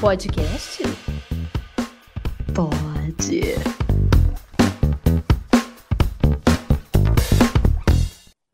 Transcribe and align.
Podcast? 0.00 0.82
Pode. 2.54 3.40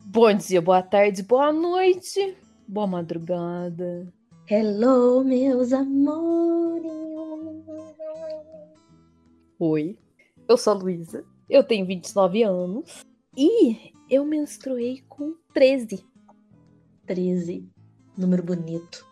Bom 0.04 0.34
dia, 0.34 0.62
boa 0.62 0.82
tarde, 0.82 1.22
boa 1.24 1.52
noite, 1.52 2.36
boa 2.68 2.86
madrugada. 2.86 4.12
Hello, 4.48 5.24
meus 5.24 5.72
amores. 5.72 6.92
Oi, 9.58 9.98
eu 10.48 10.56
sou 10.56 10.74
a 10.74 10.76
Luísa, 10.76 11.24
eu 11.50 11.64
tenho 11.64 11.84
29 11.84 12.44
anos 12.44 13.04
e 13.36 13.92
eu 14.08 14.24
menstruei 14.24 15.02
com 15.08 15.34
13. 15.52 16.06
13. 17.04 17.68
Número 18.16 18.44
bonito. 18.44 19.04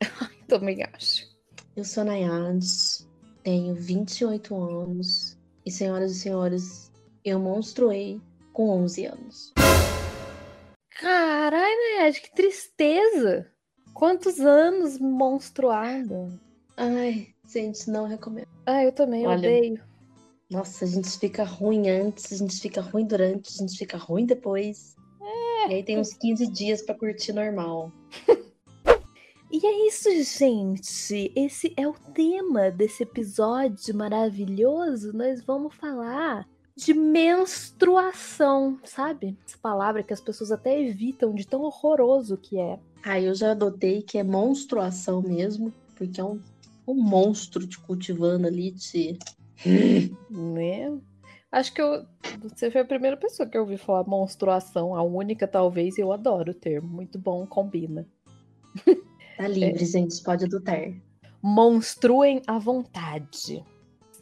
Também 0.48 0.82
acho. 0.82 1.35
Eu 1.76 1.84
sou 1.84 2.04
Nayades, 2.04 3.06
tenho 3.42 3.74
28 3.74 4.56
anos 4.56 5.36
e, 5.62 5.70
senhoras 5.70 6.12
e 6.12 6.20
senhores, 6.20 6.90
eu 7.22 7.38
monstruei 7.38 8.18
com 8.54 8.70
11 8.70 9.04
anos. 9.04 9.52
Caralho, 10.98 11.76
Nayade, 11.98 12.22
que 12.22 12.34
tristeza! 12.34 13.52
Quantos 13.92 14.40
anos 14.40 14.98
monstruada? 14.98 16.40
Ai, 16.78 17.28
gente, 17.46 17.90
não 17.90 18.06
recomendo. 18.06 18.48
Ah, 18.64 18.82
eu 18.82 18.92
também 18.92 19.26
Olha, 19.26 19.36
odeio. 19.36 19.84
Nossa, 20.50 20.86
a 20.86 20.88
gente 20.88 21.10
fica 21.18 21.44
ruim 21.44 21.90
antes, 21.90 22.32
a 22.32 22.36
gente 22.36 22.58
fica 22.58 22.80
ruim 22.80 23.04
durante, 23.04 23.50
a 23.54 23.58
gente 23.58 23.76
fica 23.76 23.98
ruim 23.98 24.24
depois. 24.24 24.96
E 25.68 25.74
aí 25.74 25.82
tem 25.82 25.98
uns 25.98 26.14
15 26.14 26.46
dias 26.52 26.80
pra 26.80 26.94
curtir 26.94 27.34
normal. 27.34 27.92
E 29.56 29.66
é 29.66 29.88
isso, 29.88 30.10
gente. 30.38 31.32
Esse 31.34 31.72
é 31.78 31.88
o 31.88 31.94
tema 31.94 32.70
desse 32.70 33.04
episódio 33.04 33.94
maravilhoso. 33.94 35.16
Nós 35.16 35.42
vamos 35.42 35.74
falar 35.74 36.46
de 36.76 36.92
menstruação, 36.92 38.78
sabe? 38.84 39.34
Essa 39.46 39.56
palavra 39.56 40.02
que 40.02 40.12
as 40.12 40.20
pessoas 40.20 40.52
até 40.52 40.78
evitam 40.78 41.34
de 41.34 41.46
tão 41.46 41.62
horroroso 41.62 42.36
que 42.36 42.60
é. 42.60 42.78
Aí 43.02 43.24
eu 43.24 43.34
já 43.34 43.52
adotei 43.52 44.02
que 44.02 44.18
é 44.18 44.22
monstruação 44.22 45.22
mesmo, 45.22 45.72
porque 45.96 46.20
é 46.20 46.24
um, 46.24 46.38
um 46.86 46.94
monstro 46.94 47.66
te 47.66 47.78
cultivando 47.80 48.46
ali, 48.46 48.72
te. 48.72 49.18
Né? 50.28 51.00
Acho 51.50 51.72
que 51.72 51.80
eu, 51.80 52.04
você 52.42 52.70
foi 52.70 52.82
a 52.82 52.84
primeira 52.84 53.16
pessoa 53.16 53.48
que 53.48 53.56
eu 53.56 53.62
ouvi 53.62 53.78
falar 53.78 54.06
menstruação, 54.06 54.94
a 54.94 55.02
única 55.02 55.48
talvez, 55.48 55.96
e 55.96 56.02
eu 56.02 56.12
adoro 56.12 56.50
o 56.50 56.54
termo. 56.54 56.86
Muito 56.86 57.18
bom, 57.18 57.46
combina. 57.46 58.06
Tá 59.36 59.48
livre, 59.48 59.84
gente, 59.84 60.22
pode 60.22 60.44
adotar. 60.44 60.92
monstruem 61.42 62.42
à 62.46 62.58
vontade. 62.58 63.62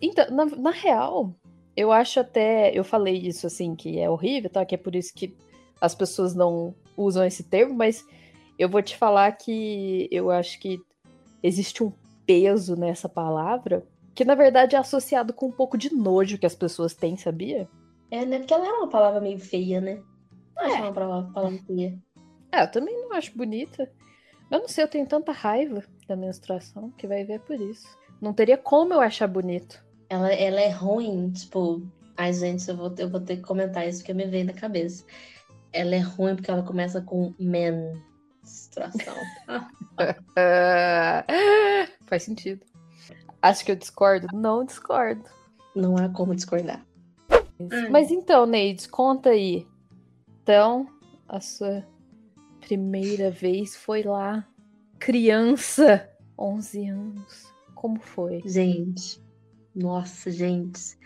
Então, 0.03 0.29
na, 0.31 0.45
na 0.45 0.70
real, 0.70 1.34
eu 1.77 1.93
acho 1.93 2.20
até. 2.20 2.77
Eu 2.77 2.84
falei 2.84 3.17
isso 3.17 3.47
assim, 3.47 3.75
que 3.75 3.98
é 3.98 4.11
horrível, 4.11 4.51
tá? 4.51 4.65
Que 4.65 4.75
é 4.75 4.79
por 4.79 4.95
isso 4.95 5.12
que 5.15 5.35
as 5.81 5.95
pessoas 5.95 6.35
não 6.35 6.75
usam 6.97 7.25
esse 7.25 7.42
termo, 7.45 7.75
mas 7.75 8.05
eu 8.59 8.69
vou 8.69 8.83
te 8.83 8.97
falar 8.97 9.33
que 9.33 10.09
eu 10.11 10.31
acho 10.31 10.59
que 10.61 10.81
existe 11.42 11.83
um 11.83 11.92
peso 12.27 12.77
nessa 12.77 13.09
palavra 13.09 13.85
que 14.15 14.25
na 14.25 14.35
verdade 14.37 14.77
é 14.77 14.79
associado 14.79 15.33
com 15.33 15.47
um 15.47 15.53
pouco 15.53 15.77
de 15.77 15.92
nojo 15.92 16.39
que 16.39 16.47
as 16.47 16.55
pessoas 16.55 16.95
têm, 16.95 17.17
sabia? 17.17 17.69
É, 18.11 18.25
né? 18.25 18.39
Porque 18.39 18.55
ela 18.55 18.67
é 18.67 18.70
uma 18.73 18.89
palavra 18.89 19.20
meio 19.20 19.39
feia, 19.41 19.81
né? 19.81 20.01
Não 20.57 20.65
acho 20.65 20.77
É. 20.77 20.81
uma 20.83 20.92
palavra, 20.92 21.33
palavra 21.33 21.59
feia. 21.67 21.98
É, 22.53 22.62
eu 22.62 22.70
também 22.70 22.95
não 23.03 23.12
acho 23.12 23.37
bonita. 23.37 23.91
Eu 24.55 24.60
não 24.60 24.69
sei, 24.69 24.84
eu 24.84 24.88
tenho 24.88 25.05
tanta 25.05 25.33
raiva 25.33 25.83
da 26.06 26.14
menstruação 26.14 26.92
que 26.92 27.08
vai 27.08 27.24
ver 27.24 27.41
por 27.41 27.60
isso. 27.60 27.88
Não 28.20 28.33
teria 28.33 28.56
como 28.56 28.94
eu 28.94 29.00
achar 29.00 29.27
bonito. 29.27 29.84
Ela, 30.08 30.33
ela 30.33 30.61
é 30.61 30.70
ruim, 30.70 31.33
tipo. 31.33 31.83
Ai, 32.16 32.33
gente, 32.33 32.69
eu 32.69 32.77
vou, 32.77 32.94
eu 32.96 33.11
vou 33.11 33.20
ter 33.20 33.38
que 33.38 33.42
comentar 33.42 33.89
isso 33.89 34.05
que 34.05 34.14
me 34.14 34.27
veio 34.27 34.45
na 34.45 34.52
cabeça. 34.52 35.05
Ela 35.73 35.96
é 35.96 35.98
ruim 35.98 36.36
porque 36.36 36.52
ela 36.52 36.62
começa 36.62 37.01
com 37.01 37.34
menstruação. 37.36 39.17
Faz 42.06 42.23
sentido. 42.23 42.64
Acho 43.42 43.64
que 43.64 43.73
eu 43.73 43.77
discordo? 43.77 44.29
Não 44.33 44.64
discordo. 44.64 45.24
Não 45.74 45.96
há 45.96 46.08
como 46.08 46.33
discordar. 46.33 46.86
Mas 47.90 48.12
então, 48.12 48.46
Neide, 48.46 48.89
conta 48.89 49.30
aí. 49.30 49.67
Então, 50.45 50.86
a 51.29 51.40
sua 51.40 51.84
primeira 52.64 53.30
vez 53.30 53.77
foi 53.77 54.02
lá, 54.02 54.47
criança, 54.98 56.08
11 56.39 56.89
anos. 56.89 57.55
Como 57.75 58.01
foi? 58.01 58.42
Gente, 58.47 59.23
nossa, 59.75 60.30
gente. 60.30 60.97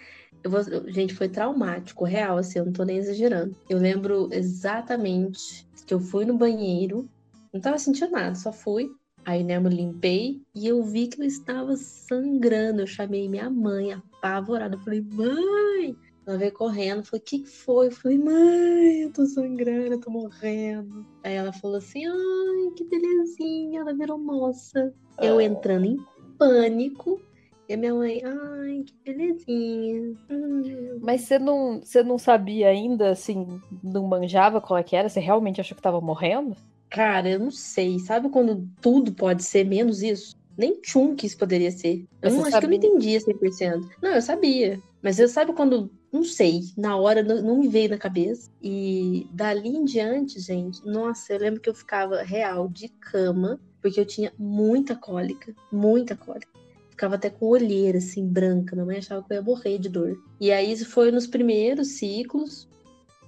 Vou, 0.46 0.62
gente, 0.88 1.14
foi 1.14 1.28
traumático, 1.28 2.04
real, 2.04 2.38
assim, 2.38 2.60
eu 2.60 2.64
não 2.64 2.72
tô 2.72 2.84
nem 2.84 2.98
exagerando. 2.98 3.56
Eu 3.68 3.78
lembro 3.78 4.28
exatamente 4.32 5.66
que 5.84 5.92
eu 5.92 5.98
fui 5.98 6.24
no 6.24 6.38
banheiro, 6.38 7.08
não 7.52 7.60
tava 7.60 7.78
sentindo 7.78 8.12
nada, 8.12 8.36
só 8.36 8.52
fui. 8.52 8.88
Aí, 9.24 9.42
né, 9.42 9.56
eu 9.56 9.62
limpei 9.62 10.40
e 10.54 10.66
eu 10.66 10.82
vi 10.84 11.08
que 11.08 11.20
eu 11.20 11.26
estava 11.26 11.76
sangrando. 11.76 12.82
Eu 12.82 12.86
chamei 12.86 13.28
minha 13.28 13.50
mãe, 13.50 13.92
apavorada. 13.92 14.76
Eu 14.76 14.80
falei, 14.80 15.02
mãe! 15.02 15.96
Ela 16.28 16.36
veio 16.36 16.52
correndo, 16.52 17.02
falou, 17.04 17.22
o 17.22 17.24
que 17.24 17.46
foi? 17.46 17.86
Eu 17.86 17.90
falei, 17.90 18.18
mãe, 18.18 19.00
eu 19.00 19.10
tô 19.10 19.24
sangrando, 19.24 19.94
eu 19.94 20.00
tô 20.00 20.10
morrendo. 20.10 21.06
Aí 21.24 21.32
ela 21.32 21.54
falou 21.54 21.78
assim, 21.78 22.04
ai, 22.04 22.70
que 22.76 22.84
belezinha, 22.84 23.80
ela 23.80 23.94
virou 23.94 24.18
moça. 24.18 24.92
Eu 25.22 25.40
entrando 25.40 25.86
em 25.86 25.96
pânico. 26.38 27.18
E 27.66 27.72
a 27.72 27.78
minha 27.78 27.94
mãe, 27.94 28.20
ai, 28.22 28.84
que 28.84 28.94
belezinha. 29.06 30.14
Hum. 30.30 30.98
Mas 31.00 31.22
você 31.22 31.38
não, 31.38 31.80
você 31.80 32.02
não 32.02 32.18
sabia 32.18 32.68
ainda, 32.68 33.10
assim, 33.12 33.58
não 33.82 34.06
manjava 34.06 34.60
qual 34.60 34.78
é 34.78 34.82
que 34.82 34.94
era? 34.94 35.08
Você 35.08 35.20
realmente 35.20 35.62
achou 35.62 35.74
que 35.74 35.82
tava 35.82 35.98
morrendo? 35.98 36.54
Cara, 36.90 37.30
eu 37.30 37.38
não 37.38 37.50
sei. 37.50 37.98
Sabe 38.00 38.28
quando 38.28 38.68
tudo 38.82 39.14
pode 39.14 39.42
ser 39.44 39.64
menos 39.64 40.02
isso? 40.02 40.36
Nem 40.58 40.78
tchum 40.82 41.14
que 41.14 41.26
isso 41.26 41.38
poderia 41.38 41.70
ser. 41.70 42.04
Eu 42.20 42.30
Você 42.30 42.36
não, 42.36 42.44
acho 42.44 42.58
que 42.60 42.66
eu 42.66 42.70
não 42.70 42.76
sabia? 42.76 42.90
entendia 42.90 43.20
100%. 43.20 43.88
Não, 44.02 44.10
eu 44.10 44.20
sabia. 44.20 44.78
Mas 45.02 45.18
eu 45.18 45.28
sabe 45.28 45.52
quando, 45.52 45.90
não 46.12 46.24
sei, 46.24 46.62
na 46.76 46.96
hora 46.96 47.22
não, 47.22 47.58
me 47.58 47.68
veio 47.68 47.90
na 47.90 47.98
cabeça. 47.98 48.50
E 48.62 49.26
dali 49.32 49.68
em 49.68 49.84
diante, 49.84 50.40
gente, 50.40 50.84
nossa, 50.86 51.32
eu 51.32 51.38
lembro 51.38 51.60
que 51.60 51.68
eu 51.68 51.74
ficava 51.74 52.22
real 52.22 52.68
de 52.68 52.88
cama, 52.88 53.60
porque 53.80 54.00
eu 54.00 54.06
tinha 54.06 54.32
muita 54.38 54.96
cólica, 54.96 55.54
muita 55.70 56.16
cólica. 56.16 56.48
Ficava 56.90 57.14
até 57.14 57.30
com 57.30 57.46
olheira, 57.46 57.98
assim, 57.98 58.26
branca. 58.26 58.74
Minha 58.74 58.86
mãe 58.86 58.98
achava 58.98 59.22
que 59.22 59.32
eu 59.32 59.36
ia 59.36 59.42
morrer 59.42 59.78
de 59.78 59.88
dor. 59.88 60.18
E 60.40 60.50
aí 60.50 60.72
isso 60.72 60.88
foi 60.88 61.12
nos 61.12 61.26
primeiros 61.26 61.88
ciclos. 61.98 62.68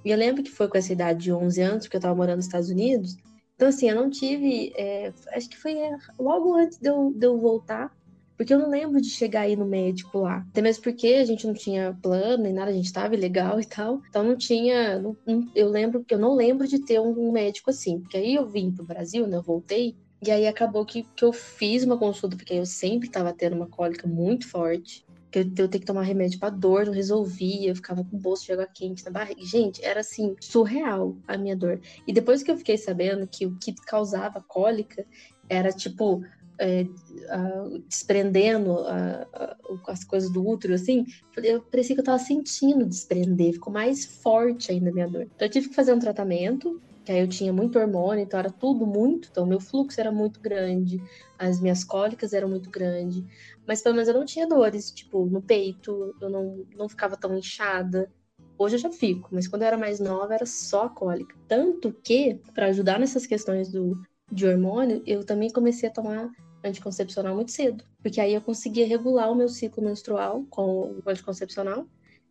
E 0.04 0.10
eu 0.10 0.16
lembro 0.16 0.42
que 0.42 0.50
foi 0.50 0.66
com 0.66 0.76
essa 0.76 0.92
idade 0.92 1.24
de 1.24 1.32
11 1.32 1.60
anos, 1.62 1.84
porque 1.84 1.96
eu 1.96 2.00
tava 2.00 2.14
morando 2.14 2.36
nos 2.36 2.46
Estados 2.46 2.70
Unidos. 2.70 3.16
Então, 3.54 3.68
assim, 3.68 3.90
eu 3.90 3.94
não 3.94 4.08
tive. 4.08 4.72
é, 4.74 5.12
acho 5.34 5.48
que 5.48 5.56
foi 5.56 5.74
é, 5.74 5.96
logo 6.18 6.54
antes 6.54 6.78
de 6.78 6.88
eu, 6.88 7.12
de 7.14 7.26
eu 7.26 7.38
voltar. 7.38 7.94
Porque 8.40 8.54
eu 8.54 8.58
não 8.58 8.70
lembro 8.70 9.02
de 9.02 9.10
chegar 9.10 9.42
aí 9.42 9.54
no 9.54 9.66
médico 9.66 10.20
lá. 10.20 10.46
Até 10.48 10.62
mesmo 10.62 10.82
porque 10.82 11.08
a 11.08 11.24
gente 11.26 11.46
não 11.46 11.52
tinha 11.52 11.94
plano 12.02 12.44
nem 12.44 12.54
nada, 12.54 12.70
a 12.70 12.72
gente 12.74 12.90
tava 12.90 13.14
ilegal 13.14 13.60
e 13.60 13.66
tal. 13.66 14.00
Então 14.08 14.22
não 14.22 14.34
tinha. 14.34 14.98
não- 14.98 15.14
eu 15.54 15.68
lembro 15.68 16.02
que 16.02 16.14
eu 16.14 16.18
não 16.18 16.34
lembro 16.34 16.66
de 16.66 16.82
ter 16.82 16.98
um 16.98 17.30
médico 17.30 17.68
assim. 17.68 18.00
Porque 18.00 18.16
aí 18.16 18.36
eu 18.36 18.48
vim 18.48 18.72
pro 18.72 18.82
Brasil, 18.82 19.26
né? 19.26 19.36
Eu 19.36 19.42
voltei. 19.42 19.94
E 20.26 20.30
aí 20.30 20.46
acabou 20.46 20.86
que, 20.86 21.02
que 21.14 21.22
eu 21.22 21.34
fiz 21.34 21.84
uma 21.84 21.98
consulta, 21.98 22.34
porque 22.34 22.54
eu 22.54 22.64
sempre 22.64 23.10
tava 23.10 23.30
tendo 23.34 23.56
uma 23.56 23.68
cólica 23.68 24.08
muito 24.08 24.48
forte. 24.48 25.04
Que 25.30 25.40
eu, 25.40 25.44
eu 25.58 25.68
ter 25.68 25.78
que 25.78 25.84
tomar 25.84 26.00
remédio 26.00 26.40
pra 26.40 26.48
dor, 26.48 26.86
não 26.86 26.94
resolvia, 26.94 27.68
eu 27.68 27.76
ficava 27.76 28.02
com 28.02 28.16
bolso 28.18 28.46
de 28.46 28.52
água 28.52 28.66
quente 28.74 29.04
na 29.04 29.10
barriga. 29.10 29.44
Gente, 29.44 29.84
era 29.84 30.00
assim, 30.00 30.34
surreal 30.40 31.14
a 31.28 31.36
minha 31.36 31.54
dor. 31.54 31.78
E 32.06 32.12
depois 32.12 32.42
que 32.42 32.50
eu 32.50 32.56
fiquei 32.56 32.78
sabendo 32.78 33.28
que 33.30 33.44
o 33.44 33.54
que 33.58 33.74
causava 33.86 34.42
cólica 34.48 35.04
era 35.46 35.70
tipo. 35.70 36.22
É, 36.60 36.86
ah, 37.30 37.68
desprendendo 37.88 38.78
ah, 38.80 39.26
ah, 39.32 39.56
as 39.88 40.04
coisas 40.04 40.30
do 40.30 40.46
útero, 40.46 40.74
assim, 40.74 41.06
eu 41.42 41.62
parecia 41.62 41.96
que 41.96 42.00
eu 42.00 42.04
tava 42.04 42.18
sentindo 42.18 42.84
desprender, 42.84 43.54
ficou 43.54 43.72
mais 43.72 44.04
forte 44.04 44.70
ainda 44.70 44.90
a 44.90 44.92
minha 44.92 45.08
dor. 45.08 45.22
Então 45.22 45.46
eu 45.46 45.50
tive 45.50 45.70
que 45.70 45.74
fazer 45.74 45.94
um 45.94 45.98
tratamento, 45.98 46.80
que 47.02 47.10
aí 47.10 47.20
eu 47.20 47.28
tinha 47.28 47.50
muito 47.50 47.78
hormônio, 47.78 48.22
então 48.22 48.38
era 48.38 48.50
tudo 48.50 48.86
muito, 48.86 49.28
então 49.30 49.46
meu 49.46 49.58
fluxo 49.58 49.98
era 49.98 50.12
muito 50.12 50.38
grande, 50.38 51.02
as 51.38 51.58
minhas 51.60 51.82
cólicas 51.82 52.34
eram 52.34 52.48
muito 52.48 52.70
grandes, 52.70 53.24
mas 53.66 53.80
pelo 53.80 53.94
menos 53.94 54.08
eu 54.08 54.14
não 54.14 54.26
tinha 54.26 54.46
dores, 54.46 54.90
tipo, 54.90 55.24
no 55.24 55.40
peito, 55.40 56.14
eu 56.20 56.28
não, 56.28 56.66
não 56.76 56.88
ficava 56.88 57.16
tão 57.16 57.36
inchada. 57.36 58.10
Hoje 58.58 58.76
eu 58.76 58.80
já 58.80 58.90
fico, 58.90 59.30
mas 59.32 59.48
quando 59.48 59.62
eu 59.62 59.68
era 59.68 59.78
mais 59.78 59.98
nova 59.98 60.34
era 60.34 60.44
só 60.44 60.90
cólica. 60.90 61.34
Tanto 61.48 61.94
que, 62.04 62.38
para 62.54 62.66
ajudar 62.66 63.00
nessas 63.00 63.24
questões 63.24 63.70
do, 63.72 63.98
de 64.30 64.46
hormônio, 64.46 65.02
eu 65.06 65.24
também 65.24 65.48
comecei 65.48 65.88
a 65.88 65.92
tomar 65.92 66.30
anticoncepcional 66.62 67.34
muito 67.34 67.52
cedo. 67.52 67.84
Porque 68.02 68.20
aí 68.20 68.34
eu 68.34 68.40
conseguia 68.40 68.86
regular 68.86 69.30
o 69.30 69.34
meu 69.34 69.48
ciclo 69.48 69.84
menstrual 69.84 70.44
com 70.50 70.92
o 70.92 71.02
anticoncepcional 71.06 71.86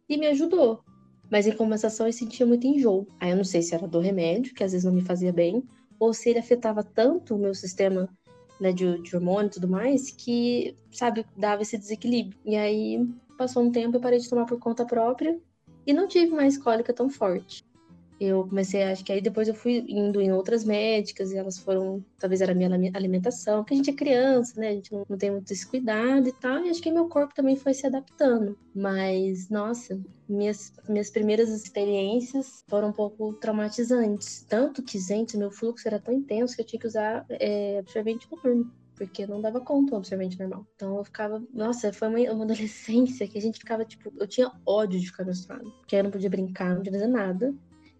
e 0.07 0.17
me 0.17 0.27
ajudou. 0.27 0.83
Mas 1.29 1.45
em 1.45 1.55
compensação 1.55 2.07
eu 2.07 2.13
sentia 2.13 2.45
muito 2.45 2.65
enjoo. 2.65 3.07
Aí 3.19 3.31
eu 3.31 3.37
não 3.37 3.43
sei 3.43 3.61
se 3.61 3.75
era 3.75 3.87
do 3.87 3.99
remédio, 3.99 4.53
que 4.53 4.63
às 4.63 4.71
vezes 4.71 4.85
não 4.85 4.93
me 4.93 5.01
fazia 5.01 5.31
bem, 5.31 5.63
ou 5.99 6.13
se 6.13 6.29
ele 6.29 6.39
afetava 6.39 6.83
tanto 6.83 7.35
o 7.35 7.37
meu 7.37 7.53
sistema 7.53 8.09
né, 8.59 8.71
de, 8.71 8.99
de 9.01 9.15
hormônio 9.15 9.47
e 9.47 9.51
tudo 9.51 9.67
mais, 9.67 10.09
que, 10.11 10.75
sabe, 10.91 11.25
dava 11.37 11.61
esse 11.61 11.77
desequilíbrio. 11.77 12.39
E 12.43 12.55
aí 12.55 13.07
passou 13.37 13.63
um 13.63 13.71
tempo, 13.71 13.97
eu 13.97 14.01
parei 14.01 14.19
de 14.19 14.29
tomar 14.29 14.45
por 14.45 14.59
conta 14.59 14.85
própria 14.85 15.39
e 15.85 15.93
não 15.93 16.07
tive 16.07 16.31
mais 16.33 16.57
cólica 16.57 16.93
tão 16.93 17.09
forte 17.09 17.63
eu 18.19 18.45
comecei, 18.47 18.83
acho 18.83 19.03
que 19.03 19.11
aí 19.11 19.21
depois 19.21 19.47
eu 19.47 19.53
fui 19.53 19.85
indo 19.87 20.21
em 20.21 20.31
outras 20.31 20.63
médicas 20.63 21.31
e 21.31 21.37
elas 21.37 21.57
foram, 21.57 22.03
talvez 22.17 22.41
era 22.41 22.51
a 22.51 22.55
minha 22.55 22.69
alimentação, 22.93 23.63
porque 23.63 23.73
a 23.73 23.77
gente 23.77 23.89
é 23.89 23.93
criança, 23.93 24.59
né? 24.59 24.69
A 24.69 24.73
gente 24.73 24.91
não, 24.91 25.05
não 25.09 25.17
tem 25.17 25.31
muito 25.31 25.51
esse 25.51 25.65
cuidado 25.65 26.27
e 26.27 26.33
tal, 26.33 26.65
e 26.65 26.69
acho 26.69 26.81
que 26.81 26.91
meu 26.91 27.07
corpo 27.07 27.33
também 27.33 27.55
foi 27.55 27.73
se 27.73 27.87
adaptando. 27.87 28.57
Mas, 28.75 29.49
nossa, 29.49 29.99
minhas, 30.27 30.73
minhas 30.87 31.09
primeiras 31.09 31.49
experiências 31.49 32.63
foram 32.67 32.89
um 32.89 32.93
pouco 32.93 33.33
traumatizantes. 33.33 34.45
Tanto 34.49 34.83
que, 34.83 34.99
gente, 34.99 35.37
meu 35.37 35.51
fluxo 35.51 35.87
era 35.87 35.99
tão 35.99 36.13
intenso 36.13 36.55
que 36.55 36.61
eu 36.61 36.65
tinha 36.65 36.79
que 36.79 36.87
usar 36.87 37.25
é, 37.29 37.79
absorvente 37.79 38.27
noturno 38.31 38.71
porque 38.99 39.25
não 39.25 39.39
dava 39.39 39.61
conta 39.61 39.93
um 39.93 39.97
absorvente 39.97 40.37
normal. 40.37 40.67
Então 40.75 40.97
eu 40.97 41.05
ficava, 41.05 41.41
nossa, 41.53 41.93
foi 41.93 42.09
uma, 42.09 42.33
uma, 42.33 42.43
adolescência 42.51 43.27
que 43.29 43.37
a 43.37 43.41
gente 43.41 43.57
ficava, 43.57 43.85
tipo, 43.85 44.11
eu 44.19 44.27
tinha 44.27 44.51
ódio 44.65 44.99
de 44.99 45.07
ficar 45.07 45.23
menstruada, 45.23 45.63
porque 45.63 45.95
eu 45.95 46.03
não 46.03 46.11
podia 46.11 46.29
brincar, 46.29 46.71
não 46.71 46.77
podia 46.77 46.91
fazer 46.91 47.07
nada. 47.07 47.55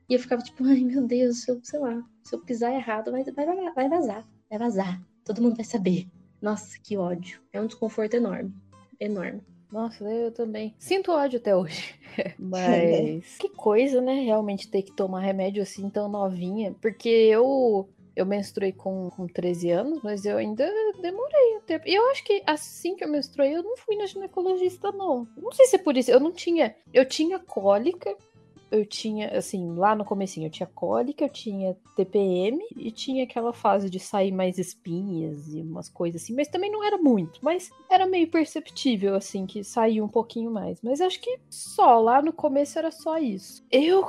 E 0.10 0.16
eu 0.16 0.20
ficava 0.20 0.42
tipo, 0.42 0.64
ai 0.66 0.82
meu 0.82 1.06
Deus, 1.06 1.44
se 1.44 1.52
eu, 1.52 1.60
sei 1.64 1.80
lá, 1.80 2.04
se 2.24 2.36
eu 2.36 2.40
pisar 2.40 2.74
errado, 2.74 3.12
vai, 3.12 3.24
vai, 3.24 3.72
vai 3.74 3.90
vazar, 3.90 4.28
vai 4.50 4.58
vazar. 4.58 5.02
Todo 5.24 5.42
mundo 5.42 5.56
vai 5.56 5.66
saber. 5.66 6.08
Nossa, 6.42 6.78
que 6.84 6.98
ódio. 6.98 7.40
É 7.54 7.62
um 7.62 7.68
desconforto 7.68 8.16
enorme. 8.16 8.52
Enorme. 9.00 9.42
Nossa, 9.72 10.04
eu 10.06 10.32
também. 10.32 10.74
Sinto 10.80 11.12
ódio 11.12 11.38
até 11.38 11.56
hoje. 11.56 11.94
Mas 12.40 13.38
que 13.38 13.50
coisa, 13.50 14.02
né? 14.02 14.22
Realmente 14.22 14.68
ter 14.68 14.82
que 14.82 14.92
tomar 14.92 15.20
remédio 15.20 15.62
assim 15.62 15.88
tão 15.90 16.10
novinha. 16.10 16.76
Porque 16.82 17.08
eu 17.08 17.88
eu 18.16 18.26
menstruei 18.26 18.74
com, 18.74 19.10
com 19.12 19.28
13 19.28 19.70
anos, 19.72 20.00
mas 20.04 20.26
eu 20.26 20.38
ainda 20.38 20.70
demorei 21.02 21.56
um 21.56 21.62
tempo. 21.62 21.88
E 21.88 21.96
eu 21.96 22.10
acho 22.10 22.22
que 22.26 22.44
assim 22.46 22.94
que 22.94 23.04
eu 23.04 23.08
menstruei, 23.08 23.56
eu 23.56 23.64
não 23.64 23.78
fui 23.78 23.96
na 23.96 24.06
ginecologista, 24.06 24.92
não. 24.92 25.26
Não 25.38 25.54
sei 25.54 25.68
se 25.68 25.78
é 25.78 25.80
por 25.80 25.96
isso. 25.96 26.12
Eu 26.12 26.20
não 26.20 26.34
tinha. 26.34 26.76
Eu 26.94 27.06
tinha 27.06 27.40
cólica, 27.40 28.14
eu 28.72 28.86
tinha, 28.86 29.30
assim, 29.38 29.74
lá 29.76 29.96
no 29.96 30.06
comecinho 30.06 30.48
eu 30.48 30.52
tinha 30.52 30.68
cólica, 30.68 31.24
eu 31.24 31.30
tinha 31.30 31.76
TPM 31.96 32.60
e 32.76 32.92
tinha 32.92 33.24
aquela 33.24 33.54
fase 33.54 33.90
de 33.90 34.00
sair 34.00 34.32
mais 34.32 34.58
espinhas 34.58 35.54
e 35.54 35.62
umas 35.62 35.90
coisas 35.90 36.22
assim, 36.22 36.36
mas 36.36 36.48
também 36.48 36.72
não 36.72 36.84
era 36.84 36.98
muito, 36.98 37.40
mas 37.42 37.70
era 37.90 38.06
meio 38.06 38.30
perceptível, 38.30 39.16
assim, 39.16 39.46
que 39.46 39.64
saía 39.64 40.04
um 40.04 40.08
pouquinho 40.08 40.52
mais. 40.52 40.80
Mas 40.82 41.02
acho 41.02 41.20
que 41.20 41.40
só, 41.50 42.00
lá 42.00 42.22
no 42.22 42.34
começo 42.34 42.78
era 42.78 42.92
só 42.92 43.18
isso. 43.18 43.64
Eu. 43.72 44.06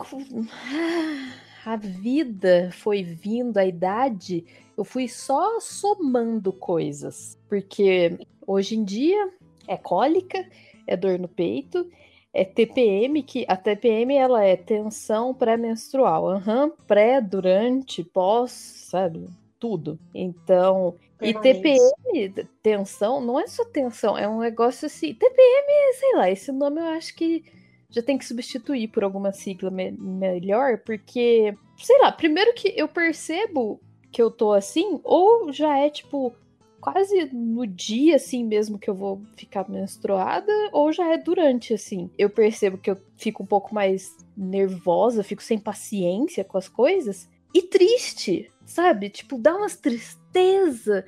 A 1.62 1.76
vida 1.76 2.70
foi 2.72 3.02
vindo, 3.02 3.58
a 3.58 3.66
idade, 3.66 4.46
eu 4.78 4.82
fui 4.82 5.06
só 5.06 5.60
somando 5.60 6.54
coisas. 6.54 7.38
Porque 7.50 8.18
hoje 8.46 8.76
em 8.76 8.82
dia 8.82 9.30
é 9.68 9.76
cólica, 9.76 10.48
é 10.86 10.96
dor 10.96 11.18
no 11.18 11.28
peito, 11.28 11.86
é 12.32 12.44
TPM, 12.44 13.22
que 13.22 13.44
a 13.48 13.56
TPM 13.56 14.16
ela 14.16 14.44
é 14.44 14.56
tensão 14.56 15.34
pré-menstrual. 15.34 16.36
Uhum, 16.36 16.70
pré, 16.86 17.20
durante, 17.20 18.04
pós, 18.04 18.50
sabe? 18.50 19.28
Tudo. 19.58 19.98
Então, 20.14 20.96
e 21.20 21.34
TPM, 21.34 22.32
tensão, 22.62 23.20
não 23.20 23.38
é 23.38 23.46
só 23.46 23.64
tensão, 23.64 24.16
é 24.16 24.26
um 24.26 24.40
negócio 24.40 24.86
assim. 24.86 25.12
TPM, 25.12 25.94
sei 25.98 26.14
lá, 26.14 26.30
esse 26.30 26.50
nome 26.50 26.80
eu 26.80 26.86
acho 26.86 27.14
que 27.14 27.44
já 27.90 28.00
tem 28.00 28.16
que 28.16 28.24
substituir 28.24 28.88
por 28.88 29.02
alguma 29.02 29.32
sigla 29.32 29.70
me 29.70 29.90
melhor, 29.90 30.78
porque, 30.78 31.54
sei 31.76 31.98
lá, 31.98 32.12
primeiro 32.12 32.54
que 32.54 32.72
eu 32.76 32.88
percebo 32.88 33.80
que 34.12 34.22
eu 34.22 34.30
tô 34.30 34.52
assim, 34.52 35.00
ou 35.04 35.52
já 35.52 35.78
é 35.78 35.90
tipo 35.90 36.34
quase 36.80 37.30
no 37.32 37.66
dia, 37.66 38.16
assim 38.16 38.44
mesmo, 38.44 38.78
que 38.78 38.88
eu 38.88 38.94
vou 38.94 39.22
ficar 39.36 39.68
menstruada, 39.68 40.52
ou 40.72 40.92
já 40.92 41.12
é 41.12 41.18
durante, 41.18 41.74
assim. 41.74 42.10
Eu 42.18 42.30
percebo 42.30 42.78
que 42.78 42.90
eu 42.90 42.96
fico 43.16 43.42
um 43.42 43.46
pouco 43.46 43.74
mais 43.74 44.16
nervosa, 44.36 45.22
fico 45.22 45.42
sem 45.42 45.58
paciência 45.58 46.42
com 46.44 46.56
as 46.56 46.68
coisas. 46.68 47.28
E 47.54 47.62
triste, 47.62 48.50
sabe? 48.64 49.10
Tipo, 49.10 49.38
dá 49.38 49.54
umas 49.54 49.76
tristeza, 49.76 51.04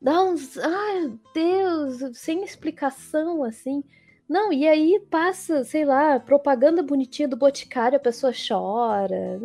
dá 0.00 0.22
uns. 0.22 0.58
Ai, 0.58 1.12
Deus, 1.32 2.16
sem 2.18 2.44
explicação, 2.44 3.42
assim. 3.42 3.82
Não, 4.28 4.52
e 4.52 4.66
aí 4.66 5.00
passa, 5.10 5.64
sei 5.64 5.84
lá, 5.84 6.18
propaganda 6.18 6.82
bonitinha 6.82 7.28
do 7.28 7.36
Boticário, 7.36 7.96
a 7.96 8.00
pessoa 8.00 8.32
chora. 8.32 9.40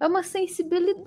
É 0.00 0.06
uma 0.06 0.22
sensibilidade 0.22 1.04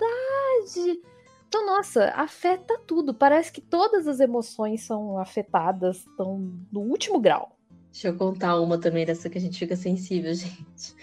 então, 1.48 1.64
nossa, 1.64 2.10
afeta 2.10 2.78
tudo. 2.86 3.14
Parece 3.14 3.50
que 3.50 3.60
todas 3.62 4.06
as 4.06 4.20
emoções 4.20 4.84
são 4.84 5.18
afetadas, 5.18 6.06
estão 6.06 6.52
no 6.70 6.80
último 6.80 7.18
grau. 7.18 7.56
Deixa 7.90 8.08
eu 8.08 8.16
contar 8.16 8.60
uma 8.60 8.78
também 8.78 9.06
dessa 9.06 9.30
que 9.30 9.38
a 9.38 9.40
gente 9.40 9.58
fica 9.58 9.74
sensível, 9.74 10.32
gente. 10.36 10.94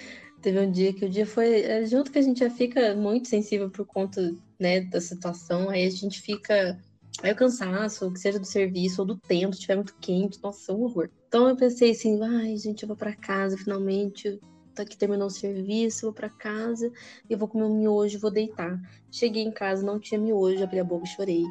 Teve 0.41 0.59
um 0.59 0.71
dia 0.71 0.93
que 0.93 1.03
o 1.03 1.09
dia 1.09 1.25
foi. 1.25 1.61
É, 1.61 1.83
junto 1.87 2.11
que 2.11 2.19
a 2.19 2.21
gente 2.21 2.39
já 2.41 2.49
fica 2.51 2.95
muito 2.95 3.27
sensível 3.27 3.71
por 3.71 3.87
conta 3.87 4.35
né, 4.59 4.81
da 4.81 5.01
situação, 5.01 5.69
aí 5.69 5.83
a 5.85 5.89
gente 5.89 6.21
fica. 6.21 6.79
Aí 7.23 7.31
o 7.31 7.35
cansaço, 7.35 8.11
que 8.11 8.19
seja 8.19 8.37
do 8.37 8.45
serviço 8.45 9.01
ou 9.01 9.07
do 9.07 9.17
tempo, 9.17 9.53
se 9.53 9.59
estiver 9.59 9.75
muito 9.77 9.95
quente, 9.99 10.37
nossa, 10.43 10.71
é 10.71 10.75
um 10.75 10.83
horror. 10.83 11.09
Então 11.27 11.49
eu 11.49 11.55
pensei 11.55 11.91
assim, 11.91 12.21
ai, 12.21 12.55
gente, 12.57 12.83
eu 12.83 12.87
vou 12.87 12.97
para 12.97 13.15
casa 13.15 13.57
finalmente 13.57 14.39
tá 14.75 14.85
que 14.85 14.97
terminou 14.97 15.27
o 15.27 15.31
serviço, 15.31 16.07
vou 16.07 16.13
para 16.13 16.29
casa, 16.29 16.91
eu 17.29 17.37
vou 17.37 17.47
comer 17.47 17.63
um 17.63 17.77
miojo, 17.77 18.19
vou 18.19 18.31
deitar. 18.31 18.79
Cheguei 19.09 19.43
em 19.43 19.51
casa, 19.51 19.85
não 19.85 19.99
tinha 19.99 20.19
miojo, 20.19 20.63
abri 20.63 20.79
a 20.79 20.83
boca 20.83 21.05
e 21.05 21.09
chorei. 21.09 21.45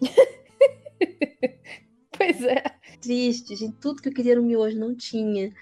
pois 2.16 2.42
é. 2.42 2.62
Triste, 3.00 3.56
gente, 3.56 3.76
tudo 3.76 4.00
que 4.00 4.08
eu 4.08 4.14
queria 4.14 4.32
era 4.32 4.40
um 4.40 4.46
miojo, 4.46 4.78
não 4.78 4.94
tinha. 4.94 5.52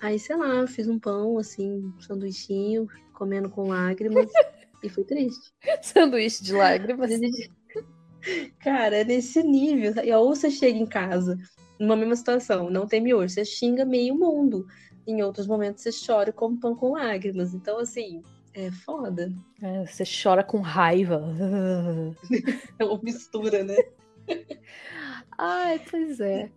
Aí, 0.00 0.18
sei 0.18 0.36
lá, 0.36 0.66
fiz 0.66 0.86
um 0.86 0.98
pão, 0.98 1.38
assim, 1.38 1.72
um 1.72 2.00
sanduichinho, 2.00 2.86
comendo 3.14 3.48
com 3.48 3.68
lágrimas, 3.68 4.30
e 4.82 4.88
foi 4.88 5.04
triste. 5.04 5.52
Sanduíche 5.82 6.44
de 6.44 6.52
lágrimas. 6.52 7.10
Cara, 8.60 8.98
é 8.98 9.04
nesse 9.04 9.42
nível. 9.42 9.92
Ou 10.18 10.34
você 10.34 10.50
chega 10.50 10.78
em 10.78 10.86
casa, 10.86 11.38
numa 11.78 11.96
mesma 11.96 12.16
situação, 12.16 12.70
não 12.70 12.86
tem 12.86 13.00
miojo, 13.00 13.32
você 13.32 13.44
xinga 13.44 13.84
meio 13.84 14.14
mundo. 14.16 14.66
Em 15.06 15.22
outros 15.22 15.46
momentos 15.46 15.82
você 15.82 15.90
chora 16.06 16.32
com 16.32 16.56
pão 16.56 16.74
com 16.74 16.92
lágrimas. 16.92 17.52
Então, 17.52 17.78
assim, 17.78 18.22
é 18.54 18.70
foda. 18.70 19.32
É, 19.60 19.84
você 19.84 20.04
chora 20.04 20.42
com 20.42 20.60
raiva. 20.60 21.22
é 22.78 22.84
uma 22.84 23.00
mistura, 23.02 23.64
né? 23.64 23.76
Ai, 25.36 25.80
pois 25.90 26.20
é. 26.20 26.50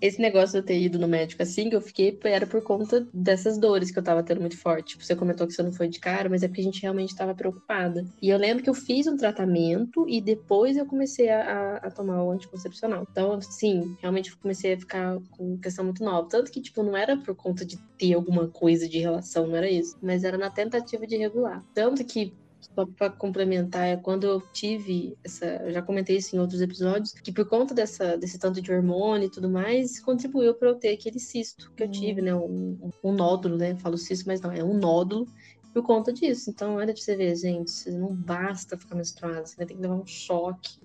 Esse 0.00 0.20
negócio 0.20 0.52
de 0.52 0.58
eu 0.58 0.62
ter 0.62 0.80
ido 0.80 0.98
no 0.98 1.08
médico 1.08 1.42
assim, 1.42 1.68
que 1.68 1.76
eu 1.76 1.80
fiquei, 1.80 2.18
era 2.24 2.46
por 2.46 2.62
conta 2.62 3.06
dessas 3.12 3.58
dores 3.58 3.90
que 3.90 3.98
eu 3.98 4.02
tava 4.02 4.22
tendo 4.22 4.40
muito 4.40 4.56
forte. 4.56 4.90
Tipo, 4.90 5.04
você 5.04 5.16
comentou 5.16 5.46
que 5.46 5.52
você 5.52 5.62
não 5.62 5.72
foi 5.72 5.88
de 5.88 5.98
cara, 5.98 6.28
mas 6.28 6.42
é 6.42 6.48
porque 6.48 6.60
a 6.60 6.64
gente 6.64 6.82
realmente 6.82 7.16
tava 7.16 7.34
preocupada. 7.34 8.04
E 8.22 8.28
eu 8.28 8.38
lembro 8.38 8.62
que 8.62 8.70
eu 8.70 8.74
fiz 8.74 9.06
um 9.06 9.16
tratamento 9.16 10.08
e 10.08 10.20
depois 10.20 10.76
eu 10.76 10.86
comecei 10.86 11.28
a, 11.28 11.76
a 11.76 11.90
tomar 11.90 12.22
o 12.22 12.30
anticoncepcional. 12.30 13.06
Então, 13.10 13.40
sim, 13.40 13.96
realmente 14.00 14.36
comecei 14.36 14.74
a 14.74 14.78
ficar 14.78 15.18
com 15.30 15.58
questão 15.58 15.84
muito 15.84 16.04
nova. 16.04 16.28
Tanto 16.28 16.50
que, 16.50 16.60
tipo, 16.60 16.82
não 16.82 16.96
era 16.96 17.16
por 17.16 17.34
conta 17.34 17.64
de 17.64 17.76
ter 17.98 18.14
alguma 18.14 18.48
coisa 18.48 18.88
de 18.88 18.98
relação, 18.98 19.46
não 19.46 19.56
era 19.56 19.70
isso. 19.70 19.96
Mas 20.02 20.24
era 20.24 20.38
na 20.38 20.50
tentativa 20.50 21.06
de 21.06 21.16
regular. 21.16 21.64
Tanto 21.74 22.04
que 22.04 22.32
só 22.78 22.86
para 22.86 23.10
complementar, 23.10 23.88
é 23.88 23.96
quando 23.96 24.24
eu 24.24 24.40
tive 24.52 25.18
essa. 25.24 25.46
Eu 25.46 25.72
já 25.72 25.82
comentei 25.82 26.16
isso 26.18 26.36
em 26.36 26.38
outros 26.38 26.60
episódios, 26.60 27.12
que 27.12 27.32
por 27.32 27.48
conta 27.48 27.74
dessa, 27.74 28.16
desse 28.16 28.38
tanto 28.38 28.62
de 28.62 28.72
hormônio 28.72 29.26
e 29.26 29.30
tudo 29.30 29.50
mais, 29.50 29.98
contribuiu 29.98 30.54
para 30.54 30.68
eu 30.68 30.76
ter 30.76 30.90
aquele 30.90 31.18
cisto 31.18 31.72
que 31.72 31.82
eu 31.82 31.90
tive, 31.90 32.22
né? 32.22 32.32
Um, 32.32 32.78
um, 33.02 33.12
nódulo, 33.12 33.56
né? 33.56 33.74
falo 33.76 33.98
cisto, 33.98 34.28
mas 34.28 34.40
não, 34.40 34.52
é 34.52 34.62
um 34.62 34.74
nódulo 34.74 35.26
por 35.74 35.82
conta 35.82 36.12
disso. 36.12 36.50
Então, 36.50 36.76
olha 36.76 36.92
pra 36.92 37.02
você 37.02 37.16
ver, 37.16 37.34
gente, 37.34 37.90
não 37.90 38.14
basta 38.14 38.78
ficar 38.78 38.94
menstruada, 38.94 39.44
você 39.44 39.56
ter 39.56 39.74
que 39.74 39.80
levar 39.80 39.96
um 39.96 40.06
choque 40.06 40.78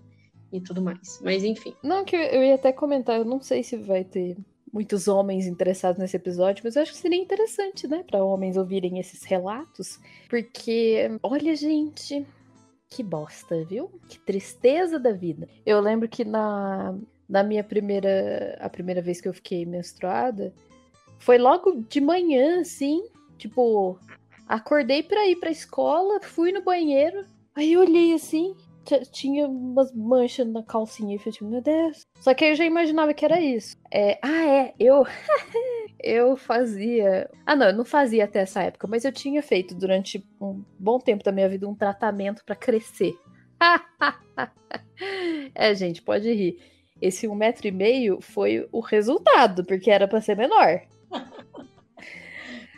e 0.52 0.60
tudo 0.60 0.82
mais. 0.82 1.20
Mas 1.24 1.44
enfim. 1.44 1.76
Não, 1.84 2.04
que 2.04 2.16
eu 2.16 2.44
ia 2.44 2.56
até 2.56 2.72
comentar, 2.72 3.20
eu 3.20 3.26
não 3.26 3.40
sei 3.40 3.62
se 3.62 3.78
vai 3.78 4.04
ter 4.04 4.36
muitos 4.74 5.08
homens 5.08 5.46
interessados 5.46 6.00
nesse 6.00 6.18
episódio, 6.18 6.64
mas 6.66 6.76
eu 6.76 6.82
acho 6.82 6.92
que 6.92 6.98
seria 6.98 7.22
interessante, 7.22 7.88
né, 7.88 8.04
para 8.10 8.24
homens 8.24 8.58
ouvirem 8.58 9.00
esses 9.00 9.24
relatos, 9.24 10.00
porque 10.28 11.12
olha, 11.22 11.56
gente, 11.56 12.26
que 12.90 13.04
bosta, 13.04 13.64
viu? 13.64 13.92
Que 14.10 14.20
tristeza 14.20 15.00
da 15.00 15.12
vida. 15.12 15.48
Eu 15.64 15.80
lembro 15.80 16.10
que 16.10 16.26
na 16.26 16.96
na 17.30 17.42
minha 17.42 17.64
primeira 17.64 18.58
a 18.60 18.70
primeira 18.70 19.02
vez 19.02 19.22
que 19.22 19.28
eu 19.28 19.34
fiquei 19.34 19.66
menstruada, 19.66 20.54
foi 21.20 21.38
logo 21.38 21.84
de 21.88 22.02
manhã, 22.02 22.60
assim, 22.62 23.04
tipo, 23.38 23.98
acordei 24.48 25.02
para 25.04 25.28
ir 25.28 25.38
para 25.38 25.50
escola, 25.52 26.20
fui 26.22 26.52
no 26.52 26.62
banheiro, 26.62 27.26
aí 27.56 27.78
olhei 27.78 28.14
assim, 28.14 28.56
tinha 29.12 29.48
umas 29.48 29.92
manchas 29.94 30.48
na 30.48 30.64
calcinha 30.64 31.16
e 31.16 31.20
eu 31.28 31.32
tipo, 31.32 31.46
meu 31.46 31.62
Deus. 31.62 32.06
Só 32.20 32.34
que 32.34 32.46
eu 32.46 32.56
já 32.56 32.66
imaginava 32.66 33.14
que 33.14 33.26
era 33.26 33.40
isso. 33.40 33.78
É, 33.92 34.20
ah, 34.22 34.46
é, 34.46 34.74
eu. 34.80 35.06
eu 36.04 36.36
fazia. 36.36 37.30
Ah, 37.46 37.56
não, 37.56 37.68
eu 37.68 37.74
não 37.74 37.86
fazia 37.86 38.26
até 38.26 38.40
essa 38.40 38.62
época, 38.62 38.88
mas 38.88 39.06
eu 39.06 39.12
tinha 39.12 39.42
feito 39.42 39.74
durante 39.74 40.26
um 40.40 40.64
bom 40.78 41.00
tempo 41.00 41.24
da 41.24 41.32
minha 41.32 41.48
vida 41.48 41.68
um 41.68 41.76
tratamento 41.76 42.44
para 42.46 42.56
crescer. 42.56 43.18
é, 45.56 45.74
gente, 45.74 46.02
pode 46.02 46.32
rir. 46.32 46.60
Esse 47.02 47.28
um 47.28 47.36
metro 47.36 47.68
e 47.68 47.72
meio 47.72 48.20
foi 48.22 48.68
o 48.72 48.80
resultado, 48.80 49.66
porque 49.66 49.90
era 49.90 50.08
para 50.08 50.22
ser 50.22 50.38
menor. 50.38 50.82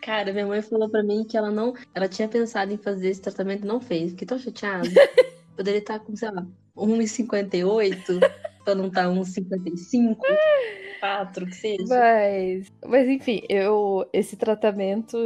Cara, 0.02 0.32
minha 0.32 0.46
mãe 0.46 0.62
falou 0.62 0.88
para 0.88 1.02
mim 1.02 1.24
que 1.24 1.36
ela 1.36 1.50
não. 1.50 1.74
Ela 1.94 2.08
tinha 2.08 2.28
pensado 2.28 2.72
em 2.72 2.78
fazer 2.78 3.10
esse 3.10 3.22
tratamento 3.22 3.64
e 3.64 3.68
não 3.68 3.82
fez. 3.82 4.12
Fiquei 4.12 4.28
tão 4.28 4.38
chateada. 4.38 4.88
Poderia 5.56 5.80
estar 5.80 6.00
com, 6.00 6.16
sei 6.16 6.32
lá, 6.32 6.46
1,58 6.76 8.20
para 8.64 8.76
não 8.76 8.88
estar 8.88 9.06
1,55. 9.06 10.18
4, 11.00 11.46
que 11.46 11.56
seja. 11.56 11.84
Mas, 11.88 12.72
mas 12.86 13.08
enfim, 13.08 13.42
eu 13.48 14.08
esse 14.12 14.36
tratamento 14.36 15.18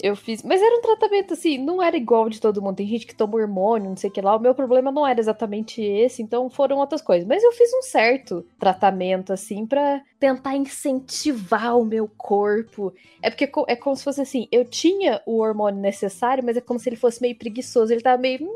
eu 0.00 0.14
fiz. 0.14 0.42
Mas 0.42 0.62
era 0.62 0.76
um 0.76 0.80
tratamento 0.80 1.34
assim, 1.34 1.58
não 1.58 1.82
era 1.82 1.96
igual 1.96 2.28
de 2.28 2.40
todo 2.40 2.62
mundo. 2.62 2.76
Tem 2.76 2.86
gente 2.86 3.06
que 3.06 3.14
toma 3.14 3.36
hormônio, 3.36 3.90
não 3.90 3.96
sei 3.96 4.08
o 4.08 4.12
que 4.12 4.20
lá. 4.20 4.36
O 4.36 4.40
meu 4.40 4.54
problema 4.54 4.92
não 4.92 5.06
era 5.06 5.18
exatamente 5.18 5.82
esse, 5.82 6.22
então 6.22 6.48
foram 6.48 6.78
outras 6.78 7.02
coisas. 7.02 7.26
Mas 7.26 7.42
eu 7.42 7.52
fiz 7.52 7.70
um 7.74 7.82
certo 7.82 8.46
tratamento, 8.58 9.32
assim, 9.32 9.66
para 9.66 10.02
tentar 10.18 10.56
incentivar 10.56 11.76
o 11.76 11.84
meu 11.84 12.08
corpo. 12.16 12.92
É 13.20 13.30
porque 13.30 13.50
é 13.66 13.76
como 13.76 13.96
se 13.96 14.04
fosse 14.04 14.20
assim: 14.20 14.48
eu 14.52 14.64
tinha 14.64 15.20
o 15.26 15.38
hormônio 15.38 15.80
necessário, 15.80 16.44
mas 16.44 16.56
é 16.56 16.60
como 16.60 16.78
se 16.78 16.88
ele 16.88 16.96
fosse 16.96 17.20
meio 17.20 17.36
preguiçoso. 17.36 17.92
Ele 17.92 18.02
tava 18.02 18.20
meio. 18.20 18.48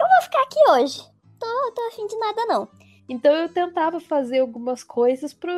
Eu 0.00 0.06
vou 0.08 0.22
ficar 0.22 0.42
aqui 0.42 0.70
hoje. 0.70 1.02
Tô, 1.38 1.72
tô 1.72 1.82
afim 1.88 2.06
de 2.06 2.16
nada, 2.16 2.46
não. 2.46 2.68
Então 3.08 3.32
eu 3.32 3.48
tentava 3.48 4.00
fazer 4.00 4.38
algumas 4.38 4.82
coisas 4.82 5.32
pra 5.34 5.52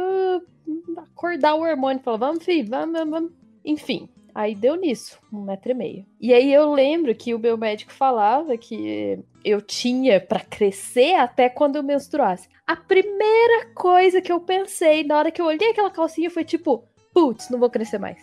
acordar 0.98 1.54
o 1.54 1.62
hormônio. 1.62 2.02
Falar, 2.02 2.18
vamos, 2.18 2.44
filho, 2.44 2.68
vamos, 2.68 2.98
vamos. 3.08 3.32
Enfim, 3.64 4.08
Aí 4.36 4.54
deu 4.54 4.76
nisso, 4.76 5.18
um 5.32 5.40
metro 5.40 5.70
e 5.70 5.74
meio. 5.74 6.06
E 6.20 6.34
aí 6.34 6.52
eu 6.52 6.70
lembro 6.70 7.14
que 7.14 7.32
o 7.32 7.38
meu 7.38 7.56
médico 7.56 7.90
falava 7.90 8.54
que 8.58 9.18
eu 9.42 9.62
tinha 9.62 10.20
para 10.20 10.40
crescer 10.40 11.14
até 11.14 11.48
quando 11.48 11.76
eu 11.76 11.82
menstruasse. 11.82 12.46
A 12.66 12.76
primeira 12.76 13.64
coisa 13.74 14.20
que 14.20 14.30
eu 14.30 14.38
pensei 14.38 15.04
na 15.04 15.16
hora 15.16 15.30
que 15.30 15.40
eu 15.40 15.46
olhei 15.46 15.70
aquela 15.70 15.90
calcinha 15.90 16.28
foi 16.28 16.44
tipo, 16.44 16.84
putz, 17.14 17.48
não 17.48 17.58
vou 17.58 17.70
crescer 17.70 17.96
mais. 17.96 18.22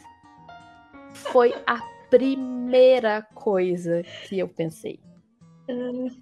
Foi 1.15 1.51
a 1.65 1.79
primeira 2.11 3.23
coisa 3.33 4.03
que 4.29 4.37
eu 4.37 4.47
pensei. 4.47 4.99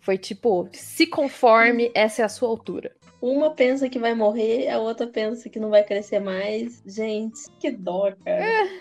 Foi 0.01 0.17
tipo, 0.17 0.67
se 0.71 1.07
conforme, 1.07 1.91
essa 1.93 2.21
é 2.21 2.25
a 2.25 2.29
sua 2.29 2.50
altura. 2.50 2.95
Uma 3.21 3.51
pensa 3.51 3.89
que 3.89 4.00
vai 4.00 4.13
morrer, 4.15 4.67
a 4.69 4.79
outra 4.79 5.05
pensa 5.07 5.50
que 5.50 5.60
não 5.60 5.69
vai 5.69 5.83
crescer 5.83 6.19
mais. 6.19 6.81
Gente, 6.86 7.39
que 7.60 7.71
dó, 7.71 8.12
cara. 8.24 8.43
É. 8.43 8.79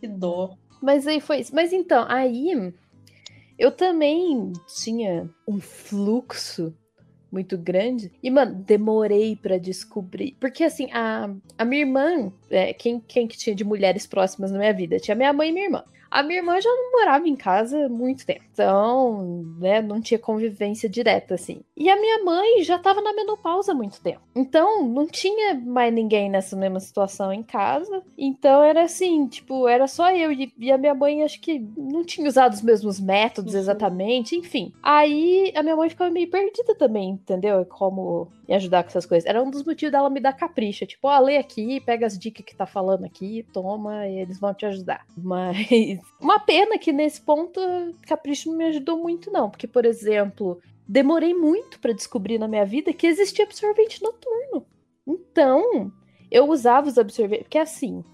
Que 0.00 0.08
dó. 0.08 0.56
Mas 0.82 1.06
aí 1.06 1.20
foi 1.20 1.40
isso. 1.40 1.54
Mas 1.54 1.72
então, 1.72 2.04
aí 2.08 2.72
eu 3.58 3.70
também 3.70 4.52
tinha 4.66 5.28
um 5.46 5.60
fluxo 5.60 6.74
muito 7.30 7.58
grande. 7.58 8.12
E, 8.22 8.30
mano, 8.30 8.54
demorei 8.54 9.36
para 9.36 9.58
descobrir. 9.58 10.36
Porque, 10.40 10.64
assim, 10.64 10.88
a, 10.92 11.30
a 11.58 11.64
minha 11.64 11.82
irmã, 11.82 12.32
é, 12.50 12.72
quem, 12.72 13.00
quem 13.00 13.26
que 13.26 13.36
tinha 13.36 13.54
de 13.54 13.64
mulheres 13.64 14.06
próximas 14.06 14.50
na 14.50 14.58
minha 14.58 14.72
vida? 14.72 14.98
Tinha 14.98 15.14
minha 15.14 15.32
mãe 15.32 15.50
e 15.50 15.52
minha 15.52 15.66
irmã. 15.66 15.84
A 16.10 16.22
minha 16.22 16.40
irmã 16.40 16.60
já 16.60 16.70
não 16.70 16.92
morava 16.92 17.28
em 17.28 17.36
casa 17.36 17.86
há 17.86 17.88
muito 17.88 18.24
tempo. 18.24 18.42
Então, 18.52 19.44
né, 19.58 19.82
não 19.82 20.00
tinha 20.00 20.18
convivência 20.18 20.88
direta, 20.88 21.34
assim. 21.34 21.60
E 21.76 21.90
a 21.90 22.00
minha 22.00 22.24
mãe 22.24 22.62
já 22.62 22.78
tava 22.78 23.00
na 23.00 23.12
menopausa 23.12 23.72
há 23.72 23.74
muito 23.74 24.00
tempo. 24.00 24.20
Então, 24.34 24.86
não 24.86 25.06
tinha 25.06 25.54
mais 25.54 25.92
ninguém 25.92 26.30
nessa 26.30 26.56
mesma 26.56 26.80
situação 26.80 27.32
em 27.32 27.42
casa. 27.42 28.02
Então, 28.16 28.62
era 28.62 28.84
assim, 28.84 29.26
tipo, 29.26 29.68
era 29.68 29.86
só 29.86 30.10
eu. 30.10 30.32
E, 30.32 30.52
e 30.58 30.72
a 30.72 30.78
minha 30.78 30.94
mãe, 30.94 31.22
acho 31.22 31.40
que 31.40 31.58
não 31.76 32.04
tinha 32.04 32.28
usado 32.28 32.52
os 32.52 32.62
mesmos 32.62 33.00
métodos 33.00 33.54
uhum. 33.54 33.60
exatamente. 33.60 34.36
Enfim. 34.36 34.72
Aí, 34.82 35.52
a 35.54 35.62
minha 35.62 35.76
mãe 35.76 35.88
ficava 35.88 36.10
meio 36.10 36.30
perdida 36.30 36.74
também, 36.74 37.10
entendeu? 37.10 37.64
Como 37.66 38.28
me 38.48 38.54
ajudar 38.54 38.82
com 38.82 38.88
essas 38.88 39.06
coisas. 39.06 39.28
Era 39.28 39.42
um 39.42 39.50
dos 39.50 39.64
motivos 39.64 39.92
dela 39.92 40.08
me 40.08 40.20
dar 40.20 40.32
capricha. 40.32 40.86
Tipo, 40.86 41.08
ó, 41.08 41.18
oh, 41.18 41.22
lê 41.22 41.36
aqui, 41.36 41.80
pega 41.80 42.06
as 42.06 42.18
dicas 42.18 42.44
que 42.44 42.54
tá 42.54 42.66
falando 42.66 43.04
aqui, 43.04 43.44
toma, 43.52 44.06
e 44.06 44.20
eles 44.20 44.38
vão 44.38 44.54
te 44.54 44.64
ajudar. 44.66 45.04
Mas 45.16 45.98
uma 46.20 46.38
pena 46.38 46.78
que 46.78 46.92
nesse 46.92 47.20
ponto 47.20 47.60
capricho 48.06 48.50
não 48.50 48.56
me 48.56 48.64
ajudou 48.66 48.98
muito, 48.98 49.30
não. 49.30 49.50
Porque, 49.50 49.66
por 49.66 49.84
exemplo, 49.84 50.60
demorei 50.86 51.34
muito 51.34 51.80
para 51.80 51.92
descobrir 51.92 52.38
na 52.38 52.48
minha 52.48 52.64
vida 52.64 52.92
que 52.92 53.06
existia 53.06 53.44
absorvente 53.44 54.02
noturno. 54.02 54.66
Então, 55.06 55.90
eu 56.30 56.48
usava 56.48 56.88
os 56.88 56.98
absorventes. 56.98 57.44
Porque 57.44 57.58
assim, 57.58 58.04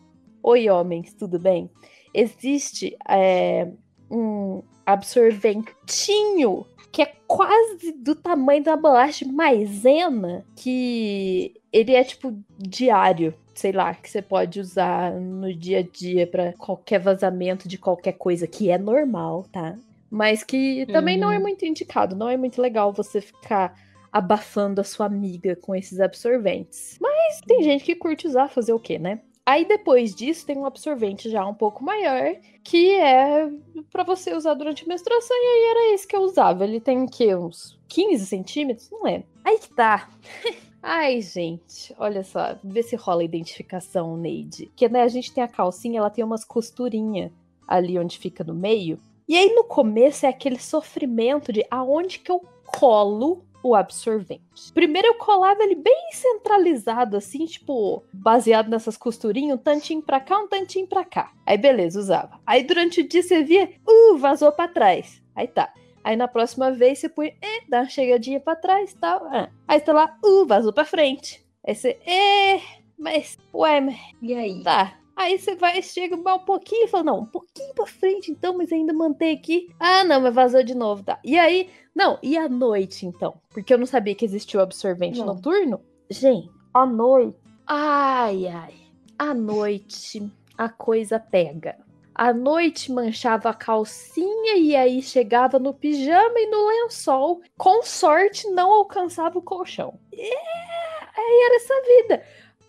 oi 0.43 0.69
homens, 0.69 1.15
tudo 1.15 1.39
bem? 1.39 1.71
Existe 2.15 2.97
é, 3.09 3.71
um 4.11 4.63
absorventinho 4.85 6.67
que 6.93 7.01
é 7.01 7.13
quase 7.27 7.91
do 7.93 8.15
tamanho 8.15 8.63
da 8.63 8.77
bolacha 8.77 9.27
maisena, 9.27 10.45
que 10.55 11.55
ele 11.73 11.95
é 11.95 12.05
tipo 12.05 12.39
diário, 12.59 13.35
sei 13.55 13.73
lá, 13.73 13.95
que 13.95 14.11
você 14.11 14.21
pode 14.21 14.61
usar 14.61 15.13
no 15.13 15.53
dia 15.55 15.79
a 15.79 15.83
dia 15.83 16.27
para 16.27 16.53
qualquer 16.53 17.01
vazamento 17.01 17.67
de 17.67 17.79
qualquer 17.79 18.13
coisa 18.13 18.47
que 18.47 18.71
é 18.71 18.77
normal, 18.77 19.47
tá? 19.51 19.79
Mas 20.11 20.45
que 20.45 20.85
também 20.93 21.15
uhum. 21.15 21.23
não 21.23 21.33
é 21.33 21.37
uhum. 21.37 21.43
muito 21.43 21.65
indicado, 21.65 22.15
não 22.15 22.29
é 22.29 22.37
muito 22.37 22.61
legal 22.61 22.93
você 22.93 23.23
ficar 23.23 23.75
abafando 24.13 24.79
a 24.79 24.85
sua 24.85 25.07
amiga 25.07 25.57
com 25.57 25.75
esses 25.75 25.99
absorventes. 25.99 26.99
Mas 27.01 27.41
tem 27.41 27.63
gente 27.63 27.83
que 27.83 27.95
curte 27.95 28.27
usar, 28.27 28.49
fazer 28.49 28.75
o 28.75 28.79
quê, 28.79 28.99
né? 28.99 29.21
Aí 29.45 29.65
depois 29.65 30.15
disso 30.15 30.47
tem 30.47 30.57
um 30.57 30.67
absorvente 30.67 31.29
já 31.29 31.45
um 31.45 31.55
pouco 31.55 31.83
maior, 31.83 32.37
que 32.63 32.95
é 32.95 33.51
para 33.91 34.05
você 34.05 34.33
usar 34.35 34.55
durante 34.55 34.85
a 34.85 34.89
menstruação, 34.89 35.37
e 35.37 35.47
aí 35.47 35.71
era 35.71 35.95
esse 35.95 36.07
que 36.07 36.15
eu 36.15 36.23
usava. 36.23 36.65
Ele 36.65 36.81
tem 36.81 37.07
que 37.07 37.35
uns 37.35 37.79
15 37.89 38.25
centímetros? 38.27 38.89
Não 38.91 39.07
é. 39.07 39.25
Aí 39.45 39.59
que 39.59 39.75
tá. 39.75 40.09
Ai, 40.81 41.21
gente, 41.21 41.95
olha 41.99 42.25
só, 42.25 42.57
vê 42.63 42.83
se 42.83 42.97
rola 42.97 43.23
a 43.23 43.25
identificação, 43.25 44.17
Neide. 44.17 44.71
Que 44.75 44.89
né, 44.89 45.03
a 45.03 45.09
gente 45.09 45.33
tem 45.33 45.43
a 45.43 45.49
calcinha, 45.49 45.99
ela 45.99 46.11
tem 46.11 46.25
umas 46.25 46.45
costurinhas 46.45 47.31
ali 47.67 47.99
onde 47.99 48.19
fica 48.19 48.45
no 48.45 48.55
meio. 48.55 48.99
E 49.29 49.37
aí 49.37 49.55
no 49.55 49.65
começo 49.65 50.27
é 50.27 50.29
aquele 50.29 50.59
sofrimento 50.59 51.53
de 51.53 51.65
aonde 51.71 52.19
que 52.19 52.31
eu 52.31 52.41
colo 52.67 53.45
o 53.63 53.75
absorvente. 53.75 54.73
Primeiro 54.73 55.09
eu 55.09 55.15
colava 55.15 55.63
ele 55.63 55.75
bem 55.75 56.09
centralizado, 56.13 57.17
assim, 57.17 57.47
tipo, 57.47 58.03
baseado 58.13 58.69
nessas 58.69 58.97
costurinhas, 58.97 59.59
um 59.59 59.63
tantinho 59.63 60.03
pra 60.03 60.21
cá, 60.21 60.39
um 60.39 60.49
tantinho 60.49 60.87
pra 60.87 61.05
cá. 61.05 61.33
Aí 61.47 61.57
beleza, 61.57 61.99
usava. 62.01 62.41
Aí 62.47 62.65
durante 62.65 63.01
o 63.01 63.09
dia 63.09 63.23
você 63.23 63.43
via, 63.43 63.71
uh, 63.89 64.19
vazou 64.19 64.53
pra 64.53 64.69
trás. 64.69 65.23
Aí 65.35 65.47
tá. 65.47 65.73
Aí 66.05 66.17
na 66.17 66.27
próxima 66.27 66.71
vez 66.73 66.99
você 66.99 67.09
põe, 67.09 67.29
eh, 67.41 67.63
dá 67.69 67.81
uma 67.81 67.89
chegadinha 67.89 68.41
pra 68.41 68.57
trás 68.57 68.91
e 68.91 68.97
tal. 68.97 69.25
Ah. 69.27 69.49
Aí 69.69 69.79
você 69.79 69.85
tá 69.85 69.93
lá, 69.93 70.19
uh, 70.25 70.47
vazou 70.47 70.73
pra 70.73 70.85
frente. 70.85 71.45
Aí 71.67 71.75
você, 71.75 71.99
eh, 72.05 72.61
mas, 72.99 73.39
ué, 73.55 73.81
mas... 73.81 73.97
E 74.21 74.35
aí? 74.35 74.63
Tá, 74.63 74.95
Aí 75.17 75.39
você 75.39 75.55
vai, 75.55 75.81
chega 75.83 76.17
um 76.17 76.39
pouquinho 76.39 76.85
e 76.85 76.89
fala, 76.89 77.05
não, 77.05 77.21
um 77.21 77.27
pouquinho 77.27 77.75
pra 77.75 77.87
frente 77.87 78.31
então, 78.31 78.57
mas 78.57 78.73
ainda 78.73 78.93
mantém 78.93 79.37
aqui. 79.37 79.69
Ah, 79.79 80.05
não, 80.05 80.21
mas 80.21 80.35
vazou 80.35 80.63
de 80.63 80.75
novo, 80.75 81.03
tá. 81.03 81.19
E 81.25 81.39
aí, 81.39 81.69
não, 81.95 82.19
e 82.23 82.37
à 82.37 82.49
noite 82.49 83.07
então? 83.07 83.35
Porque 83.51 83.73
eu 83.73 83.79
não 83.79 83.87
sabia 83.87 84.15
que 84.15 84.25
existia 84.25 84.59
o 84.59 84.63
absorvente 84.63 85.19
não. 85.19 85.27
noturno. 85.27 85.81
Gente, 86.11 86.51
à 86.73 86.87
noite. 86.87 87.37
Ai, 87.67 88.47
ai. 88.47 88.75
À 89.19 89.35
noite 89.35 90.31
a 90.57 90.69
coisa 90.69 91.19
pega. 91.19 91.77
À 92.15 92.33
noite 92.33 92.93
manchava 92.93 93.49
a 93.49 93.55
calcinha 93.55 94.57
e 94.57 94.77
aí 94.77 95.01
chegava 95.01 95.59
no 95.59 95.73
pijama 95.73 96.39
e 96.39 96.47
no 96.47 96.67
lençol. 96.67 97.41
Com 97.57 97.83
sorte 97.83 98.49
não 98.51 98.71
alcançava 98.71 99.39
o 99.39 99.43
colchão. 99.43 99.99
E 100.13 100.21
aí 100.21 101.43
era 101.47 101.57
essa 101.57 101.75
vida 101.83 102.23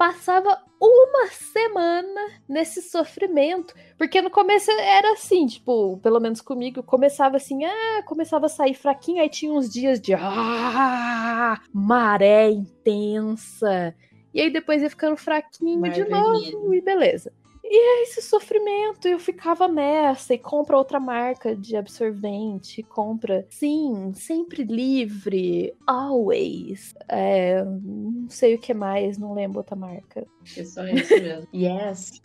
passava 0.03 0.61
uma 0.83 1.27
semana 1.27 2.31
nesse 2.47 2.81
sofrimento. 2.81 3.73
Porque 3.97 4.21
no 4.21 4.29
começo 4.29 4.69
era 4.71 5.13
assim, 5.13 5.45
tipo, 5.47 5.97
pelo 5.99 6.19
menos 6.19 6.41
comigo, 6.41 6.83
começava 6.83 7.37
assim, 7.37 7.63
ah, 7.63 8.03
começava 8.05 8.47
a 8.47 8.49
sair 8.49 8.73
fraquinho, 8.73 9.21
aí 9.21 9.29
tinha 9.29 9.51
uns 9.51 9.71
dias 9.71 9.99
de 10.01 10.13
ah, 10.13 11.61
maré 11.73 12.49
intensa. 12.49 13.95
E 14.33 14.41
aí 14.41 14.51
depois 14.51 14.81
ia 14.81 14.89
ficando 14.89 15.15
fraquinho 15.15 15.89
de 15.91 16.03
novo 16.05 16.73
e 16.73 16.81
beleza. 16.81 17.31
E 17.65 17.75
é 17.75 18.03
esse 18.03 18.21
sofrimento, 18.21 19.07
eu 19.07 19.17
ficava 19.17 19.69
nessa 19.69 20.33
e 20.33 20.37
compra 20.37 20.77
outra 20.77 20.99
marca 20.99 21.55
de 21.55 21.77
absorvente, 21.77 22.83
compra, 22.83 23.47
sim, 23.49 24.11
sempre 24.13 24.63
livre, 24.63 25.73
always. 25.87 26.93
É, 27.07 27.63
não 27.63 28.29
sei 28.29 28.55
o 28.55 28.59
que 28.59 28.73
mais, 28.73 29.17
não 29.17 29.33
lembro 29.33 29.59
outra 29.59 29.77
marca. 29.77 30.27
É 30.57 30.65
só 30.65 30.85
isso 30.87 31.13
mesmo. 31.13 31.47
yes. 31.55 32.21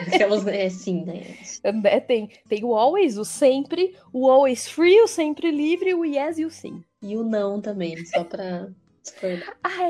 Aquelas, 0.00 0.46
é 0.46 0.68
sim, 0.70 1.04
né? 1.04 1.36
É, 1.84 2.00
tem, 2.00 2.30
tem 2.48 2.64
o 2.64 2.74
always, 2.74 3.18
o 3.18 3.24
sempre, 3.24 3.94
o 4.12 4.28
always 4.30 4.68
free, 4.68 5.00
o 5.02 5.06
sempre 5.06 5.50
livre, 5.50 5.94
o 5.94 6.04
yes 6.04 6.38
e 6.38 6.44
o 6.44 6.50
sim. 6.50 6.82
E 7.02 7.16
o 7.16 7.22
não 7.22 7.60
também, 7.60 8.04
só 8.06 8.24
pra 8.24 8.68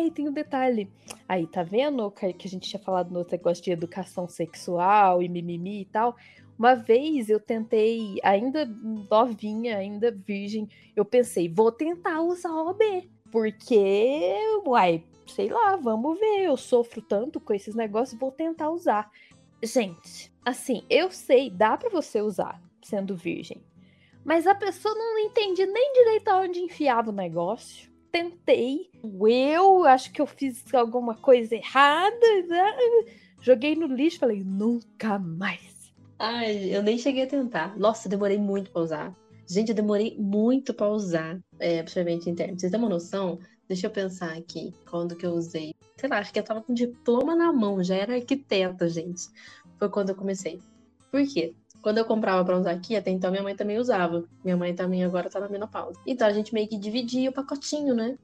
e 0.07 0.11
tem 0.11 0.29
um 0.29 0.33
detalhe. 0.33 0.91
Aí, 1.29 1.47
tá 1.47 1.63
vendo 1.63 2.11
que 2.11 2.27
a 2.27 2.49
gente 2.49 2.69
tinha 2.69 2.83
falado 2.83 3.13
no 3.13 3.25
negócio 3.31 3.63
de 3.63 3.71
educação 3.71 4.29
sexual 4.29 5.23
e 5.23 5.29
mimimi 5.29 5.83
e 5.83 5.85
tal? 5.85 6.17
Uma 6.59 6.75
vez 6.75 7.29
eu 7.29 7.41
tentei, 7.41 8.19
ainda 8.23 8.65
novinha, 9.11 9.77
ainda 9.77 10.11
virgem, 10.11 10.69
eu 10.95 11.05
pensei, 11.05 11.49
vou 11.49 11.73
tentar 11.73 12.21
usar 12.23 12.53
OB. 12.53 13.11
Porque, 13.31 14.35
uai, 14.65 15.05
sei 15.27 15.49
lá, 15.49 15.77
vamos 15.77 16.19
ver. 16.19 16.45
Eu 16.45 16.57
sofro 16.57 17.03
tanto 17.03 17.41
com 17.41 17.53
esses 17.53 17.75
negócios, 17.75 18.19
vou 18.19 18.31
tentar 18.31 18.71
usar. 18.71 19.11
Gente, 19.63 20.33
assim, 20.45 20.85
eu 20.89 21.11
sei, 21.11 21.51
dá 21.51 21.77
para 21.77 21.89
você 21.89 22.21
usar 22.21 22.61
sendo 22.83 23.17
virgem. 23.17 23.63
Mas 24.25 24.47
a 24.47 24.55
pessoa 24.55 24.95
não 24.95 25.19
entende 25.19 25.67
nem 25.67 25.93
direito 25.93 26.29
aonde 26.29 26.61
enfiava 26.61 27.11
o 27.11 27.15
negócio. 27.15 27.94
Tentei. 28.15 28.89
Eu 29.03 29.85
acho 29.87 30.13
que 30.13 30.23
eu 30.23 30.27
fiz 30.27 30.73
alguma 30.73 31.17
coisa 31.17 31.57
errada. 31.57 32.17
Né? 32.47 32.73
Joguei 33.41 33.75
no 33.75 33.89
lixo 33.89 34.21
falei, 34.21 34.45
nunca 34.45 35.19
mais. 35.19 35.93
Ai, 36.17 36.73
eu 36.73 36.81
nem 36.81 36.97
cheguei 36.97 37.25
a 37.25 37.27
tentar. 37.27 37.77
Nossa, 37.77 38.09
demorei 38.09 38.39
muito 38.39 38.71
pra 38.71 38.83
usar. 38.83 39.17
Gente, 39.49 39.71
eu 39.71 39.75
demorei 39.75 40.17
muito 40.17 40.73
pra 40.73 40.89
usar 40.89 41.41
é, 41.59 41.81
absorvente 41.81 42.31
interno. 42.31 42.57
Vocês 42.57 42.71
têm 42.71 42.79
uma 42.79 42.89
noção? 42.89 43.41
Deixa 43.67 43.89
eu 43.89 43.91
pensar 43.91 44.33
aqui. 44.37 44.73
Quando 44.89 45.17
que 45.17 45.27
eu 45.27 45.33
usei? 45.33 45.75
Sei 45.97 46.09
lá, 46.09 46.19
acho 46.19 46.33
que 46.33 46.39
eu 46.39 46.45
tava 46.45 46.63
com 46.63 46.73
diploma 46.73 47.35
na 47.35 47.53
mão. 47.53 47.83
Já 47.83 47.97
era 47.97 48.15
arquiteta, 48.15 48.89
gente. 48.89 49.27
Foi 49.77 49.89
quando 49.89 50.11
eu 50.11 50.15
comecei. 50.15 50.61
Por 51.11 51.27
quê? 51.27 51.53
Quando 51.85 51.99
eu 51.99 52.07
comprava 52.07 52.43
pra 52.43 52.59
usar 52.59 52.71
aqui, 52.71 52.97
até 52.97 53.11
então 53.11 53.31
minha 53.31 53.43
mãe 53.43 53.55
também 53.55 53.77
usava. 53.77 54.25
Minha 54.43 54.57
mãe 54.57 54.75
também 54.75 55.05
agora 55.05 55.29
tá 55.29 55.39
na 55.39 55.51
menopausa. 55.51 56.01
Então 56.07 56.27
a 56.27 56.33
gente 56.33 56.55
meio 56.55 56.67
que 56.67 56.79
dividia 56.79 57.29
o 57.29 57.33
pacotinho, 57.33 57.95
né? 57.95 58.17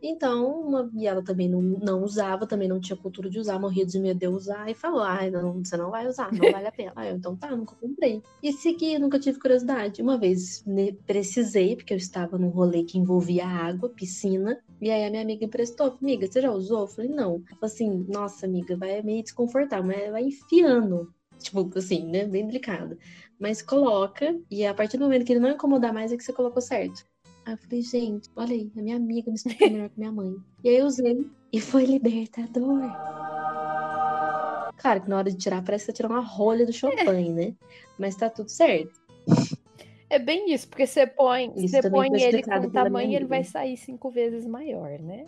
Então, 0.00 0.60
uma, 0.60 0.88
e 0.94 1.04
ela 1.04 1.20
também 1.20 1.48
não, 1.48 1.60
não 1.60 2.04
usava, 2.04 2.46
também 2.46 2.68
não 2.68 2.78
tinha 2.78 2.96
cultura 2.96 3.28
de 3.28 3.40
usar, 3.40 3.58
morria 3.58 3.84
de 3.84 3.98
medo 3.98 4.20
de 4.20 4.28
usar, 4.28 4.70
e 4.70 4.74
falou: 4.74 5.02
ah, 5.02 5.28
não, 5.28 5.64
você 5.64 5.76
não 5.76 5.90
vai 5.90 6.06
usar, 6.06 6.32
não 6.32 6.52
vale 6.52 6.68
a 6.68 6.70
pena. 6.70 6.92
ah, 6.94 7.08
eu, 7.08 7.16
então 7.16 7.34
tá, 7.34 7.50
nunca 7.56 7.74
comprei. 7.74 8.22
E 8.40 8.52
segui, 8.52 8.96
nunca 9.00 9.18
tive 9.18 9.40
curiosidade. 9.40 10.00
Uma 10.00 10.16
vez 10.16 10.64
né, 10.64 10.92
precisei, 11.04 11.74
porque 11.74 11.92
eu 11.92 11.98
estava 11.98 12.38
num 12.38 12.50
rolê 12.50 12.84
que 12.84 12.98
envolvia 12.98 13.48
água, 13.48 13.88
piscina, 13.88 14.62
e 14.80 14.92
aí 14.92 15.04
a 15.04 15.10
minha 15.10 15.22
amiga 15.22 15.44
emprestou, 15.44 15.98
amiga, 16.00 16.24
você 16.28 16.40
já 16.40 16.52
usou? 16.52 16.82
Eu 16.82 16.86
falei, 16.86 17.10
não. 17.10 17.34
Ela 17.34 17.58
falou 17.58 17.58
assim, 17.62 18.06
nossa, 18.08 18.46
amiga, 18.46 18.76
vai 18.76 19.02
meio 19.02 19.24
desconfortável, 19.24 19.84
mas 19.84 20.12
vai 20.12 20.22
enfiando. 20.22 21.12
Tipo, 21.38 21.70
assim, 21.76 22.04
né? 22.06 22.24
Bem 22.24 22.46
delicado. 22.46 22.98
Mas 23.38 23.62
coloca, 23.62 24.36
e 24.50 24.66
a 24.66 24.74
partir 24.74 24.98
do 24.98 25.04
momento 25.04 25.24
que 25.24 25.32
ele 25.32 25.40
não 25.40 25.50
incomodar 25.50 25.92
mais, 25.92 26.12
é 26.12 26.16
que 26.16 26.24
você 26.24 26.32
colocou 26.32 26.60
certo. 26.60 27.04
Aí 27.46 27.54
eu 27.54 27.58
falei, 27.58 27.82
gente, 27.82 28.28
olha 28.36 28.52
aí, 28.52 28.70
a 28.76 28.82
minha 28.82 28.96
amiga 28.96 29.30
me 29.30 29.36
explicou 29.36 29.70
melhor 29.70 29.88
que 29.88 29.98
minha 29.98 30.12
mãe. 30.12 30.36
E 30.62 30.68
aí 30.68 30.76
eu 30.76 30.86
usei 30.86 31.26
e 31.52 31.60
foi 31.60 31.84
libertador. 31.86 32.82
Claro 34.76 35.00
que 35.02 35.08
na 35.08 35.18
hora 35.18 35.30
de 35.30 35.36
tirar, 35.36 35.64
parece 35.64 35.86
que 35.86 35.92
você 35.92 35.96
tirou 35.96 36.12
uma 36.12 36.20
rolha 36.20 36.66
do 36.66 36.72
champanhe, 36.72 37.30
né? 37.30 37.54
Mas 37.98 38.16
tá 38.16 38.28
tudo 38.28 38.48
certo. 38.48 39.00
É 40.10 40.18
bem 40.18 40.52
isso, 40.52 40.68
porque 40.68 40.86
você 40.86 41.06
põe, 41.06 41.52
isso 41.56 41.68
você 41.68 41.90
põe 41.90 42.08
ele 42.20 42.42
com 42.42 42.58
o 42.58 42.70
tamanho, 42.70 43.14
ele 43.14 43.26
vai 43.26 43.44
sair 43.44 43.76
cinco 43.76 44.10
vezes 44.10 44.46
maior, 44.46 44.98
né? 45.00 45.26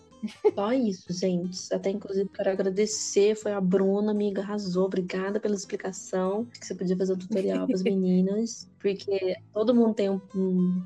Só 0.54 0.72
isso, 0.72 1.12
gente. 1.12 1.72
Até 1.72 1.90
inclusive 1.90 2.28
quero 2.30 2.50
agradecer, 2.50 3.34
foi 3.34 3.52
a 3.52 3.60
Bruna, 3.60 4.10
amiga, 4.10 4.42
arrasou. 4.42 4.86
Obrigada 4.86 5.38
pela 5.38 5.54
explicação. 5.54 6.46
Que 6.46 6.66
você 6.66 6.74
podia 6.74 6.96
fazer 6.96 7.12
um 7.12 7.18
tutorial 7.18 7.66
para 7.66 7.74
as 7.74 7.82
meninas, 7.84 8.70
porque 8.78 9.36
todo 9.52 9.74
mundo 9.74 9.94
tem 9.94 10.10
um, 10.10 10.20
um 10.34 10.82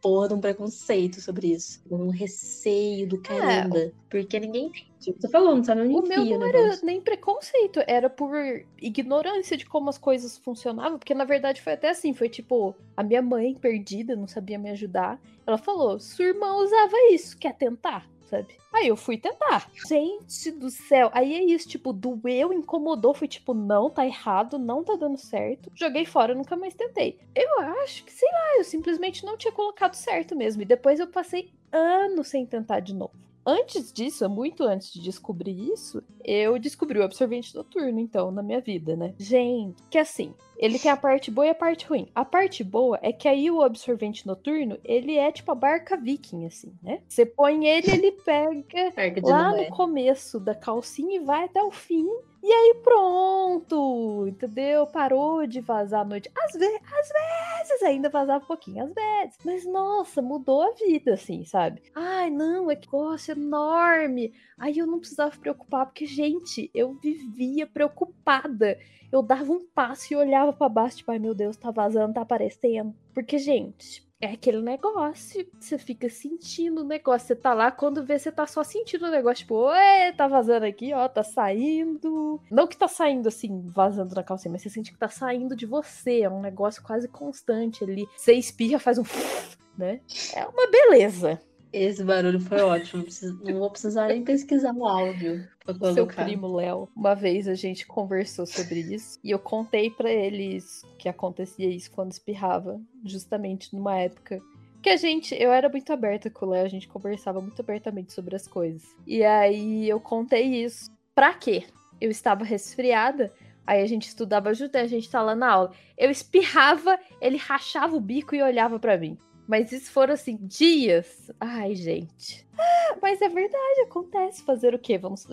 porra 0.00 0.28
de 0.28 0.34
um 0.34 0.40
preconceito 0.40 1.20
sobre 1.20 1.48
isso, 1.52 1.82
um 1.90 2.08
receio 2.08 3.06
do 3.06 3.16
é. 3.16 3.20
caramba, 3.20 3.78
é. 3.78 3.92
porque 4.08 4.40
ninguém 4.40 4.70
Tipo, 5.04 5.20
você 5.20 5.28
falou, 5.28 5.54
não 5.54 5.62
sabe 5.62 5.82
onde 5.82 5.94
O 5.94 6.02
meu 6.02 6.24
não 6.38 6.46
era 6.46 6.76
nem 6.82 7.00
preconceito, 7.00 7.80
era 7.86 8.08
por 8.08 8.34
ignorância 8.80 9.56
de 9.56 9.66
como 9.66 9.90
as 9.90 9.98
coisas 9.98 10.38
funcionavam, 10.38 10.98
porque 10.98 11.14
na 11.14 11.24
verdade 11.24 11.60
foi 11.60 11.74
até 11.74 11.90
assim, 11.90 12.14
foi 12.14 12.28
tipo, 12.28 12.74
a 12.96 13.02
minha 13.02 13.20
mãe 13.20 13.54
perdida, 13.54 14.16
não 14.16 14.26
sabia 14.26 14.58
me 14.58 14.70
ajudar, 14.70 15.20
ela 15.46 15.58
falou, 15.58 16.00
sua 16.00 16.24
irmã 16.24 16.54
usava 16.54 16.96
isso, 17.12 17.36
quer 17.36 17.54
tentar? 17.54 18.08
Sabe? 18.24 18.56
Aí 18.72 18.88
eu 18.88 18.96
fui 18.96 19.18
tentar. 19.18 19.70
Gente 19.86 20.50
do 20.50 20.70
céu. 20.70 21.10
Aí 21.12 21.34
é 21.34 21.44
isso, 21.44 21.68
tipo, 21.68 21.92
doeu, 21.92 22.52
incomodou. 22.52 23.14
Fui 23.14 23.28
tipo, 23.28 23.52
não, 23.52 23.90
tá 23.90 24.04
errado, 24.04 24.58
não 24.58 24.82
tá 24.82 24.96
dando 24.96 25.18
certo. 25.18 25.70
Joguei 25.74 26.06
fora, 26.06 26.34
nunca 26.34 26.56
mais 26.56 26.74
tentei. 26.74 27.18
Eu 27.34 27.60
acho 27.82 28.02
que, 28.02 28.12
sei 28.12 28.28
lá, 28.32 28.58
eu 28.58 28.64
simplesmente 28.64 29.24
não 29.24 29.36
tinha 29.36 29.52
colocado 29.52 29.94
certo 29.94 30.34
mesmo. 30.34 30.62
E 30.62 30.64
depois 30.64 30.98
eu 30.98 31.06
passei 31.06 31.50
anos 31.70 32.28
sem 32.28 32.46
tentar 32.46 32.80
de 32.80 32.94
novo. 32.94 33.12
Antes 33.46 33.92
disso, 33.92 34.28
muito 34.28 34.62
antes 34.64 34.90
de 34.92 35.00
descobrir 35.00 35.70
isso, 35.72 36.02
eu 36.24 36.58
descobri 36.58 36.98
o 36.98 37.04
absorvente 37.04 37.54
noturno, 37.54 38.00
então, 38.00 38.30
na 38.30 38.42
minha 38.42 38.60
vida, 38.60 38.96
né? 38.96 39.14
Gente, 39.18 39.82
que 39.90 39.98
assim, 39.98 40.34
ele 40.58 40.78
tem 40.78 40.90
a 40.90 40.96
parte 40.96 41.30
boa 41.30 41.46
e 41.46 41.50
a 41.50 41.54
parte 41.54 41.86
ruim. 41.86 42.08
A 42.14 42.24
parte 42.24 42.64
boa 42.64 42.98
é 43.02 43.12
que 43.12 43.28
aí 43.28 43.50
o 43.50 43.62
absorvente 43.62 44.26
noturno, 44.26 44.78
ele 44.84 45.16
é 45.16 45.30
tipo 45.30 45.52
a 45.52 45.54
barca 45.54 45.96
viking, 45.96 46.46
assim, 46.46 46.72
né? 46.82 47.00
Você 47.08 47.26
põe 47.26 47.66
ele, 47.66 47.90
ele 47.90 48.12
pega 48.12 48.64
lá 49.22 49.56
no 49.56 49.66
começo 49.68 50.40
da 50.40 50.54
calcinha 50.54 51.16
e 51.16 51.24
vai 51.24 51.44
até 51.44 51.62
o 51.62 51.70
fim. 51.70 52.06
E 52.42 52.52
aí 52.52 52.74
pronto, 52.82 54.26
entendeu? 54.28 54.86
Parou 54.86 55.46
de 55.46 55.62
vazar 55.62 56.02
à 56.02 56.04
noite. 56.04 56.30
Às, 56.36 56.52
ve 56.52 56.66
às 56.66 57.68
vezes 57.68 57.82
ainda 57.82 58.10
vazava 58.10 58.44
um 58.44 58.46
pouquinho, 58.46 58.84
às 58.84 58.92
vezes. 58.92 59.38
Mas 59.42 59.64
nossa, 59.64 60.20
mudou 60.20 60.62
a 60.62 60.72
vida, 60.72 61.14
assim, 61.14 61.42
sabe? 61.46 61.82
Ai, 61.94 62.28
não, 62.28 62.70
é 62.70 62.76
que 62.76 62.86
negócio 62.94 63.32
enorme. 63.32 64.32
Aí 64.58 64.78
eu 64.78 64.86
não 64.86 65.00
precisava 65.00 65.36
preocupar, 65.36 65.86
porque, 65.86 66.06
gente, 66.06 66.70
eu 66.74 66.94
vivia 66.94 67.66
preocupada. 67.66 68.78
Eu 69.14 69.22
dava 69.22 69.52
um 69.52 69.64
passo 69.64 70.12
e 70.12 70.16
olhava 70.16 70.52
para 70.52 70.68
baixo, 70.68 70.96
tipo, 70.96 71.12
ai 71.12 71.20
meu 71.20 71.36
Deus, 71.36 71.56
tá 71.56 71.70
vazando, 71.70 72.14
tá 72.14 72.22
aparecendo. 72.22 72.92
Porque, 73.14 73.38
gente, 73.38 74.04
é 74.20 74.32
aquele 74.32 74.60
negócio, 74.60 75.46
você 75.60 75.78
fica 75.78 76.08
sentindo 76.08 76.80
o 76.80 76.84
negócio. 76.84 77.28
Você 77.28 77.36
tá 77.36 77.54
lá, 77.54 77.70
quando 77.70 78.02
vê, 78.02 78.18
você 78.18 78.32
tá 78.32 78.44
só 78.44 78.64
sentindo 78.64 79.06
o 79.06 79.10
negócio, 79.12 79.44
tipo, 79.44 79.54
oi, 79.54 80.12
tá 80.16 80.26
vazando 80.26 80.66
aqui, 80.66 80.92
ó, 80.92 81.08
tá 81.08 81.22
saindo. 81.22 82.40
Não 82.50 82.66
que 82.66 82.76
tá 82.76 82.88
saindo 82.88 83.28
assim, 83.28 83.62
vazando 83.68 84.16
na 84.16 84.24
calcinha, 84.24 84.50
mas 84.50 84.62
você 84.62 84.70
sente 84.70 84.90
que 84.90 84.98
tá 84.98 85.08
saindo 85.08 85.54
de 85.54 85.64
você. 85.64 86.22
É 86.22 86.28
um 86.28 86.40
negócio 86.40 86.82
quase 86.82 87.06
constante 87.06 87.84
ali. 87.84 88.08
Você 88.16 88.32
espirra, 88.32 88.80
faz 88.80 88.98
um. 88.98 89.04
né? 89.78 90.00
É 90.34 90.44
uma 90.44 90.66
beleza. 90.68 91.40
Esse 91.74 92.04
barulho 92.04 92.40
foi 92.40 92.60
ótimo. 92.60 93.04
Não 93.42 93.58
vou 93.58 93.70
precisar 93.70 94.06
nem 94.06 94.22
pesquisar 94.22 94.72
o 94.72 94.86
áudio. 94.86 95.46
Seu 95.92 96.06
primo 96.06 96.54
Léo, 96.54 96.88
uma 96.94 97.14
vez 97.14 97.48
a 97.48 97.54
gente 97.54 97.86
conversou 97.86 98.46
sobre 98.46 98.80
isso 98.80 99.18
e 99.24 99.30
eu 99.30 99.38
contei 99.38 99.90
para 99.90 100.10
eles 100.10 100.82
que 100.98 101.08
acontecia 101.08 101.68
isso 101.68 101.90
quando 101.90 102.12
espirrava, 102.12 102.80
justamente 103.04 103.74
numa 103.74 103.96
época 103.98 104.40
que 104.84 104.90
a 104.90 104.96
gente, 104.96 105.34
eu 105.34 105.50
era 105.50 105.66
muito 105.66 105.90
aberta 105.94 106.28
com 106.28 106.44
o 106.44 106.50
Léo, 106.50 106.66
a 106.66 106.68
gente 106.68 106.86
conversava 106.86 107.40
muito 107.40 107.58
abertamente 107.58 108.12
sobre 108.12 108.36
as 108.36 108.46
coisas. 108.46 108.82
E 109.06 109.24
aí 109.24 109.88
eu 109.88 109.98
contei 109.98 110.62
isso. 110.62 110.92
Pra 111.14 111.32
quê? 111.32 111.64
Eu 111.98 112.10
estava 112.10 112.44
resfriada, 112.44 113.32
aí 113.66 113.80
a 113.80 113.86
gente 113.86 114.06
estudava 114.06 114.52
junto, 114.52 114.76
a 114.76 114.86
gente 114.86 115.08
tava 115.08 115.24
lá 115.24 115.34
na 115.34 115.50
aula. 115.50 115.72
Eu 115.96 116.10
espirrava, 116.10 116.98
ele 117.18 117.38
rachava 117.38 117.96
o 117.96 118.00
bico 118.00 118.34
e 118.34 118.42
olhava 118.42 118.78
para 118.78 118.98
mim. 118.98 119.16
Mas 119.46 119.72
isso 119.72 119.90
foram 119.90 120.14
assim, 120.14 120.38
dias. 120.40 121.30
Ai, 121.38 121.74
gente. 121.74 122.46
Ah, 122.58 122.96
mas 123.02 123.20
é 123.20 123.28
verdade, 123.28 123.80
acontece. 123.82 124.42
Fazer 124.42 124.74
o 124.74 124.78
quê? 124.78 124.96
Vamos. 124.96 125.26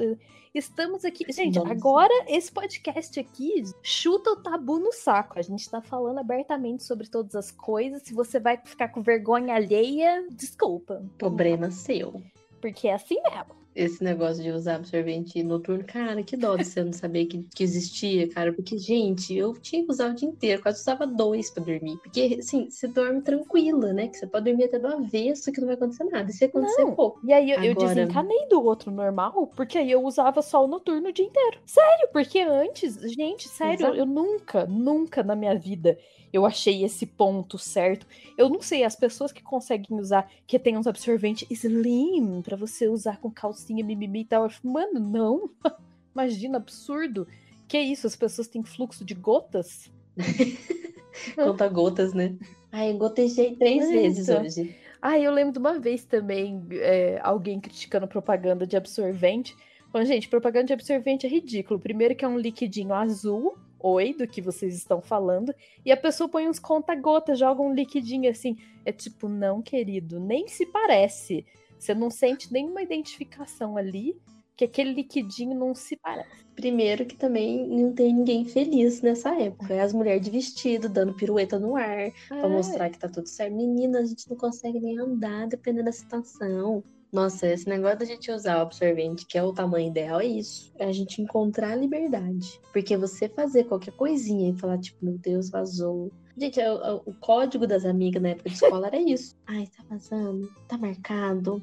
Estamos 0.54 1.06
aqui. 1.06 1.26
Gente, 1.32 1.58
Vamos. 1.58 1.72
agora 1.72 2.14
esse 2.28 2.52
podcast 2.52 3.18
aqui 3.20 3.64
chuta 3.82 4.32
o 4.32 4.36
tabu 4.36 4.80
no 4.80 4.92
saco. 4.92 5.40
A 5.40 5.42
gente 5.42 5.70
tá 5.70 5.82
falando 5.82 6.20
abertamente 6.20 6.84
sobre 6.84 7.08
todas 7.08 7.36
as 7.36 7.52
coisas. 7.52 8.02
Se 8.02 8.14
você 8.14 8.40
vai 8.40 8.58
ficar 8.58 8.90
com 8.90 9.02
vergonha 9.02 9.56
alheia, 9.56 10.28
desculpa. 10.32 11.04
Problema 11.18 11.72
seu. 11.72 12.22
Porque 12.60 12.90
é 12.90 12.94
assim 12.94 13.22
mesmo 13.22 13.61
esse 13.76 14.04
negócio 14.04 14.44
de 14.44 14.52
usar 14.52 14.76
absorvente 14.76 15.42
noturno, 15.44 15.84
cara, 15.86 16.22
que 16.24 16.36
dó 16.36 16.56
de 16.56 16.66
você 16.66 16.84
não 16.84 16.92
saber 16.92 17.26
que, 17.26 17.44
que 17.56 17.64
existia, 17.64 18.28
cara. 18.30 18.52
Porque, 18.52 18.78
gente, 18.78 19.36
eu 19.36 19.54
tinha 19.54 19.84
que 19.84 19.92
usar 19.92 20.12
o 20.12 20.14
dia 20.14 20.28
inteiro, 20.28 20.62
quase 20.62 20.82
usava 20.82 21.08
dois 21.08 21.50
pra 21.50 21.64
dormir. 21.64 21.98
Porque, 21.98 22.38
assim, 22.40 22.70
você 22.70 22.88
dorme 22.88 23.22
tranquila, 23.22 23.94
né? 23.94 24.08
Que 24.08 24.18
você 24.18 24.28
pode 24.28 24.46
dormir 24.46 24.66
até 24.66 24.80
do 24.80 24.88
avesso, 24.88 25.52
que 25.52 25.60
não 25.60 25.68
vai 25.68 25.76
acontecer 25.76 26.04
nada. 26.06 26.30
E 26.30 26.34
se 26.34 26.46
acontecer, 26.46 26.84
não. 26.84 26.96
pouco. 26.96 27.20
E 27.24 27.32
aí 27.32 27.52
eu, 27.52 27.60
Agora... 27.60 27.68
eu 27.68 27.76
desencanei 27.76 28.48
do 28.48 28.64
outro 28.64 28.92
normal, 28.92 29.48
porque 29.56 29.78
aí 29.78 29.92
eu 29.92 30.04
usava 30.04 30.42
só 30.42 30.64
o 30.64 30.68
noturno 30.68 31.10
o 31.10 31.14
dia 31.14 31.26
inteiro. 31.26 31.60
Sério, 31.66 32.10
porque 32.12 32.40
antes, 32.42 32.96
gente, 33.14 33.48
sério, 33.48 33.86
Exato. 33.86 33.98
eu 33.98 34.06
nunca, 34.06 34.66
nunca 34.66 35.24
na 35.24 35.36
minha 35.36 35.58
vida 35.58 35.98
eu 36.34 36.46
achei 36.46 36.84
esse 36.84 37.06
ponto 37.06 37.58
certo. 37.58 38.06
Eu 38.38 38.50
não 38.50 38.62
sei, 38.62 38.84
as 38.84 38.96
pessoas 38.96 39.32
que 39.32 39.44
conseguem 39.44 40.00
usar, 40.00 40.30
que 40.48 40.58
tem 40.58 40.78
uns 40.78 40.88
absorventes 40.88 41.48
slim 41.50 42.42
para 42.42 42.56
você 42.56 42.88
usar 42.88 43.20
com 43.20 43.30
calcinha, 43.30 43.84
mimimi 43.84 44.22
e 44.22 44.26
tal. 44.26 44.48
Mano, 44.64 45.00
não. 45.00 45.50
Imagina, 46.16 46.58
absurdo. 46.58 47.28
Que 47.68 47.80
isso? 47.80 48.08
As 48.08 48.16
pessoas 48.16 48.48
têm 48.48 48.64
fluxo 48.64 49.04
de 49.06 49.14
gotas? 49.14 49.92
Conta 51.36 51.68
gotas, 51.68 52.14
né? 52.14 52.36
Ai, 52.72 52.92
eu 52.92 52.98
gotejei 52.98 53.56
três 53.56 53.84
Eita. 53.84 54.02
vezes 54.02 54.30
hoje. 54.30 54.76
Ah, 55.02 55.18
eu 55.18 55.32
lembro 55.32 55.54
de 55.54 55.60
uma 55.60 55.80
vez 55.80 56.06
também 56.06 56.64
é, 56.72 57.20
alguém 57.24 57.60
criticando 57.60 58.08
propaganda 58.08 58.68
de 58.68 58.78
absorvente. 58.78 59.56
Bom, 59.92 60.04
gente, 60.06 60.30
propaganda 60.30 60.68
de 60.68 60.74
absorvente 60.74 61.26
é 61.26 61.30
ridículo. 61.30 61.80
Primeiro 61.80 62.16
que 62.16 62.24
é 62.24 62.28
um 62.28 62.38
liquidinho 62.38 62.94
azul, 62.94 63.58
oi 63.84 64.14
do 64.14 64.28
que 64.28 64.42
vocês 64.42 64.76
estão 64.76 65.02
falando, 65.02 65.54
e 65.86 65.92
a 65.92 65.98
pessoa 65.98 66.30
põe 66.30 66.48
uns 66.48 66.60
conta-gotas, 66.60 67.40
joga 67.40 67.62
um 67.62 67.74
liquidinho 67.74 68.30
assim. 68.30 68.58
É 68.86 68.92
tipo, 68.92 69.28
não, 69.28 69.62
querido, 69.62 70.20
nem 70.20 70.48
se 70.48 70.66
parece. 70.66 71.46
Você 71.78 71.94
não 71.94 72.10
sente 72.10 72.52
nenhuma 72.52 72.82
identificação 72.82 73.78
ali, 73.78 74.16
que 74.56 74.66
aquele 74.66 74.94
liquidinho 74.94 75.58
não 75.58 75.74
se 75.74 75.98
parece. 75.98 76.46
Primeiro 76.56 77.06
que 77.06 77.16
também 77.16 77.68
não 77.68 77.94
tem 77.94 78.14
ninguém 78.14 78.46
feliz 78.46 79.02
nessa 79.02 79.34
época. 79.34 79.74
É 79.74 79.82
as 79.82 79.94
mulheres 79.94 80.22
de 80.22 80.30
vestido, 80.30 80.88
dando 80.88 81.16
pirueta 81.16 81.58
no 81.58 81.76
ar, 81.76 81.98
é. 82.00 82.14
pra 82.28 82.48
mostrar 82.48 82.90
que 82.90 83.00
tá 83.00 83.10
tudo 83.10 83.28
certo. 83.28 83.56
Menina, 83.56 84.00
a 84.00 84.06
gente 84.06 84.30
não 84.30 84.38
consegue 84.38 84.80
nem 84.80 85.00
andar, 85.00 85.48
dependendo 85.48 85.86
da 85.86 85.92
situação. 85.92 86.84
Nossa, 87.12 87.48
esse 87.48 87.68
negócio 87.68 88.00
da 88.00 88.06
gente 88.06 88.32
usar 88.32 88.60
o 88.60 88.62
absorvente, 88.62 89.26
que 89.26 89.38
é 89.38 89.44
o 89.44 89.52
tamanho 89.52 89.90
ideal, 89.90 90.22
é 90.22 90.26
isso. 90.26 90.72
É 90.78 90.86
a 90.86 90.92
gente 90.94 91.22
encontrar 91.22 91.72
a 91.72 91.76
liberdade. 91.76 92.60
Porque 92.72 92.96
você 92.96 93.28
fazer 93.28 93.66
qualquer 93.66 93.92
coisinha 93.94 94.50
e 94.50 94.58
falar, 94.58 94.78
tipo, 94.78 95.04
meu 95.04 95.18
Deus, 95.18 95.50
vazou. 95.50 96.10
Gente, 96.38 96.62
é 96.62 96.72
o, 96.72 96.82
é 96.82 96.94
o 96.94 97.14
código 97.20 97.68
das 97.68 97.84
amigas 97.84 98.22
na 98.22 98.30
época 98.30 98.50
de 98.50 98.56
escola 98.56 98.88
era 98.88 98.98
isso. 98.98 99.36
Ai, 99.46 99.68
tá 99.76 99.84
vazando, 99.90 100.50
tá 100.70 100.78
marcado. 100.78 101.62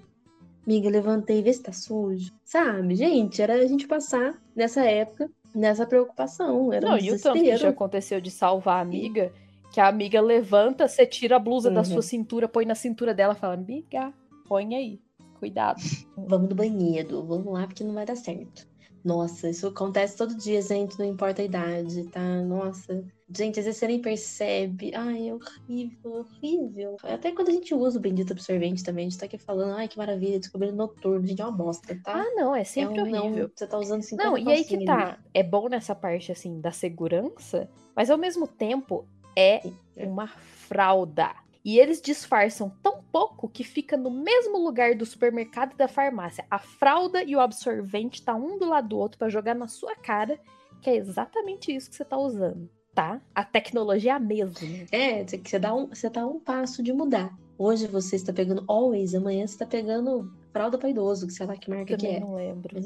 Amiga, 0.67 0.91
levantei, 0.91 1.43
vê 1.43 1.51
se 1.51 1.63
tá 1.63 1.73
sujo. 1.73 2.31
Sabe, 2.45 2.95
gente, 2.95 3.41
era 3.41 3.55
a 3.55 3.67
gente 3.67 3.89
passar 3.89 4.39
nessa 4.55 4.85
época, 4.85 5.31
nessa 5.55 5.87
preocupação. 5.87 6.71
Era 6.75 6.91
Não, 6.91 6.97
um 6.97 7.01
e 7.01 7.11
o 7.11 7.19
tanto 7.19 7.41
que 7.41 7.57
já 7.57 7.71
aconteceu 7.71 8.21
de 8.21 8.31
salvar 8.31 8.77
a 8.77 8.81
amiga, 8.83 9.33
que 9.73 9.81
a 9.81 9.89
amiga 9.89 10.21
levanta, 10.21 10.87
você 10.87 11.07
tira 11.07 11.37
a 11.37 11.39
blusa 11.39 11.71
uhum. 11.71 11.75
da 11.75 11.85
sua 11.85 12.03
cintura, 12.03 12.47
põe 12.47 12.67
na 12.67 12.75
cintura 12.75 13.15
dela 13.15 13.33
e 13.33 13.37
fala, 13.37 13.55
amiga, 13.55 14.13
põe 14.47 14.75
aí. 14.75 15.01
Cuidado. 15.39 15.81
Vamos 16.17 16.49
no 16.49 16.55
banheiro, 16.55 17.25
vamos 17.25 17.53
lá, 17.53 17.67
porque 17.67 17.85
não 17.85 17.95
vai 17.95 18.05
dar 18.05 18.17
certo. 18.17 18.67
Nossa, 19.05 19.49
isso 19.49 19.69
acontece 19.69 20.17
todo 20.17 20.37
dia, 20.37 20.61
gente, 20.61 20.99
não 20.99 21.07
importa 21.07 21.41
a 21.41 21.45
idade, 21.45 22.05
tá? 22.09 22.43
Nossa. 22.43 23.05
Gente, 23.31 23.59
às 23.61 23.67
vezes 23.67 23.79
você 23.79 23.87
nem 23.87 24.01
percebe. 24.01 24.93
Ai, 24.95 25.29
é 25.29 25.35
horrível, 25.35 26.13
horrível. 26.13 26.97
Até 27.03 27.31
quando 27.33 27.49
a 27.49 27.53
gente 27.53 27.75
usa 27.75 27.99
o 27.99 28.03
bendito 28.03 28.33
absorvente 28.33 28.83
também, 28.83 29.07
a 29.07 29.11
gente 29.11 29.19
tá 29.19 29.27
aqui 29.27 29.39
falando, 29.39 29.77
ai, 29.77 29.87
que 29.87 29.99
maravilha, 29.99 30.39
descobrindo 30.39 30.77
noturno, 30.77 31.27
gente, 31.27 31.41
é 31.41 31.45
uma 31.45 31.53
bosta, 31.53 31.99
tá? 32.03 32.23
Ah, 32.23 32.35
não, 32.35 32.55
é 32.55 32.65
sempre 32.65 32.99
é 32.99 33.03
um, 33.03 33.09
horrível. 33.09 33.45
Não, 33.45 33.51
você 33.55 33.67
tá 33.67 33.79
usando 33.79 34.03
50 34.03 34.31
Não, 34.31 34.39
e 34.39 34.51
aí 34.51 34.65
que 34.65 34.85
tá. 34.85 35.19
É 35.33 35.43
bom 35.43 35.69
nessa 35.69 35.95
parte, 35.95 36.33
assim, 36.33 36.61
da 36.61 36.73
segurança, 36.73 37.69
mas 37.95 38.11
ao 38.11 38.19
mesmo 38.19 38.47
tempo 38.47 39.07
é, 39.37 39.67
é. 39.97 40.07
uma 40.07 40.27
fralda. 40.27 41.31
E 41.69 41.79
eles 41.79 42.01
disfarçam 42.01 42.73
tão 42.83 43.03
pouco 43.13 43.47
que 43.47 43.63
fica 43.63 43.95
no 43.95 44.11
mesmo 44.11 44.57
lugar 44.57 44.95
do 44.95 45.05
supermercado 45.05 45.75
e 45.75 45.77
da 45.77 45.87
farmácia. 45.87 46.47
A 46.51 46.59
fralda 46.59 47.23
e 47.23 47.37
o 47.37 47.41
absorvente 47.41 48.23
tá 48.23 48.35
um 48.35 48.59
do 48.59 48.67
lado 48.67 48.89
do 48.89 48.97
outro 48.97 49.19
para 49.19 49.29
jogar 49.29 49.55
na 49.55 49.69
sua 49.69 49.95
cara, 49.95 50.41
que 50.81 50.89
é 50.89 50.97
exatamente 50.97 51.71
isso 51.71 51.91
que 51.91 51.97
você 51.97 52.07
tá 52.07 52.17
usando, 52.17 52.71
tá? 52.95 53.21
A 53.35 53.45
tecnologia 53.45 54.13
é 54.13 54.15
a 54.15 54.19
mesma. 54.19 54.55
É, 54.91 55.23
você 55.23 55.59
dá 55.59 55.75
um, 55.75 55.89
você 55.89 56.09
dá 56.09 56.27
um 56.27 56.41
passo 56.41 56.83
de 56.83 56.91
mudar. 56.91 57.37
Hoje 57.59 57.87
você 57.87 58.17
está 58.17 58.33
pegando 58.33 58.65
always, 58.67 59.15
amanhã 59.15 59.47
você 59.47 59.53
está 59.53 59.67
pegando 59.67 60.33
fralda 60.51 60.79
para 60.79 60.89
idoso, 60.89 61.27
que 61.27 61.35
sei 61.35 61.45
lá 61.45 61.55
que 61.55 61.69
marca 61.69 61.99
Também 61.99 62.13
que 62.13 62.17
é. 62.17 62.21
não 62.21 62.35
lembro. 62.35 62.79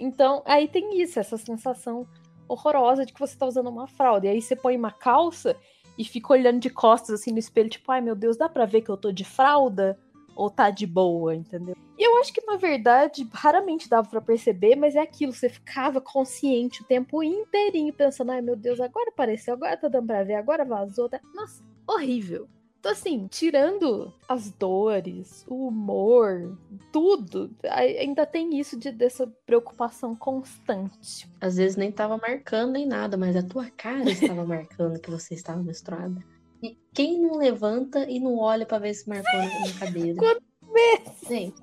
então, 0.00 0.42
aí 0.46 0.68
tem 0.68 1.02
isso, 1.02 1.20
essa 1.20 1.36
sensação 1.36 2.08
horrorosa 2.48 3.04
de 3.04 3.12
que 3.12 3.20
você 3.20 3.36
tá 3.36 3.46
usando 3.46 3.68
uma 3.68 3.86
fralda. 3.86 4.26
E 4.26 4.30
aí 4.30 4.40
você 4.40 4.56
põe 4.56 4.74
uma 4.74 4.90
calça 4.90 5.54
e 5.96 6.04
fica 6.04 6.32
olhando 6.32 6.60
de 6.60 6.70
costas 6.70 7.20
assim 7.20 7.32
no 7.32 7.38
espelho, 7.38 7.68
tipo, 7.68 7.90
ai 7.92 8.00
meu 8.00 8.14
Deus, 8.14 8.36
dá 8.36 8.48
pra 8.48 8.66
ver 8.66 8.82
que 8.82 8.90
eu 8.90 8.96
tô 8.96 9.12
de 9.12 9.24
fralda? 9.24 9.98
Ou 10.34 10.48
tá 10.48 10.70
de 10.70 10.86
boa, 10.86 11.34
entendeu? 11.34 11.76
E 11.98 12.02
eu 12.02 12.18
acho 12.18 12.32
que, 12.32 12.44
na 12.46 12.56
verdade, 12.56 13.28
raramente 13.32 13.88
dava 13.88 14.08
para 14.08 14.20
perceber, 14.20 14.76
mas 14.76 14.96
é 14.96 15.00
aquilo, 15.00 15.32
você 15.32 15.48
ficava 15.48 16.00
consciente 16.00 16.82
o 16.82 16.86
tempo 16.86 17.22
inteirinho, 17.22 17.92
pensando, 17.92 18.32
ai 18.32 18.40
meu 18.40 18.56
Deus, 18.56 18.80
agora 18.80 19.10
apareceu, 19.10 19.54
agora 19.54 19.76
tá 19.76 19.88
dando 19.88 20.06
pra 20.06 20.24
ver, 20.24 20.34
agora 20.34 20.64
vazou. 20.64 21.08
Tá... 21.08 21.20
Nossa, 21.34 21.62
horrível. 21.86 22.48
Então, 22.82 22.90
assim, 22.90 23.28
tirando 23.28 24.12
as 24.28 24.50
dores, 24.50 25.44
o 25.46 25.68
humor, 25.68 26.58
tudo, 26.92 27.54
ainda 27.70 28.26
tem 28.26 28.58
isso 28.58 28.76
de, 28.76 28.90
dessa 28.90 29.24
preocupação 29.46 30.16
constante. 30.16 31.30
Às 31.40 31.58
vezes 31.58 31.76
nem 31.76 31.92
tava 31.92 32.16
marcando 32.16 32.72
nem 32.72 32.84
nada, 32.84 33.16
mas 33.16 33.36
a 33.36 33.42
tua 33.44 33.70
cara 33.70 34.10
estava 34.10 34.42
marcando 34.44 34.98
que 34.98 35.12
você 35.12 35.32
estava 35.34 35.62
menstruada. 35.62 36.24
E 36.60 36.76
quem 36.92 37.20
não 37.20 37.36
levanta 37.36 38.00
e 38.10 38.18
não 38.18 38.36
olha 38.38 38.66
para 38.66 38.80
ver 38.80 38.94
se 38.94 39.08
marcou 39.08 39.32
na 39.32 39.78
cadeira? 39.78 40.18
Quantas 40.18 40.42
vezes? 40.72 41.28
Gente, 41.28 41.62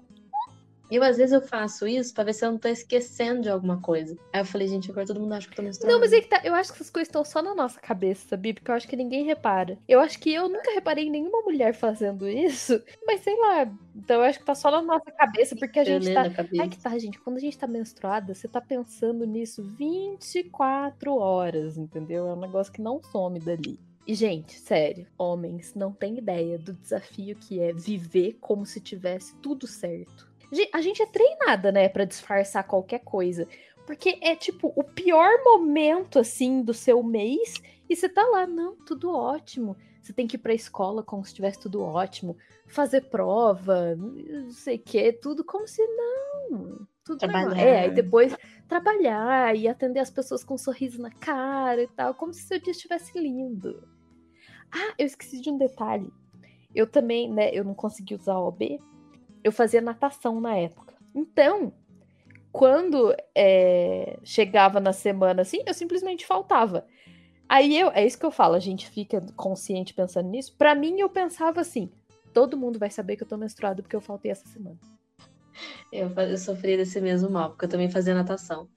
eu, 0.95 1.04
às 1.04 1.17
vezes, 1.17 1.34
eu 1.34 1.41
faço 1.41 1.88
isso 1.88 2.13
pra 2.13 2.23
ver 2.23 2.34
se 2.34 2.43
eu 2.43 2.52
não 2.52 2.58
tô 2.58 2.67
esquecendo 2.67 3.41
de 3.41 3.49
alguma 3.49 3.80
coisa. 3.80 4.17
Aí 4.34 4.41
eu 4.41 4.45
falei, 4.45 4.67
gente, 4.67 4.89
agora 4.89 5.06
todo 5.06 5.19
mundo 5.19 5.34
acha 5.34 5.47
que 5.47 5.54
eu 5.54 5.58
tô 5.58 5.62
menstruando. 5.62 5.93
Não, 5.93 5.99
mas 5.99 6.12
é 6.12 6.21
que 6.21 6.28
tá. 6.28 6.41
Eu 6.43 6.56
acho 6.56 6.71
que 6.71 6.78
essas 6.78 6.89
coisas 6.89 7.08
estão 7.08 7.23
só 7.23 7.41
na 7.41 7.54
nossa 7.54 7.80
cabeça, 7.80 8.28
sabia? 8.30 8.54
Porque 8.54 8.71
eu 8.71 8.75
acho 8.75 8.88
que 8.88 8.95
ninguém 8.95 9.23
repara. 9.23 9.78
Eu 9.88 9.99
acho 9.99 10.19
que 10.19 10.34
eu 10.34 10.49
nunca 10.49 10.71
reparei 10.71 11.06
em 11.06 11.12
nenhuma 11.12 11.41
mulher 11.41 11.73
fazendo 11.73 12.28
isso. 12.28 12.82
Mas 13.06 13.21
sei 13.21 13.36
lá. 13.39 13.71
Então 13.95 14.17
eu 14.17 14.23
acho 14.23 14.39
que 14.39 14.45
tá 14.45 14.56
só 14.56 14.71
na 14.71 14.82
nossa 14.82 15.12
cabeça, 15.12 15.56
porque 15.56 15.80
a 15.80 15.84
gente 15.84 16.12
tá. 16.12 16.23
Ai, 16.60 16.69
que 16.69 16.80
tá, 16.80 16.97
gente. 16.97 17.19
Quando 17.19 17.38
a 17.38 17.41
gente 17.41 17.58
tá 17.58 17.67
menstruada, 17.67 18.34
você 18.34 18.47
tá 18.47 18.60
pensando 18.60 19.25
nisso 19.25 19.63
24 19.78 21.15
horas, 21.15 21.78
entendeu? 21.78 22.28
É 22.28 22.34
um 22.34 22.39
negócio 22.39 22.73
que 22.73 22.82
não 22.82 23.02
some 23.04 23.39
dali. 23.39 23.80
E, 24.08 24.15
gente, 24.15 24.58
sério, 24.60 25.06
homens 25.19 25.75
não 25.75 25.91
têm 25.91 26.17
ideia 26.17 26.58
do 26.58 26.73
desafio 26.73 27.36
que 27.36 27.60
é 27.60 27.71
viver 27.71 28.38
como 28.41 28.65
se 28.65 28.80
tivesse 28.80 29.36
tudo 29.36 29.67
certo 29.67 30.29
a 30.74 30.82
gente 30.82 31.02
é 31.02 31.06
treinada, 31.06 31.72
né, 31.72 31.90
para 31.90 32.06
disfarçar 32.06 32.66
qualquer 32.66 33.00
coisa. 33.00 33.48
Porque 33.86 34.20
é 34.22 34.36
tipo 34.36 34.72
o 34.76 34.84
pior 34.84 35.44
momento 35.44 36.20
assim 36.20 36.62
do 36.62 36.74
seu 36.74 37.02
mês 37.02 37.56
e 37.90 37.96
você 37.96 38.08
tá 38.08 38.24
lá, 38.24 38.46
não, 38.46 38.76
tudo 38.76 39.12
ótimo. 39.12 39.76
Você 40.02 40.14
tem 40.14 40.28
que 40.28 40.36
ir 40.36 40.40
pra 40.40 40.54
escola 40.54 41.04
como 41.04 41.24
se 41.24 41.30
estivesse 41.30 41.60
tudo 41.60 41.82
ótimo, 41.82 42.38
fazer 42.68 43.02
prova, 43.10 43.96
não 43.96 44.52
sei 44.52 44.78
o 44.78 44.80
que, 44.80 45.12
tudo 45.14 45.44
como 45.44 45.68
se 45.68 45.86
não. 45.86 46.88
Tudo 47.04 47.20
trabalhar. 47.20 47.60
É, 47.60 47.80
aí 47.82 47.92
depois 47.92 48.36
trabalhar 48.68 49.56
e 49.56 49.68
atender 49.68 50.00
as 50.00 50.12
pessoas 50.12 50.44
com 50.44 50.54
um 50.54 50.58
sorriso 50.58 51.02
na 51.02 51.10
cara 51.10 51.82
e 51.82 51.88
tal, 51.88 52.14
como 52.14 52.34
se 52.34 52.44
seu 52.44 52.60
dia 52.60 52.72
estivesse 52.72 53.20
lindo. 53.20 53.88
Ah, 54.72 54.94
eu 54.98 55.08
esqueci 55.08 55.42
de 55.42 55.50
um 55.50 55.58
detalhe. 55.58 56.12
Eu 56.74 56.86
também, 56.86 57.28
né, 57.32 57.50
eu 57.52 57.64
não 57.64 57.74
consegui 57.74 58.14
usar 58.14 58.38
o 58.38 58.48
OB, 58.48 58.80
eu 59.43 59.52
fazia 59.52 59.82
natação 59.82 60.39
na 60.39 60.56
época. 60.56 60.93
Então, 61.13 61.73
quando 62.52 63.15
é, 63.36 64.17
chegava 64.23 64.80
na 64.80 64.93
semana 64.93 65.41
assim, 65.41 65.62
eu 65.65 65.73
simplesmente 65.73 66.25
faltava. 66.25 66.86
Aí 67.47 67.78
eu, 67.78 67.89
é 67.91 68.06
isso 68.06 68.19
que 68.19 68.25
eu 68.25 68.32
falo, 68.32 68.56
a 68.56 68.60
gente 68.60 68.89
fica 68.89 69.21
consciente 69.36 69.93
pensando 69.93 70.30
nisso. 70.30 70.56
Para 70.58 70.75
mim, 70.75 70.99
eu 70.99 71.10
pensava 71.10 71.62
assim: 71.62 71.89
todo 72.34 72.58
mundo 72.58 72.78
vai 72.78 72.89
saber 72.89 73.15
que 73.15 73.23
eu 73.23 73.28
tô 73.28 73.38
menstruada 73.38 73.82
porque 73.82 73.95
eu 73.95 74.02
faltei 74.02 74.32
essa 74.32 74.47
semana. 74.47 74.78
Eu, 75.91 76.10
eu 76.10 76.38
sofri 76.38 76.78
desse 76.78 77.02
mesmo 77.02 77.30
mal, 77.30 77.49
porque 77.49 77.65
eu 77.65 77.69
também 77.69 77.89
fazia 77.89 78.13
natação. 78.13 78.69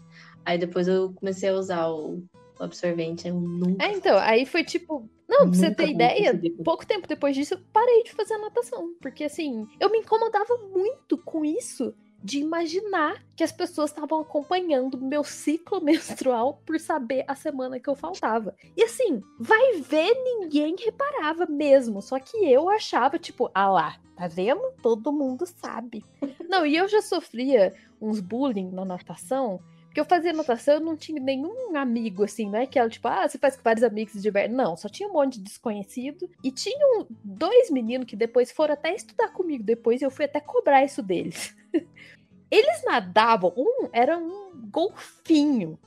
Aí 0.45 0.59
depois 0.59 0.89
eu 0.89 1.13
comecei 1.13 1.49
a 1.49 1.55
usar 1.55 1.89
o, 1.89 2.25
absorvente, 2.59 3.29
eu 3.29 3.35
nunca. 3.35 3.85
É, 3.85 3.93
então, 3.93 4.19
aí 4.19 4.47
foi 4.47 4.65
tipo, 4.65 5.09
não, 5.33 5.51
pra 5.51 5.59
você 5.59 5.75
ter 5.75 5.89
ideia, 5.89 6.39
pouco 6.63 6.87
tempo 6.87 7.09
depois 7.09 7.35
disso 7.35 7.55
eu 7.55 7.61
parei 7.73 8.03
de 8.03 8.13
fazer 8.13 8.37
natação. 8.37 8.95
Porque 9.01 9.25
assim, 9.25 9.67
eu 9.81 9.91
me 9.91 9.99
incomodava 9.99 10.59
muito 10.71 11.17
com 11.17 11.43
isso 11.43 11.95
de 12.23 12.39
imaginar 12.39 13.25
que 13.35 13.43
as 13.43 13.51
pessoas 13.51 13.91
estavam 13.91 14.21
acompanhando 14.21 15.01
meu 15.01 15.25
ciclo 15.25 15.81
menstrual 15.83 16.61
por 16.67 16.79
saber 16.79 17.25
a 17.27 17.35
semana 17.35 17.81
que 17.81 17.89
eu 17.89 17.97
faltava. 17.97 18.55
E 18.77 18.85
assim, 18.85 19.23
vai 19.41 19.81
ver, 19.81 20.15
ninguém 20.23 20.77
reparava 20.79 21.47
mesmo. 21.47 22.03
Só 22.03 22.21
que 22.21 22.37
eu 22.37 22.69
achava, 22.69 23.19
tipo, 23.19 23.51
ah 23.55 23.71
lá, 23.71 23.97
tá 24.15 24.29
vendo? 24.29 24.63
Todo 24.83 25.11
mundo 25.11 25.47
sabe. 25.47 26.05
Não, 26.47 26.67
e 26.67 26.77
eu 26.77 26.87
já 26.87 27.01
sofria 27.01 27.75
uns 28.01 28.21
bullying 28.21 28.71
na 28.71 28.85
natação 28.85 29.61
porque 29.93 30.01
eu 30.01 30.07
fazia 30.07 30.33
natação, 30.33 30.77
eu 30.77 30.81
não 30.81 30.97
tinha 30.97 31.21
nenhum 31.21 31.77
amigo, 31.77 32.25
assim, 32.25 32.49
não 32.49 32.59
é 32.59 32.67
que 32.67 32.79
ela, 32.79 32.89
tipo, 32.89 33.07
ah, 33.09 33.29
você 33.29 33.37
faz 33.37 33.57
com 33.57 33.63
vários 33.63 33.85
amigos 33.85 34.15
de 34.15 34.23
divertem. 34.23 34.57
Não, 34.57 34.75
só 34.75 34.89
tinha 34.89 35.07
um 35.07 35.13
monte 35.13 35.35
de 35.35 35.45
desconhecido. 35.45 36.31
E 36.43 36.51
tinham 36.51 37.07
dois 37.23 37.71
meninos 37.71 38.07
que 38.07 38.17
depois 38.17 38.51
foram 38.51 38.73
até 38.73 38.95
estudar 38.95 39.29
comigo 39.29 39.63
depois, 39.63 40.01
e 40.01 40.07
eu 40.07 40.11
fui 40.11 40.25
até 40.25 40.41
cobrar 40.41 40.83
isso 40.83 41.03
deles. 41.03 41.55
eles 42.51 42.83
nadavam, 42.87 43.53
um 43.55 43.91
era 43.93 44.17
um 44.17 44.63
golfinho. 44.71 45.79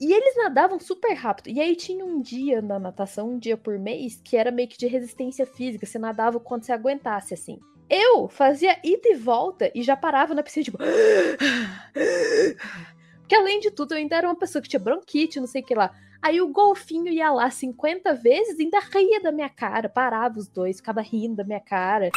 E 0.00 0.10
eles 0.10 0.34
nadavam 0.34 0.80
super 0.80 1.12
rápido. 1.12 1.50
E 1.50 1.60
aí 1.60 1.76
tinha 1.76 2.06
um 2.06 2.22
dia 2.22 2.62
na 2.62 2.78
natação, 2.78 3.32
um 3.32 3.38
dia 3.38 3.58
por 3.58 3.78
mês, 3.78 4.18
que 4.24 4.34
era 4.34 4.50
meio 4.50 4.66
que 4.66 4.78
de 4.78 4.86
resistência 4.86 5.44
física. 5.44 5.84
Você 5.84 5.98
nadava 5.98 6.40
quando 6.40 6.64
você 6.64 6.72
aguentasse, 6.72 7.34
assim. 7.34 7.60
Eu 7.90 8.28
fazia 8.28 8.78
ida 8.82 9.10
e 9.10 9.14
volta 9.14 9.70
e 9.74 9.82
já 9.82 9.94
parava 9.94 10.34
na 10.34 10.42
piscina, 10.42 10.64
tipo. 10.64 10.78
Porque 13.32 13.40
além 13.40 13.60
de 13.60 13.70
tudo, 13.70 13.92
eu 13.92 13.96
ainda 13.96 14.14
era 14.14 14.28
uma 14.28 14.36
pessoa 14.36 14.60
que 14.60 14.68
tinha 14.68 14.78
bronquite, 14.78 15.40
não 15.40 15.46
sei 15.46 15.62
o 15.62 15.64
que 15.64 15.74
lá. 15.74 15.90
Aí 16.20 16.38
o 16.42 16.48
golfinho 16.48 17.08
ia 17.08 17.32
lá 17.32 17.50
50 17.50 18.12
vezes 18.12 18.58
e 18.58 18.64
ainda 18.64 18.78
ria 18.78 19.22
da 19.22 19.32
minha 19.32 19.48
cara, 19.48 19.88
parava 19.88 20.38
os 20.38 20.48
dois, 20.48 20.76
ficava 20.76 21.00
rindo 21.00 21.36
da 21.36 21.42
minha 21.42 21.58
cara. 21.58 22.10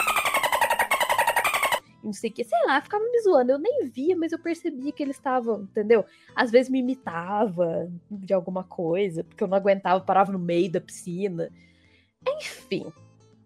não 2.03 2.11
sei 2.11 2.29
o 2.29 2.33
que. 2.33 2.43
Sei 2.43 2.59
lá, 2.65 2.81
ficava 2.81 3.01
me 3.05 3.21
zoando. 3.21 3.53
Eu 3.53 3.57
nem 3.57 3.87
via, 3.87 4.13
mas 4.17 4.33
eu 4.33 4.39
percebia 4.39 4.91
que 4.91 5.01
eles 5.01 5.15
estavam, 5.15 5.61
entendeu? 5.61 6.03
Às 6.35 6.51
vezes 6.51 6.69
me 6.69 6.79
imitava 6.79 7.89
de 8.11 8.33
alguma 8.33 8.65
coisa, 8.65 9.23
porque 9.23 9.41
eu 9.41 9.47
não 9.47 9.55
aguentava, 9.55 10.03
parava 10.03 10.33
no 10.33 10.39
meio 10.39 10.69
da 10.69 10.81
piscina. 10.81 11.49
Enfim, 12.27 12.91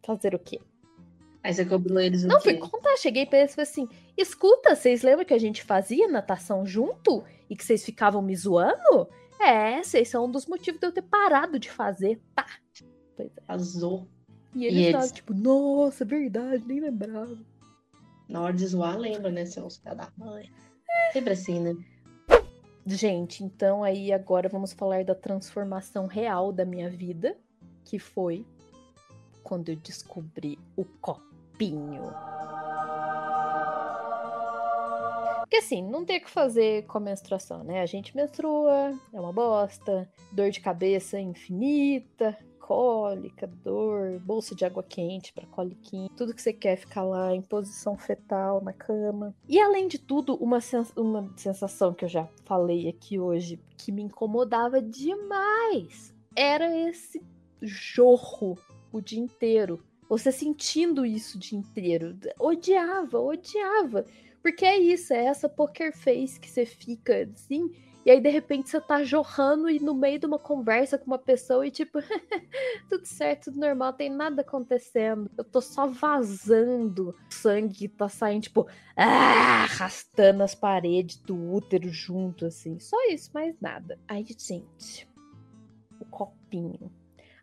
fazer 0.03 0.33
o 0.33 0.39
quê? 0.39 0.59
Aí 1.43 1.53
você 1.53 1.65
cobrou 1.65 1.99
eles 1.99 2.23
Não, 2.23 2.41
fui 2.41 2.55
contar, 2.55 2.97
cheguei 2.97 3.25
pra 3.25 3.39
eles 3.39 3.51
e 3.51 3.55
falei 3.55 3.69
assim: 3.69 3.87
escuta, 4.17 4.75
vocês 4.75 5.01
lembram 5.01 5.25
que 5.25 5.33
a 5.33 5.39
gente 5.39 5.63
fazia 5.63 6.07
natação 6.07 6.65
junto? 6.65 7.23
E 7.49 7.55
que 7.55 7.63
vocês 7.63 7.83
ficavam 7.83 8.21
me 8.21 8.35
zoando? 8.35 9.07
É, 9.39 9.81
vocês 9.81 10.09
são 10.09 10.25
um 10.25 10.31
dos 10.31 10.45
motivos 10.45 10.79
de 10.79 10.87
eu 10.87 10.91
ter 10.91 11.01
parado 11.01 11.57
de 11.57 11.71
fazer, 11.71 12.19
tá? 12.35 12.45
Pois 13.15 13.29
é. 13.29 13.41
E 14.53 14.65
eles 14.65 14.77
eles? 14.77 14.87
estavam 14.87 15.09
tipo, 15.09 15.33
nossa, 15.33 16.03
verdade, 16.03 16.63
nem 16.65 16.79
lembrava. 16.79 17.37
Na 18.27 18.41
hora 18.41 18.53
de 18.53 18.67
zoar, 18.67 18.97
lembra, 18.97 19.31
né, 19.31 19.45
seus 19.45 19.77
filha 19.77 19.95
da 19.95 20.11
mãe. 20.17 20.51
Sempre 21.13 21.33
assim, 21.33 21.59
né? 21.59 21.75
Gente, 22.85 23.43
então 23.43 23.83
aí 23.83 24.11
agora 24.11 24.49
vamos 24.49 24.73
falar 24.73 25.03
da 25.03 25.15
transformação 25.15 26.05
real 26.07 26.51
da 26.51 26.65
minha 26.65 26.89
vida, 26.89 27.37
que 27.85 27.97
foi 27.97 28.45
quando 29.43 29.69
eu 29.69 29.75
descobri 29.75 30.59
o 30.75 30.83
Porque 35.41 35.57
assim, 35.57 35.81
não 35.81 36.05
tem 36.05 36.17
o 36.17 36.21
que 36.21 36.29
fazer 36.29 36.85
com 36.85 36.99
a 36.99 37.01
menstruação, 37.01 37.63
né? 37.63 37.81
A 37.81 37.85
gente 37.87 38.15
menstrua, 38.15 38.93
é 39.11 39.19
uma 39.19 39.33
bosta, 39.33 40.07
dor 40.31 40.51
de 40.51 40.59
cabeça 40.59 41.19
infinita, 41.19 42.37
cólica, 42.69 43.47
dor, 43.47 44.19
bolsa 44.19 44.53
de 44.53 44.63
água 44.63 44.83
quente 44.83 45.33
para 45.33 45.47
coliquinha, 45.47 46.07
tudo 46.15 46.35
que 46.35 46.41
você 46.41 46.53
quer 46.53 46.75
ficar 46.75 47.01
lá 47.01 47.33
em 47.33 47.41
posição 47.41 47.97
fetal 47.97 48.63
na 48.63 48.71
cama. 48.71 49.35
E 49.47 49.59
além 49.59 49.87
de 49.87 49.97
tudo, 49.97 50.35
uma, 50.35 50.61
sens 50.61 50.93
uma 50.95 51.33
sensação 51.35 51.95
que 51.95 52.05
eu 52.05 52.09
já 52.09 52.29
falei 52.45 52.87
aqui 52.87 53.19
hoje 53.19 53.59
que 53.75 53.91
me 53.91 54.03
incomodava 54.03 54.79
demais 54.79 56.13
era 56.35 56.71
esse 56.77 57.23
jorro 57.59 58.55
o 58.91 59.01
dia 59.01 59.19
inteiro. 59.19 59.83
Você 60.09 60.31
sentindo 60.31 61.05
isso 61.05 61.37
o 61.37 61.39
dia 61.39 61.57
inteiro. 61.57 62.17
Odiava, 62.39 63.19
odiava. 63.19 64.05
Porque 64.41 64.65
é 64.65 64.77
isso, 64.77 65.13
é 65.13 65.25
essa 65.25 65.47
poker 65.47 65.95
face 65.95 66.39
que 66.39 66.49
você 66.49 66.65
fica 66.65 67.29
assim, 67.33 67.69
e 68.05 68.11
aí 68.11 68.21
de 68.21 68.29
repente 68.29 68.69
você 68.69 68.79
tá 68.79 69.03
jorrando 69.03 69.69
e 69.69 69.79
no 69.79 69.93
meio 69.93 70.17
de 70.17 70.25
uma 70.25 70.39
conversa 70.39 70.97
com 70.97 71.05
uma 71.05 71.19
pessoa 71.19 71.67
e 71.67 71.71
tipo, 71.71 71.99
tudo 72.89 73.05
certo, 73.05 73.45
tudo 73.45 73.59
normal, 73.59 73.93
tem 73.93 74.09
nada 74.09 74.41
acontecendo. 74.41 75.29
Eu 75.37 75.43
tô 75.43 75.59
só 75.59 75.85
vazando 75.85 77.13
sangue, 77.29 77.89
tá 77.89 78.07
saindo 78.07 78.43
tipo, 78.43 78.67
ah, 78.95 79.63
arrastando 79.63 80.41
as 80.41 80.55
paredes 80.55 81.17
do 81.17 81.35
útero 81.53 81.89
junto 81.89 82.45
assim. 82.45 82.79
Só 82.79 82.97
isso, 83.09 83.29
mais 83.33 83.53
nada. 83.59 83.99
Aí, 84.07 84.25
gente, 84.25 85.07
o 85.99 86.05
copinho. 86.05 86.91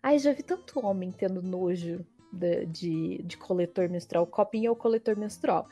Ai, 0.02 0.18
já 0.18 0.32
vi 0.32 0.42
tanto 0.42 0.84
homem 0.84 1.12
tendo 1.12 1.42
nojo 1.42 2.04
de, 2.36 2.66
de, 2.66 3.22
de 3.22 3.36
coletor 3.36 3.88
menstrual. 3.88 4.24
O 4.24 4.28
copinho 4.28 4.68
é 4.68 4.70
o 4.70 4.76
coletor 4.76 5.16
menstrual. 5.16 5.68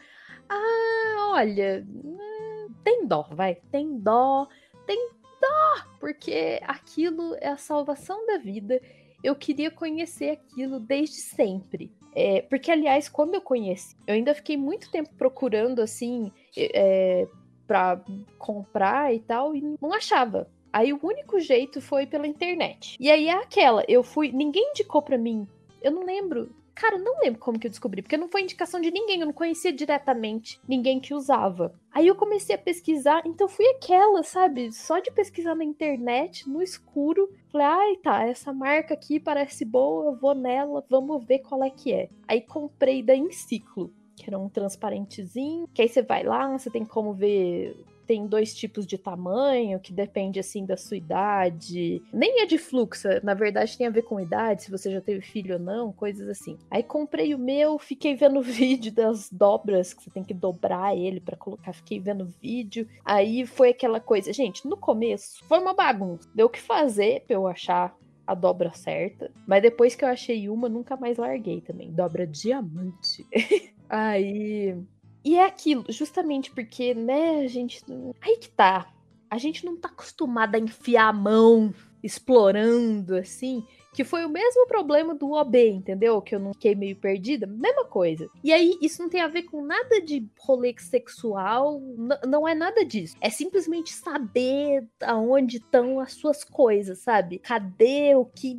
Ah, 0.49 1.33
olha, 1.33 1.87
hum, 1.87 2.69
tem 2.83 3.07
dó, 3.07 3.29
vai. 3.31 3.57
Tem 3.71 3.99
dó, 3.99 4.49
tem 4.87 5.11
dó, 5.41 5.85
porque 6.01 6.61
aquilo 6.63 7.37
é 7.41 7.49
a 7.49 7.57
salvação 7.57 8.27
da 8.27 8.39
vida. 8.39 8.81
Eu 9.23 9.35
queria 9.35 9.71
conhecer 9.71 10.31
aquilo 10.31 10.81
desde 10.81 11.17
sempre. 11.17 11.93
É, 12.15 12.43
porque, 12.43 12.71
aliás, 12.71 13.09
quando 13.09 13.35
eu 13.35 13.41
conheci, 13.41 13.97
eu 14.07 14.15
ainda 14.15 14.35
fiquei 14.35 14.57
muito 14.57 14.91
tempo 14.91 15.11
procurando, 15.17 15.81
assim, 15.81 16.31
é, 16.57 17.27
pra 17.67 18.01
comprar 18.39 19.13
e 19.13 19.19
tal, 19.19 19.55
e 19.55 19.61
não 19.81 19.93
achava. 19.93 20.49
Aí 20.73 20.93
o 20.93 21.01
único 21.03 21.39
jeito 21.41 21.81
foi 21.81 22.07
pela 22.07 22.27
internet. 22.27 22.97
E 22.99 23.11
aí 23.11 23.29
é 23.29 23.33
aquela, 23.33 23.85
eu 23.89 24.03
fui, 24.03 24.33
ninguém 24.33 24.71
indicou 24.71 25.01
pra 25.01 25.17
mim. 25.17 25.47
Eu 25.85 25.91
não 25.91 26.03
lembro. 26.03 26.51
Cara, 26.75 26.97
eu 26.97 27.05
não 27.05 27.21
lembro 27.21 27.39
como 27.39 27.59
que 27.59 27.67
eu 27.67 27.71
descobri, 27.71 28.01
porque 28.01 28.17
não 28.17 28.27
foi 28.27 28.41
indicação 28.41 28.81
de 28.81 28.91
ninguém, 28.91 29.21
eu 29.21 29.27
não 29.27 29.35
conhecia 29.35 29.71
diretamente 29.71 30.59
ninguém 30.67 30.99
que 30.99 31.13
usava. 31.13 31.79
Aí 31.93 32.07
eu 32.07 32.17
comecei 32.17 32.57
a 32.57 32.59
pesquisar, 32.59 33.23
então 33.27 33.47
fui 33.47 33.67
aquela, 33.67 34.23
sabe? 34.23 34.73
Só 34.73 34.99
de 34.99 35.13
pesquisar 35.13 35.55
na 35.55 35.63
internet, 35.63 36.49
no 36.49 36.63
escuro. 36.63 37.31
Falei, 37.53 37.67
ai 37.67 37.97
tá, 37.99 38.25
essa 38.27 38.51
marca 38.51 38.95
aqui 38.95 39.21
parece 39.21 39.63
boa, 39.63 40.17
vou 40.17 40.35
nela, 40.35 40.83
vamos 40.89 41.23
ver 41.25 41.41
qual 41.41 41.63
é 41.63 41.71
que 41.71 41.93
é. 41.93 42.09
Aí 42.27 42.41
comprei 42.41 43.03
da 43.03 43.15
Enciclo, 43.15 43.93
que 44.17 44.29
era 44.29 44.39
um 44.39 44.49
transparentezinho, 44.49 45.69
que 45.69 45.83
aí 45.83 45.89
você 45.89 46.03
vai 46.03 46.25
lá, 46.25 46.49
você 46.57 46.71
tem 46.71 46.85
como 46.85 47.13
ver 47.13 47.77
tem 48.07 48.27
dois 48.27 48.55
tipos 48.55 48.87
de 48.87 48.99
tamanho, 48.99 49.81
que 49.81 49.93
depende 49.93 50.39
assim 50.39 50.65
da 50.65 50.77
sua 50.77 50.97
idade. 50.97 52.03
Nem 52.13 52.43
é 52.43 52.47
de 52.47 52.59
fluxo, 52.59 53.09
na 53.23 53.35
verdade 53.35 53.77
tem 53.77 53.87
a 53.87 53.91
ver 53.91 54.03
com 54.03 54.21
idade, 54.21 54.65
se 54.65 54.71
você 54.71 54.93
já 54.93 55.01
teve 55.01 55.21
filho 55.21 55.55
ou 55.55 55.61
não, 55.61 55.93
coisas 55.93 56.29
assim. 56.29 56.59
Aí 56.71 56.83
comprei 56.83 57.35
o 57.35 57.39
meu, 57.39 57.79
fiquei 57.79 58.15
vendo 58.15 58.41
vídeo 58.43 58.93
das 58.93 59.31
dobras, 59.31 59.95
que 59.95 60.03
você 60.03 60.11
tem 60.11 60.25
que 60.25 60.35
dobrar 60.35 60.97
ele 60.97 61.21
para 61.21 61.37
colocar, 61.37 61.73
fiquei 61.73 61.99
vendo 61.99 62.33
vídeo. 62.41 62.89
Aí 63.05 63.47
foi 63.47 63.71
aquela 63.71 64.01
coisa, 64.01 64.33
gente, 64.33 64.67
no 64.67 64.77
começo 64.77 65.45
foi 65.49 65.59
uma 65.59 65.75
bagunça. 65.75 66.29
Deu 66.35 66.47
o 66.47 66.51
que 66.51 66.61
fazer 66.61 67.23
pra 67.27 67.37
eu 67.37 67.47
achar 67.47 67.97
a 68.27 68.35
dobra 68.35 68.73
certa. 68.73 69.31
Mas 69.47 69.63
depois 69.63 69.95
que 69.95 70.05
eu 70.05 70.09
achei 70.09 70.49
uma, 70.49 70.69
nunca 70.69 70.97
mais 70.97 71.19
larguei 71.19 71.61
também. 71.61 71.91
Dobra 71.91 72.27
diamante. 72.27 73.27
Aí 73.89 74.77
e 75.25 75.37
é 75.37 75.45
aquilo, 75.47 75.85
justamente 75.91 76.51
porque, 76.51 76.95
né, 76.95 77.41
a 77.41 77.49
gente. 77.49 77.83
Aí 78.21 78.37
que 78.39 78.51
tá. 78.51 78.94
A 79.35 79.39
gente 79.39 79.67
não 79.67 79.77
tá 79.77 79.89
acostumada 79.89 80.57
a 80.57 80.61
enfiar 80.61 81.09
a 81.09 81.13
mão 81.13 81.75
explorando, 82.05 83.17
assim. 83.17 83.65
Que 83.93 84.05
foi 84.05 84.25
o 84.25 84.29
mesmo 84.29 84.65
problema 84.69 85.13
do 85.13 85.33
OB, 85.33 85.57
entendeu? 85.71 86.23
Que 86.23 86.37
eu 86.37 86.39
não 86.39 86.53
fiquei 86.53 86.77
meio 86.77 86.95
perdida. 86.95 87.49
Mesma 87.49 87.85
coisa. 87.85 88.29
E 88.45 88.53
aí, 88.53 88.79
isso 88.81 89.03
não 89.03 89.09
tem 89.09 89.21
a 89.21 89.27
ver 89.27 89.43
com 89.43 89.61
nada 89.61 90.01
de 90.01 90.25
rolê 90.39 90.73
sexual. 90.79 91.81
Não 92.25 92.47
é 92.47 92.55
nada 92.55 92.85
disso. 92.85 93.17
É 93.21 93.29
simplesmente 93.29 93.93
saber 93.93 94.87
aonde 95.03 95.57
estão 95.57 95.99
as 95.99 96.13
suas 96.13 96.45
coisas, 96.45 97.01
sabe? 97.01 97.41
Cadê 97.41 98.15
o 98.15 98.25
que. 98.25 98.57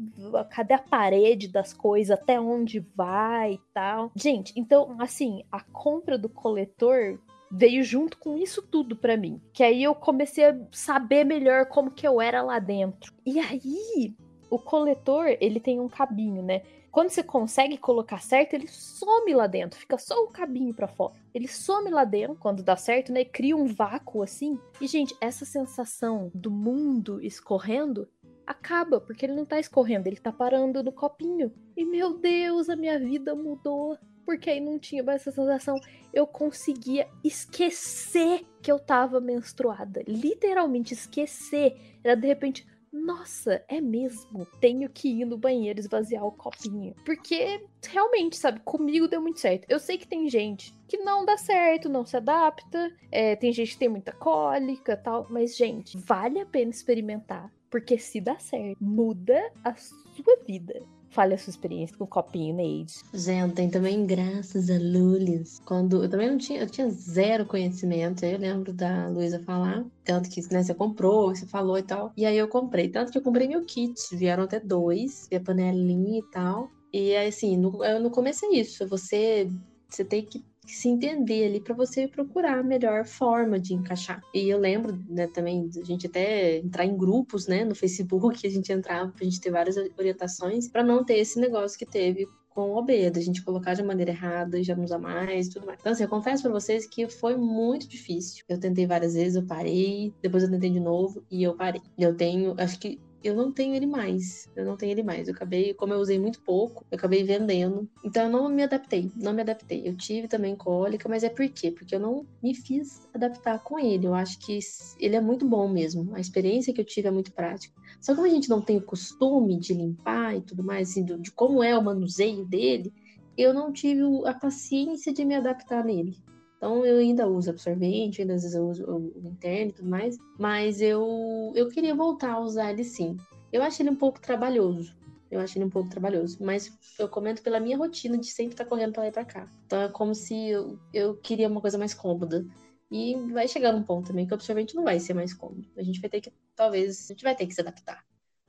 Cadê 0.50 0.74
a 0.74 0.80
parede 0.80 1.48
das 1.48 1.74
coisas? 1.74 2.12
Até 2.12 2.38
onde 2.38 2.86
vai 2.94 3.54
e 3.54 3.62
tal. 3.74 4.12
Gente, 4.14 4.52
então, 4.58 4.98
assim, 5.00 5.46
a 5.50 5.62
compra 5.62 6.18
do 6.18 6.28
coletor 6.28 7.18
veio 7.56 7.84
junto 7.84 8.18
com 8.18 8.38
isso 8.38 8.62
tudo 8.62 8.96
para 8.96 9.16
mim. 9.16 9.42
Que 9.54 9.64
aí 9.64 9.82
eu 9.82 9.96
comecei 9.96 10.46
a 10.46 10.58
saber 10.72 11.24
melhor 11.24 11.66
como 11.68 11.92
que 11.92 12.06
eu 12.08 12.20
era 12.22 12.42
lá 12.42 12.60
dentro. 12.60 13.14
E 13.26 13.40
aí, 13.40 14.16
o 14.50 14.60
coletor, 14.60 15.38
ele 15.40 15.60
tem 15.60 15.80
um 15.80 15.88
cabinho, 15.88 16.44
né? 16.44 16.62
Quando 16.92 17.10
você 17.10 17.24
consegue 17.24 17.78
colocar 17.78 18.22
certo, 18.22 18.54
ele 18.54 18.68
some 18.68 19.34
lá 19.34 19.48
dentro, 19.48 19.78
fica 19.78 19.98
só 19.98 20.24
o 20.24 20.30
cabinho 20.30 20.74
para 20.74 20.88
fora. 20.88 21.14
Ele 21.34 21.48
some 21.48 21.90
lá 21.90 22.06
dentro 22.06 22.38
quando 22.38 22.64
dá 22.64 22.78
certo, 22.78 23.12
né? 23.12 23.26
Cria 23.26 23.56
um 23.56 23.66
vácuo 23.66 24.22
assim. 24.22 24.58
E 24.80 24.88
gente, 24.88 25.16
essa 25.20 25.44
sensação 25.44 26.32
do 26.34 26.50
mundo 26.50 27.22
escorrendo 27.22 28.08
acaba, 28.48 29.02
porque 29.02 29.26
ele 29.26 29.36
não 29.36 29.46
tá 29.46 29.60
escorrendo, 29.60 30.08
ele 30.08 30.18
tá 30.18 30.32
parando 30.32 30.84
no 30.84 30.92
copinho. 30.92 31.52
E 31.76 31.84
meu 31.84 32.18
Deus, 32.18 32.70
a 32.70 32.76
minha 32.76 32.98
vida 32.98 33.36
mudou 33.36 33.98
porque 34.26 34.50
aí 34.50 34.60
não 34.60 34.80
tinha 34.80 35.04
mais 35.04 35.22
essa 35.22 35.32
sensação. 35.32 35.80
Eu 36.14 36.26
conseguia 36.26 37.08
esquecer 37.24 38.46
que 38.62 38.72
eu 38.72 38.80
tava 38.80 39.22
menstruada. 39.22 40.04
Literalmente 40.08 40.94
esquecer. 40.94 41.78
Era 42.04 42.16
de 42.16 42.28
repente, 42.28 42.66
nossa, 42.92 43.64
é 43.68 43.82
mesmo. 43.82 44.46
Tenho 44.60 44.90
que 44.90 45.10
ir 45.10 45.26
no 45.26 45.38
banheiro 45.38 45.80
esvaziar 45.80 46.26
o 46.26 46.32
copinho. 46.32 46.96
Porque 47.06 47.64
realmente, 47.88 48.38
sabe, 48.38 48.62
comigo 48.62 49.08
deu 49.08 49.22
muito 49.22 49.40
certo. 49.40 49.66
Eu 49.70 49.80
sei 49.80 49.98
que 49.98 50.08
tem 50.08 50.30
gente 50.30 50.74
que 50.88 50.98
não 50.98 51.26
dá 51.26 51.38
certo, 51.38 51.90
não 51.90 52.06
se 52.06 52.16
adapta. 52.16 52.92
É, 53.12 53.36
tem 53.36 53.52
gente 53.52 53.74
que 53.74 53.80
tem 53.80 53.90
muita 53.90 54.14
cólica 54.14 54.96
tal. 54.96 55.28
Mas, 55.30 55.56
gente, 55.58 55.98
vale 55.98 56.40
a 56.40 56.46
pena 56.46 56.72
experimentar. 56.72 57.52
Porque 57.70 57.98
se 57.98 58.22
dá 58.22 58.40
certo, 58.40 58.78
muda 58.82 59.52
a 59.64 59.76
sua 59.76 60.38
vida. 60.48 60.82
Fale 61.16 61.34
a 61.34 61.38
sua 61.38 61.52
experiência 61.52 61.96
com 61.98 62.04
o 62.04 62.08
copinho, 62.08 62.54
Neide. 62.54 62.96
Gente, 63.14 63.54
tem 63.54 63.70
também 63.70 64.06
graças 64.06 64.70
a 64.70 64.78
Lulis. 64.78 65.62
Quando 65.64 66.04
eu 66.04 66.10
também 66.10 66.30
não 66.30 66.38
tinha, 66.38 66.60
eu 66.60 66.70
tinha 66.70 66.90
zero 66.90 67.46
conhecimento. 67.46 68.26
Aí 68.26 68.34
eu 68.34 68.38
lembro 68.38 68.74
da 68.74 69.08
Luísa 69.08 69.40
falar. 69.40 69.86
Tanto 70.04 70.30
que 70.30 70.42
né, 70.52 70.62
você 70.62 70.74
comprou, 70.74 71.34
você 71.34 71.46
falou 71.46 71.78
e 71.78 71.84
tal. 71.84 72.12
E 72.18 72.26
aí 72.26 72.38
eu 72.38 72.50
comprei. 72.50 72.90
Tanto 72.90 73.14
que 73.14 73.18
eu 73.18 73.22
comprei 73.22 73.48
meu 73.48 73.64
kit. 73.64 73.96
Vieram 74.12 74.44
até 74.44 74.60
dois, 74.60 75.30
a 75.34 75.40
panelinha 75.40 76.20
e 76.20 76.32
tal. 76.32 76.70
E 76.92 77.16
assim, 77.16 77.56
no, 77.56 77.82
eu 77.86 78.02
no 78.02 78.12
começo 78.12 78.46
é 78.48 78.50
isso. 78.50 78.86
Você, 78.86 79.50
você 79.88 80.04
tem 80.04 80.22
que 80.26 80.44
se 80.74 80.88
entender 80.88 81.46
ali 81.46 81.60
para 81.60 81.76
você 81.76 82.08
procurar 82.08 82.60
a 82.60 82.64
melhor 82.64 83.06
forma 83.06 83.60
de 83.60 83.74
encaixar. 83.74 84.22
E 84.34 84.50
eu 84.50 84.58
lembro, 84.58 84.98
né, 85.08 85.28
também 85.28 85.70
a 85.76 85.84
gente 85.84 86.08
até 86.08 86.58
entrar 86.58 86.86
em 86.86 86.98
grupos, 86.98 87.48
né, 87.48 87.64
no 87.64 87.76
Facebook, 87.76 88.46
a 88.48 88.50
gente 88.50 88.72
entrava 88.72 89.12
pra 89.12 89.24
gente 89.24 89.42
ter 89.42 89.52
várias 89.52 89.76
orientações 89.98 90.68
para 90.68 90.84
não 90.84 91.04
ter 91.04 91.18
esse 91.18 91.40
negócio 91.40 91.78
que 91.78 91.86
teve 91.86 92.28
com 92.56 92.72
o 92.72 92.78
OB, 92.78 93.10
da 93.10 93.20
gente 93.20 93.44
colocar 93.44 93.74
de 93.74 93.84
maneira 93.84 94.12
errada, 94.12 94.64
já 94.64 94.74
não 94.74 94.86
usa 94.86 94.98
mais, 94.98 95.50
tudo 95.50 95.66
mais. 95.66 95.78
Então, 95.82 95.92
assim, 95.92 96.04
eu 96.04 96.10
confesso 96.10 96.42
para 96.42 96.54
vocês 96.54 96.88
que 96.88 97.06
foi 97.10 97.36
muito 97.36 97.86
difícil. 97.86 98.46
Eu 98.48 98.58
tentei 98.58 98.88
várias 98.88 99.14
vezes, 99.14 99.36
eu 99.36 99.46
parei, 99.46 100.14
depois 100.22 100.42
eu 100.42 100.50
tentei 100.50 100.70
de 100.70 100.80
novo 100.80 101.22
e 101.30 101.44
eu 101.44 101.54
parei. 101.54 101.82
Eu 101.98 102.16
tenho, 102.16 102.56
acho 102.58 102.80
que 102.80 102.98
eu 103.28 103.36
não 103.36 103.52
tenho 103.52 103.74
ele 103.74 103.86
mais. 103.86 104.50
Eu 104.56 104.66
não 104.66 104.78
tenho 104.78 104.92
ele 104.92 105.04
mais. 105.04 105.28
Eu 105.28 105.34
acabei, 105.34 105.74
como 105.74 105.94
eu 105.94 106.00
usei 106.00 106.20
muito 106.20 106.42
pouco, 106.42 106.86
eu 106.92 106.98
acabei 106.98 107.24
vendendo. 107.24 107.90
Então 108.04 108.24
eu 108.24 108.30
não 108.30 108.50
me 108.50 108.64
adaptei, 108.64 109.12
não 109.16 109.34
me 109.34 109.42
adaptei. 109.42 109.82
Eu 109.86 109.98
tive 109.98 110.28
também 110.28 110.56
cólica, 110.56 111.10
mas 111.10 111.24
é 111.24 111.30
por 111.30 111.48
quê? 111.50 111.72
Porque 111.72 111.96
eu 111.96 112.00
não 112.00 112.26
me 112.42 112.54
fiz 112.54 113.08
adaptar 113.14 113.64
com 113.64 113.80
ele. 113.80 114.06
Eu 114.06 114.14
acho 114.14 114.38
que 114.40 114.60
ele 115.00 115.16
é 115.16 115.22
muito 115.22 115.48
bom 115.48 115.68
mesmo. 115.68 116.14
A 116.16 116.20
experiência 116.20 116.74
que 116.74 116.80
eu 116.80 116.86
tive 116.86 117.08
é 117.08 117.12
muito 117.12 117.32
prática. 117.34 117.74
Só 118.00 118.12
que 118.12 118.18
como 118.18 118.28
a 118.28 118.32
gente 118.32 118.50
não 118.50 118.62
tem 118.62 118.78
o 118.78 118.86
costume 118.86 119.60
de 119.60 119.74
limpar 119.74 120.36
e 120.36 120.42
tudo 120.42 120.64
mais, 120.64 120.92
assim, 120.92 121.04
de 121.04 121.32
como 121.32 121.64
é 121.64 121.78
o 121.78 121.84
manuseio 121.84 122.46
dele, 122.46 122.94
eu 123.38 123.54
não 123.54 123.72
tive 123.74 124.02
a 124.26 124.34
paciência 124.34 125.12
de 125.12 125.26
me 125.26 125.36
adaptar 125.36 125.84
nele. 125.84 126.16
Então 126.66 126.84
eu 126.84 126.98
ainda 126.98 127.28
uso 127.28 127.52
absorvente, 127.52 128.22
ainda 128.22 128.34
às 128.34 128.42
vezes 128.42 128.58
eu 128.58 128.68
uso 128.68 128.84
o 128.88 129.28
interno 129.28 129.70
e 129.70 129.74
tudo 129.74 129.88
mais, 129.88 130.18
mas 130.40 130.82
eu, 130.82 131.54
eu 131.54 131.70
queria 131.70 131.94
voltar 131.94 132.32
a 132.32 132.40
usar 132.40 132.72
ele 132.72 132.84
sim. 132.84 133.18
Eu 133.54 133.62
acho 133.62 133.84
ele 133.84 133.92
um 133.92 133.96
pouco 133.96 134.20
trabalhoso. 134.20 134.98
Eu 135.30 135.40
acho 135.40 135.60
ele 135.60 135.66
um 135.66 135.70
pouco 135.70 135.92
trabalhoso, 135.92 136.44
mas 136.44 136.76
eu 136.98 137.08
comento 137.08 137.44
pela 137.44 137.60
minha 137.60 137.78
rotina 137.78 138.18
de 138.18 138.26
sempre 138.26 138.54
estar 138.54 138.64
tá 138.64 138.70
correndo 138.72 138.94
para 138.94 139.04
lá 139.04 139.10
e 139.10 139.12
para 139.12 139.26
cá. 139.26 139.48
Então 139.68 139.80
é 139.80 139.90
como 139.90 140.16
se 140.16 140.34
eu, 140.50 140.80
eu 140.92 141.16
queria 141.18 141.48
uma 141.48 141.62
coisa 141.62 141.78
mais 141.78 141.94
cômoda. 141.94 142.44
E 142.90 143.14
vai 143.32 143.48
chegar 143.48 143.72
num 143.72 143.84
ponto 143.84 144.08
também 144.08 144.26
que 144.26 144.34
o 144.34 144.36
absorvente 144.36 144.74
não 144.74 144.84
vai 144.84 145.00
ser 145.00 145.14
mais 145.14 145.36
cômodo. 145.36 145.68
A 145.78 145.84
gente 145.84 146.02
vai 146.02 146.10
ter 146.10 146.20
que, 146.20 146.34
talvez, 146.56 147.06
a 147.06 147.14
gente 147.14 147.24
vai 147.24 147.36
ter 147.36 147.46
que 147.46 147.54
se 147.54 147.62
adaptar 147.62 148.04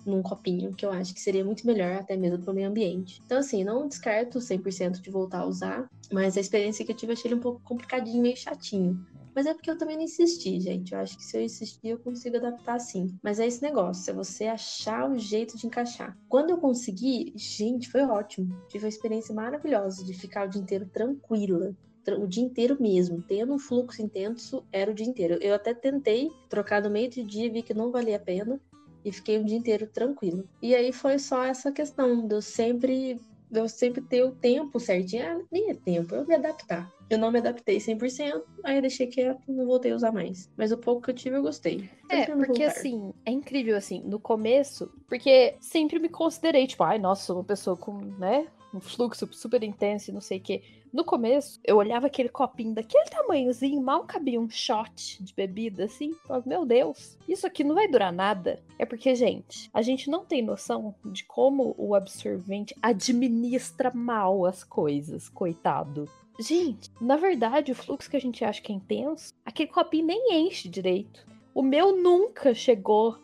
num 0.06 0.22
copinho, 0.22 0.74
que 0.74 0.84
eu 0.84 0.90
acho 0.90 1.14
que 1.14 1.20
seria 1.20 1.44
muito 1.44 1.66
melhor 1.66 1.96
até 1.96 2.16
mesmo 2.16 2.38
para 2.38 2.52
o 2.52 2.54
meio 2.54 2.68
ambiente. 2.68 3.20
Então, 3.24 3.38
assim, 3.38 3.64
não 3.64 3.88
descarto 3.88 4.38
100% 4.38 5.00
de 5.00 5.10
voltar 5.10 5.40
a 5.40 5.46
usar, 5.46 5.88
mas 6.12 6.36
a 6.36 6.40
experiência 6.40 6.84
que 6.84 6.92
eu 6.92 6.96
tive 6.96 7.12
achei 7.12 7.28
ele 7.28 7.36
um 7.36 7.42
pouco 7.42 7.60
complicadinho, 7.62 8.22
meio 8.22 8.36
chatinho. 8.36 9.04
Mas 9.34 9.44
é 9.44 9.52
porque 9.52 9.70
eu 9.70 9.76
também 9.76 9.96
não 9.96 10.04
insisti, 10.04 10.58
gente. 10.58 10.94
Eu 10.94 10.98
acho 10.98 11.18
que 11.18 11.22
se 11.22 11.36
eu 11.36 11.42
insistir, 11.42 11.88
eu 11.88 11.98
consigo 11.98 12.38
adaptar 12.38 12.78
sim. 12.78 13.14
Mas 13.22 13.38
é 13.38 13.46
esse 13.46 13.60
negócio, 13.60 14.10
é 14.10 14.14
você 14.14 14.46
achar 14.46 15.10
o 15.10 15.18
jeito 15.18 15.58
de 15.58 15.66
encaixar. 15.66 16.16
Quando 16.26 16.48
eu 16.48 16.56
consegui, 16.56 17.34
gente, 17.36 17.90
foi 17.90 18.00
ótimo. 18.02 18.56
Tive 18.68 18.86
uma 18.86 18.88
experiência 18.88 19.34
maravilhosa 19.34 20.02
de 20.06 20.14
ficar 20.14 20.46
o 20.46 20.48
dia 20.48 20.62
inteiro 20.62 20.86
tranquila 20.86 21.76
o 22.14 22.26
dia 22.26 22.44
inteiro 22.44 22.76
mesmo, 22.78 23.20
tendo 23.22 23.52
um 23.52 23.58
fluxo 23.58 24.00
intenso, 24.00 24.62
era 24.70 24.90
o 24.90 24.94
dia 24.94 25.06
inteiro. 25.06 25.38
Eu 25.40 25.54
até 25.54 25.74
tentei 25.74 26.30
trocar 26.48 26.80
no 26.80 26.90
meio 26.90 27.10
de 27.10 27.24
dia, 27.24 27.50
vi 27.50 27.62
que 27.62 27.74
não 27.74 27.90
valia 27.90 28.16
a 28.16 28.20
pena, 28.20 28.60
e 29.06 29.12
fiquei 29.12 29.38
o 29.38 29.44
dia 29.44 29.56
inteiro 29.56 29.86
tranquilo. 29.86 30.48
E 30.60 30.74
aí 30.74 30.92
foi 30.92 31.16
só 31.20 31.44
essa 31.44 31.70
questão 31.70 32.26
de 32.26 32.34
eu 32.34 32.42
sempre, 32.42 33.20
de 33.48 33.60
eu 33.60 33.68
sempre 33.68 34.00
ter 34.02 34.24
o 34.24 34.32
tempo 34.32 34.80
certinho. 34.80 35.24
Ah, 35.24 35.40
nem 35.50 35.70
é 35.70 35.74
tempo, 35.74 36.12
eu 36.16 36.26
me 36.26 36.34
adaptar. 36.34 36.92
Eu 37.08 37.16
não 37.16 37.30
me 37.30 37.38
adaptei 37.38 37.78
100%, 37.78 38.42
aí 38.64 38.76
eu 38.78 38.82
deixei 38.82 39.06
quieto, 39.06 39.40
não 39.46 39.64
voltei 39.64 39.92
a 39.92 39.94
usar 39.94 40.10
mais. 40.10 40.50
Mas 40.56 40.72
o 40.72 40.76
pouco 40.76 41.02
que 41.02 41.12
eu 41.12 41.14
tive, 41.14 41.36
eu 41.36 41.42
gostei. 41.42 41.88
É, 42.08 42.26
porque 42.26 42.64
voltar. 42.64 42.66
assim, 42.66 43.14
é 43.24 43.30
incrível 43.30 43.76
assim, 43.76 44.02
no 44.04 44.18
começo, 44.18 44.90
porque 45.06 45.54
sempre 45.60 46.00
me 46.00 46.08
considerei, 46.08 46.66
tipo, 46.66 46.82
ai, 46.82 46.98
nossa, 46.98 47.32
uma 47.32 47.44
pessoa 47.44 47.76
com, 47.76 47.96
né, 48.18 48.48
um 48.74 48.80
fluxo 48.80 49.28
super 49.32 49.62
intenso 49.62 50.10
e 50.10 50.14
não 50.14 50.20
sei 50.20 50.38
o 50.38 50.42
quê. 50.42 50.62
No 50.96 51.04
começo, 51.04 51.60
eu 51.62 51.76
olhava 51.76 52.06
aquele 52.06 52.30
copinho 52.30 52.72
daquele 52.72 53.04
tamanhozinho, 53.10 53.82
mal 53.82 54.04
cabia 54.04 54.40
um 54.40 54.48
shot 54.48 55.22
de 55.22 55.34
bebida, 55.34 55.84
assim. 55.84 56.14
Falava, 56.26 56.48
meu 56.48 56.64
Deus, 56.64 57.18
isso 57.28 57.46
aqui 57.46 57.62
não 57.62 57.74
vai 57.74 57.86
durar 57.86 58.10
nada. 58.10 58.62
É 58.78 58.86
porque, 58.86 59.14
gente, 59.14 59.68
a 59.74 59.82
gente 59.82 60.08
não 60.08 60.24
tem 60.24 60.40
noção 60.40 60.94
de 61.04 61.22
como 61.24 61.74
o 61.76 61.94
absorvente 61.94 62.74
administra 62.80 63.92
mal 63.94 64.46
as 64.46 64.64
coisas, 64.64 65.28
coitado. 65.28 66.08
Gente, 66.40 66.90
na 66.98 67.18
verdade, 67.18 67.72
o 67.72 67.74
fluxo 67.74 68.08
que 68.08 68.16
a 68.16 68.20
gente 68.20 68.42
acha 68.42 68.62
que 68.62 68.72
é 68.72 68.76
intenso, 68.76 69.34
aquele 69.44 69.68
copinho 69.68 70.06
nem 70.06 70.46
enche 70.46 70.66
direito. 70.66 71.26
O 71.52 71.60
meu 71.60 71.94
nunca 71.94 72.54
chegou 72.54 73.18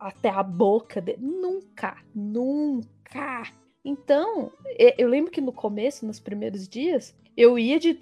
até 0.00 0.30
a 0.30 0.42
boca 0.42 0.98
dele. 0.98 1.20
Nunca, 1.20 1.94
nunca. 2.14 3.52
Então, 3.84 4.52
eu 4.96 5.08
lembro 5.08 5.30
que 5.30 5.40
no 5.40 5.52
começo, 5.52 6.06
nos 6.06 6.20
primeiros 6.20 6.68
dias, 6.68 7.14
eu 7.36 7.58
ia 7.58 7.78
de 7.80 7.98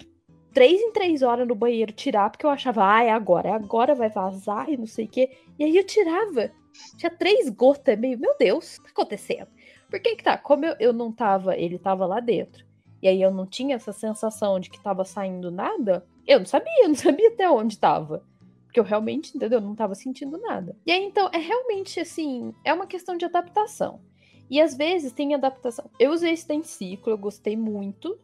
três 0.53 0.79
em 0.79 0.91
três 0.91 1.21
horas 1.21 1.47
no 1.47 1.55
banheiro 1.55 1.91
tirar, 1.91 2.29
porque 2.29 2.45
eu 2.45 2.49
achava, 2.49 2.83
ah, 2.85 3.03
é 3.03 3.09
agora, 3.09 3.49
é 3.49 3.51
agora 3.53 3.95
vai 3.95 4.09
vazar 4.09 4.69
e 4.69 4.77
não 4.77 4.85
sei 4.85 5.05
o 5.05 5.09
quê. 5.09 5.31
E 5.57 5.63
aí 5.63 5.75
eu 5.75 5.85
tirava. 5.85 6.51
Tinha 6.97 7.09
três 7.09 7.49
gotas, 7.49 7.97
meio, 7.99 8.17
meu 8.17 8.35
Deus, 8.37 8.77
o 8.77 8.83
que 8.83 8.93
tá 8.93 9.01
acontecendo? 9.01 9.47
Por 9.89 9.99
que 9.99 10.15
que 10.15 10.23
tá? 10.23 10.37
Como 10.37 10.65
eu, 10.65 10.75
eu 10.79 10.93
não 10.93 11.11
tava, 11.11 11.57
ele 11.57 11.77
tava 11.77 12.05
lá 12.05 12.19
dentro, 12.19 12.65
e 13.01 13.07
aí 13.07 13.21
eu 13.21 13.31
não 13.31 13.45
tinha 13.45 13.75
essa 13.75 13.91
sensação 13.91 14.59
de 14.59 14.69
que 14.69 14.81
tava 14.81 15.03
saindo 15.03 15.51
nada, 15.51 16.05
eu 16.25 16.39
não 16.39 16.45
sabia, 16.45 16.83
eu 16.83 16.87
não 16.87 16.95
sabia 16.95 17.29
até 17.29 17.49
onde 17.49 17.77
tava. 17.77 18.23
Porque 18.65 18.79
eu 18.79 18.85
realmente, 18.85 19.35
entendeu? 19.35 19.59
Eu 19.59 19.65
não 19.65 19.75
tava 19.75 19.95
sentindo 19.95 20.37
nada. 20.37 20.77
E 20.85 20.91
aí, 20.93 21.03
então, 21.03 21.29
é 21.33 21.37
realmente 21.37 21.99
assim, 21.99 22.53
é 22.63 22.73
uma 22.73 22.87
questão 22.87 23.17
de 23.17 23.25
adaptação. 23.25 23.99
E 24.51 24.59
às 24.59 24.75
vezes 24.75 25.13
tem 25.13 25.33
adaptação. 25.33 25.89
Eu 25.97 26.11
usei 26.11 26.33
esse 26.33 26.45
Densiclo, 26.45 27.13
eu 27.13 27.17
gostei 27.17 27.55
muito. 27.55 28.19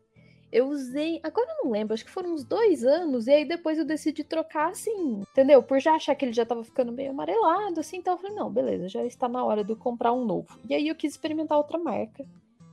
Eu 0.52 0.68
usei, 0.68 1.22
agora 1.24 1.50
eu 1.50 1.64
não 1.64 1.72
lembro, 1.72 1.94
acho 1.94 2.04
que 2.04 2.12
foram 2.12 2.34
uns 2.34 2.44
dois 2.44 2.84
anos, 2.84 3.28
e 3.28 3.32
aí 3.32 3.46
depois 3.46 3.78
eu 3.78 3.84
decidi 3.84 4.24
trocar 4.24 4.70
assim, 4.70 5.22
entendeu? 5.30 5.62
Por 5.62 5.80
já 5.80 5.94
achar 5.94 6.16
que 6.16 6.24
ele 6.24 6.34
já 6.34 6.46
tava 6.46 6.64
ficando 6.64 6.92
meio 6.92 7.12
amarelado, 7.12 7.80
assim, 7.80 7.98
então 7.98 8.14
eu 8.14 8.18
falei, 8.18 8.36
não, 8.36 8.50
beleza, 8.50 8.88
já 8.88 9.04
está 9.04 9.28
na 9.28 9.44
hora 9.44 9.62
de 9.62 9.72
eu 9.72 9.76
comprar 9.76 10.14
um 10.14 10.24
novo. 10.24 10.58
E 10.70 10.74
aí 10.74 10.88
eu 10.88 10.96
quis 10.96 11.14
experimentar 11.14 11.58
outra 11.58 11.78
marca. 11.78 12.26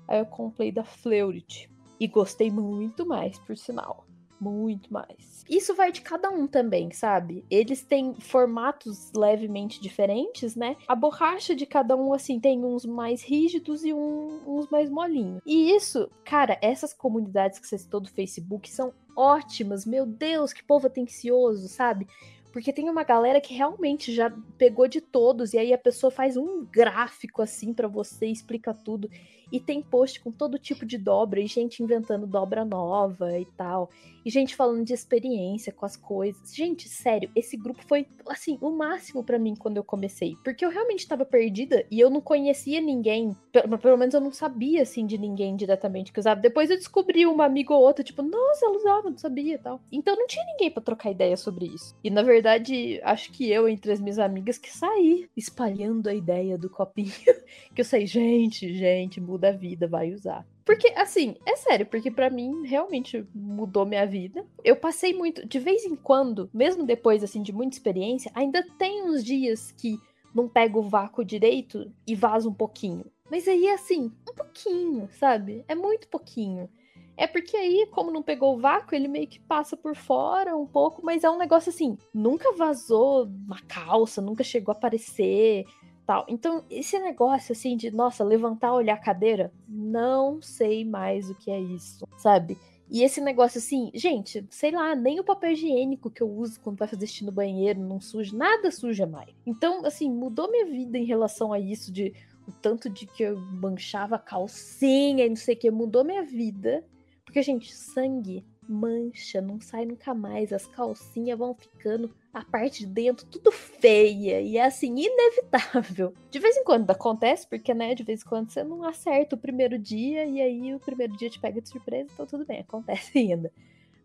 Aí 0.06 0.18
eu 0.18 0.26
comprei 0.26 0.70
da 0.70 0.84
Fleurit. 0.84 1.68
E 1.98 2.06
gostei 2.06 2.50
muito 2.50 3.06
mais, 3.06 3.38
por 3.40 3.56
sinal 3.56 4.04
muito 4.40 4.92
mais. 4.92 5.44
Isso 5.48 5.74
vai 5.74 5.92
de 5.92 6.00
cada 6.00 6.30
um 6.30 6.46
também, 6.46 6.90
sabe? 6.90 7.44
Eles 7.50 7.82
têm 7.82 8.14
formatos 8.14 9.12
levemente 9.14 9.80
diferentes, 9.80 10.56
né? 10.56 10.76
A 10.88 10.94
borracha 10.94 11.54
de 11.54 11.66
cada 11.66 11.96
um, 11.96 12.12
assim, 12.12 12.40
tem 12.40 12.64
uns 12.64 12.84
mais 12.84 13.22
rígidos 13.22 13.84
e 13.84 13.92
um, 13.92 14.40
uns 14.46 14.68
mais 14.68 14.90
molinhos. 14.90 15.40
E 15.44 15.70
isso, 15.74 16.10
cara, 16.24 16.58
essas 16.62 16.92
comunidades 16.92 17.58
que 17.58 17.66
você 17.66 17.78
citou 17.78 18.00
do 18.00 18.10
Facebook 18.10 18.70
são 18.70 18.92
ótimas. 19.16 19.84
Meu 19.84 20.06
Deus, 20.06 20.52
que 20.52 20.62
povo 20.62 20.86
atencioso, 20.86 21.68
sabe? 21.68 22.06
Porque 22.54 22.72
tem 22.72 22.88
uma 22.88 23.02
galera 23.02 23.40
que 23.40 23.52
realmente 23.52 24.14
já 24.14 24.32
pegou 24.56 24.86
de 24.86 25.00
todos 25.00 25.52
e 25.52 25.58
aí 25.58 25.72
a 25.72 25.78
pessoa 25.78 26.08
faz 26.08 26.36
um 26.36 26.64
gráfico 26.64 27.42
assim 27.42 27.74
para 27.74 27.88
você, 27.88 28.26
explica 28.26 28.72
tudo. 28.72 29.10
E 29.52 29.60
tem 29.60 29.82
post 29.82 30.20
com 30.20 30.30
todo 30.30 30.58
tipo 30.58 30.84
de 30.84 30.98
dobra 30.98 31.40
e 31.40 31.46
gente 31.46 31.82
inventando 31.82 32.26
dobra 32.26 32.64
nova 32.64 33.38
e 33.38 33.46
tal. 33.56 33.90
E 34.24 34.30
gente 34.30 34.56
falando 34.56 34.84
de 34.84 34.94
experiência 34.94 35.70
com 35.70 35.84
as 35.84 35.96
coisas. 35.96 36.54
Gente, 36.54 36.88
sério, 36.88 37.30
esse 37.36 37.56
grupo 37.56 37.82
foi, 37.86 38.06
assim, 38.26 38.56
o 38.60 38.70
máximo 38.70 39.22
para 39.22 39.38
mim 39.38 39.54
quando 39.54 39.76
eu 39.76 39.84
comecei. 39.84 40.34
Porque 40.42 40.64
eu 40.64 40.70
realmente 40.70 41.06
tava 41.06 41.26
perdida 41.26 41.84
e 41.90 42.00
eu 42.00 42.08
não 42.08 42.22
conhecia 42.22 42.80
ninguém. 42.80 43.36
Pelo, 43.52 43.78
pelo 43.78 43.98
menos 43.98 44.14
eu 44.14 44.20
não 44.20 44.32
sabia, 44.32 44.82
assim, 44.82 45.06
de 45.06 45.18
ninguém 45.18 45.54
diretamente 45.54 46.10
que 46.10 46.18
usava. 46.18 46.40
Depois 46.40 46.70
eu 46.70 46.76
descobri 46.76 47.26
uma 47.26 47.44
amiga 47.44 47.74
ou 47.74 47.82
outra, 47.82 48.02
tipo, 48.02 48.22
nossa, 48.22 48.64
ela 48.64 48.76
usava, 48.76 49.10
não 49.10 49.18
sabia 49.18 49.58
tal. 49.58 49.80
Então 49.92 50.16
não 50.16 50.26
tinha 50.26 50.44
ninguém 50.46 50.70
para 50.70 50.82
trocar 50.82 51.10
ideia 51.10 51.36
sobre 51.36 51.66
isso. 51.66 51.94
E 52.02 52.08
na 52.08 52.22
verdade, 52.22 53.00
acho 53.04 53.30
que 53.30 53.50
eu, 53.50 53.68
entre 53.68 53.92
as 53.92 54.00
minhas 54.00 54.18
amigas, 54.18 54.56
que 54.56 54.74
saí 54.74 55.28
espalhando 55.36 56.08
a 56.08 56.14
ideia 56.14 56.56
do 56.56 56.70
copinho. 56.70 57.12
que 57.74 57.80
eu 57.80 57.84
sei, 57.84 58.06
gente, 58.06 58.74
gente, 58.74 59.20
muda 59.34 59.48
a 59.48 59.52
vida, 59.52 59.88
vai 59.88 60.12
usar. 60.12 60.46
Porque, 60.64 60.88
assim, 60.96 61.36
é 61.44 61.56
sério, 61.56 61.86
porque 61.86 62.10
para 62.10 62.30
mim 62.30 62.64
realmente 62.64 63.26
mudou 63.34 63.84
minha 63.84 64.06
vida. 64.06 64.46
Eu 64.62 64.76
passei 64.76 65.12
muito, 65.12 65.46
de 65.46 65.58
vez 65.58 65.84
em 65.84 65.96
quando, 65.96 66.48
mesmo 66.54 66.86
depois, 66.86 67.22
assim, 67.22 67.42
de 67.42 67.52
muita 67.52 67.76
experiência, 67.76 68.30
ainda 68.34 68.64
tem 68.78 69.02
uns 69.02 69.22
dias 69.24 69.72
que 69.72 69.98
não 70.34 70.48
pego 70.48 70.80
o 70.80 70.88
vácuo 70.88 71.24
direito 71.24 71.90
e 72.06 72.14
vaza 72.14 72.48
um 72.48 72.54
pouquinho. 72.54 73.04
Mas 73.30 73.48
aí, 73.48 73.68
assim, 73.68 74.12
um 74.28 74.34
pouquinho, 74.34 75.08
sabe? 75.18 75.64
É 75.66 75.74
muito 75.74 76.08
pouquinho. 76.08 76.68
É 77.16 77.26
porque 77.26 77.56
aí, 77.56 77.86
como 77.90 78.10
não 78.10 78.22
pegou 78.22 78.54
o 78.54 78.60
vácuo, 78.60 78.94
ele 78.94 79.06
meio 79.06 79.26
que 79.26 79.38
passa 79.38 79.76
por 79.76 79.94
fora 79.94 80.56
um 80.56 80.66
pouco, 80.66 81.04
mas 81.04 81.22
é 81.22 81.30
um 81.30 81.38
negócio 81.38 81.70
assim, 81.70 81.96
nunca 82.12 82.52
vazou 82.52 83.30
na 83.46 83.60
calça, 83.68 84.20
nunca 84.20 84.42
chegou 84.42 84.72
a 84.72 84.76
aparecer, 84.76 85.64
tal. 86.06 86.24
Então, 86.28 86.64
esse 86.70 86.98
negócio 86.98 87.52
assim 87.52 87.76
de, 87.76 87.90
nossa, 87.90 88.22
levantar, 88.24 88.72
olhar 88.72 88.94
a 88.94 89.00
cadeira, 89.00 89.52
não 89.68 90.40
sei 90.40 90.84
mais 90.84 91.30
o 91.30 91.34
que 91.34 91.50
é 91.50 91.60
isso, 91.60 92.06
sabe? 92.16 92.58
E 92.90 93.02
esse 93.02 93.20
negócio 93.20 93.58
assim, 93.58 93.90
gente, 93.94 94.46
sei 94.50 94.70
lá, 94.70 94.94
nem 94.94 95.18
o 95.18 95.24
papel 95.24 95.52
higiênico 95.52 96.10
que 96.10 96.22
eu 96.22 96.30
uso 96.30 96.60
quando 96.60 96.78
vai 96.78 96.86
fazer 96.86 97.06
xixi 97.06 97.24
no 97.24 97.32
banheiro 97.32 97.80
não 97.80 98.00
suja, 98.00 98.36
nada 98.36 98.70
suja 98.70 99.06
mais. 99.06 99.30
Então, 99.46 99.84
assim, 99.84 100.10
mudou 100.10 100.50
minha 100.50 100.66
vida 100.66 100.98
em 100.98 101.04
relação 101.04 101.52
a 101.52 101.58
isso 101.58 101.90
de 101.90 102.12
o 102.46 102.52
tanto 102.52 102.90
de 102.90 103.06
que 103.06 103.22
eu 103.22 103.40
manchava 103.40 104.18
calcinha 104.18 105.24
e 105.24 105.28
não 105.28 105.36
sei 105.36 105.54
o 105.54 105.58
que, 105.58 105.70
mudou 105.70 106.04
minha 106.04 106.22
vida. 106.22 106.84
Porque, 107.24 107.42
gente, 107.42 107.74
sangue 107.74 108.44
mancha, 108.68 109.40
não 109.40 109.60
sai 109.60 109.84
nunca 109.84 110.14
mais. 110.14 110.52
As 110.52 110.66
calcinhas 110.66 111.38
vão 111.38 111.54
ficando, 111.54 112.14
a 112.32 112.44
parte 112.44 112.80
de 112.80 112.86
dentro, 112.86 113.26
tudo 113.26 113.50
feia. 113.50 114.40
E 114.40 114.56
é 114.56 114.64
assim, 114.64 114.94
inevitável. 114.96 116.14
De 116.30 116.38
vez 116.38 116.56
em 116.56 116.64
quando 116.64 116.90
acontece, 116.90 117.46
porque, 117.46 117.72
né, 117.72 117.94
de 117.94 118.02
vez 118.02 118.22
em 118.22 118.28
quando 118.28 118.50
você 118.50 118.64
não 118.64 118.82
acerta 118.82 119.36
o 119.36 119.38
primeiro 119.38 119.78
dia, 119.78 120.26
e 120.26 120.40
aí 120.40 120.74
o 120.74 120.80
primeiro 120.80 121.16
dia 121.16 121.30
te 121.30 121.38
pega 121.38 121.60
de 121.60 121.68
surpresa, 121.68 122.10
então 122.12 122.26
tudo 122.26 122.44
bem, 122.44 122.60
acontece 122.66 123.18
ainda. 123.18 123.52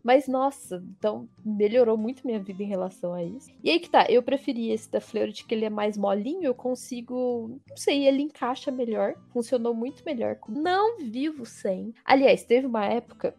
Mas 0.02 0.26
nossa, 0.26 0.82
então 0.98 1.28
melhorou 1.44 1.96
muito 1.96 2.26
minha 2.26 2.40
vida 2.40 2.62
em 2.62 2.66
relação 2.66 3.12
a 3.12 3.22
isso. 3.22 3.50
E 3.62 3.70
aí 3.70 3.78
que 3.78 3.90
tá, 3.90 4.06
eu 4.08 4.22
preferi 4.22 4.70
esse 4.70 4.90
da 4.90 5.00
Fleurit, 5.00 5.44
que 5.44 5.54
ele 5.54 5.64
é 5.64 5.70
mais 5.70 5.96
molinho, 5.96 6.44
eu 6.44 6.54
consigo, 6.54 7.60
não 7.68 7.76
sei, 7.76 8.06
ele 8.06 8.22
encaixa 8.22 8.70
melhor, 8.70 9.14
funcionou 9.32 9.74
muito 9.74 10.02
melhor. 10.04 10.38
Não 10.48 10.98
vivo 10.98 11.44
sem. 11.44 11.92
Aliás, 12.04 12.44
teve 12.44 12.66
uma 12.66 12.86
época, 12.86 13.34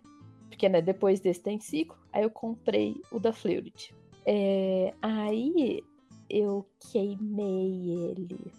porque 0.52 0.68
né, 0.68 0.82
depois 0.82 1.22
desse 1.22 1.42
tem 1.42 1.60
ciclo, 1.60 1.98
aí 2.12 2.24
eu 2.24 2.30
comprei 2.30 3.02
o 3.10 3.20
da 3.20 3.32
Fleurit. 3.32 3.96
É, 4.26 4.94
aí 5.02 5.82
eu 6.30 6.68
queimei 6.92 8.12
ele. 8.12 8.52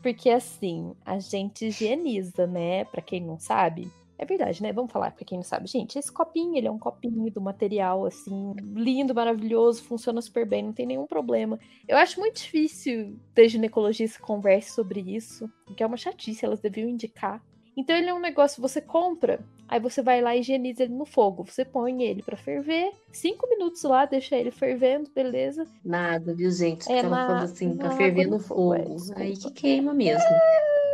porque 0.02 0.32
assim, 0.32 0.96
a 1.06 1.20
gente 1.20 1.68
higieniza, 1.68 2.48
né? 2.48 2.86
Pra 2.86 3.04
quem 3.04 3.22
não 3.22 3.40
sabe, 3.40 3.92
é 4.18 4.26
verdade, 4.26 4.64
né? 4.64 4.74
Vamos 4.74 4.92
falar 4.92 5.12
pra 5.12 5.24
quem 5.24 5.38
não 5.38 5.46
sabe. 5.46 5.68
Gente, 5.68 5.98
esse 5.98 6.12
copinho, 6.12 6.58
ele 6.58 6.68
é 6.68 6.72
um 6.72 6.80
copinho 6.80 7.32
do 7.32 7.40
material, 7.40 8.06
assim, 8.06 8.54
lindo, 8.76 9.14
maravilhoso, 9.14 9.84
funciona 9.84 10.22
super 10.22 10.46
bem, 10.46 10.64
não 10.64 10.74
tem 10.74 10.88
nenhum 10.88 11.06
problema. 11.06 11.58
Eu 11.88 11.98
acho 11.98 12.20
muito 12.20 12.38
difícil 12.38 13.18
ter 13.34 13.48
ginecologistas 13.48 14.18
que 14.18 14.24
converse 14.24 14.72
sobre 14.72 15.00
isso, 15.00 15.50
porque 15.66 15.84
é 15.84 15.86
uma 15.86 15.96
chatice, 15.96 16.44
elas 16.44 16.60
deviam 16.60 16.90
indicar. 16.90 17.42
Então 17.80 17.96
ele 17.96 18.10
é 18.10 18.14
um 18.14 18.20
negócio, 18.20 18.62
você 18.62 18.82
compra, 18.82 19.40
aí 19.66 19.80
você 19.80 20.02
vai 20.02 20.20
lá 20.20 20.36
e 20.36 20.42
higieniza 20.42 20.84
ele 20.84 20.94
no 20.94 21.06
fogo. 21.06 21.46
Você 21.46 21.64
põe 21.64 22.04
ele 22.04 22.22
para 22.22 22.36
ferver, 22.36 22.92
cinco 23.10 23.48
minutos 23.48 23.84
lá, 23.84 24.06
deixa 24.06 24.36
ele 24.36 24.52
fervendo, 24.52 25.10
beleza? 25.16 25.66
Nada, 25.86 26.36
viu, 26.36 26.52
gente? 26.52 26.92
É, 26.92 27.02
na, 27.02 27.10
falando 27.10 27.44
assim, 27.44 27.78
pra 27.78 27.92
ferver 27.92 28.28
no 28.28 28.38
fogo. 28.38 28.74
É, 29.16 29.22
aí 29.22 29.38
que 29.38 29.50
queima 29.52 29.94
mesmo. 29.94 30.22
É. 30.22 30.89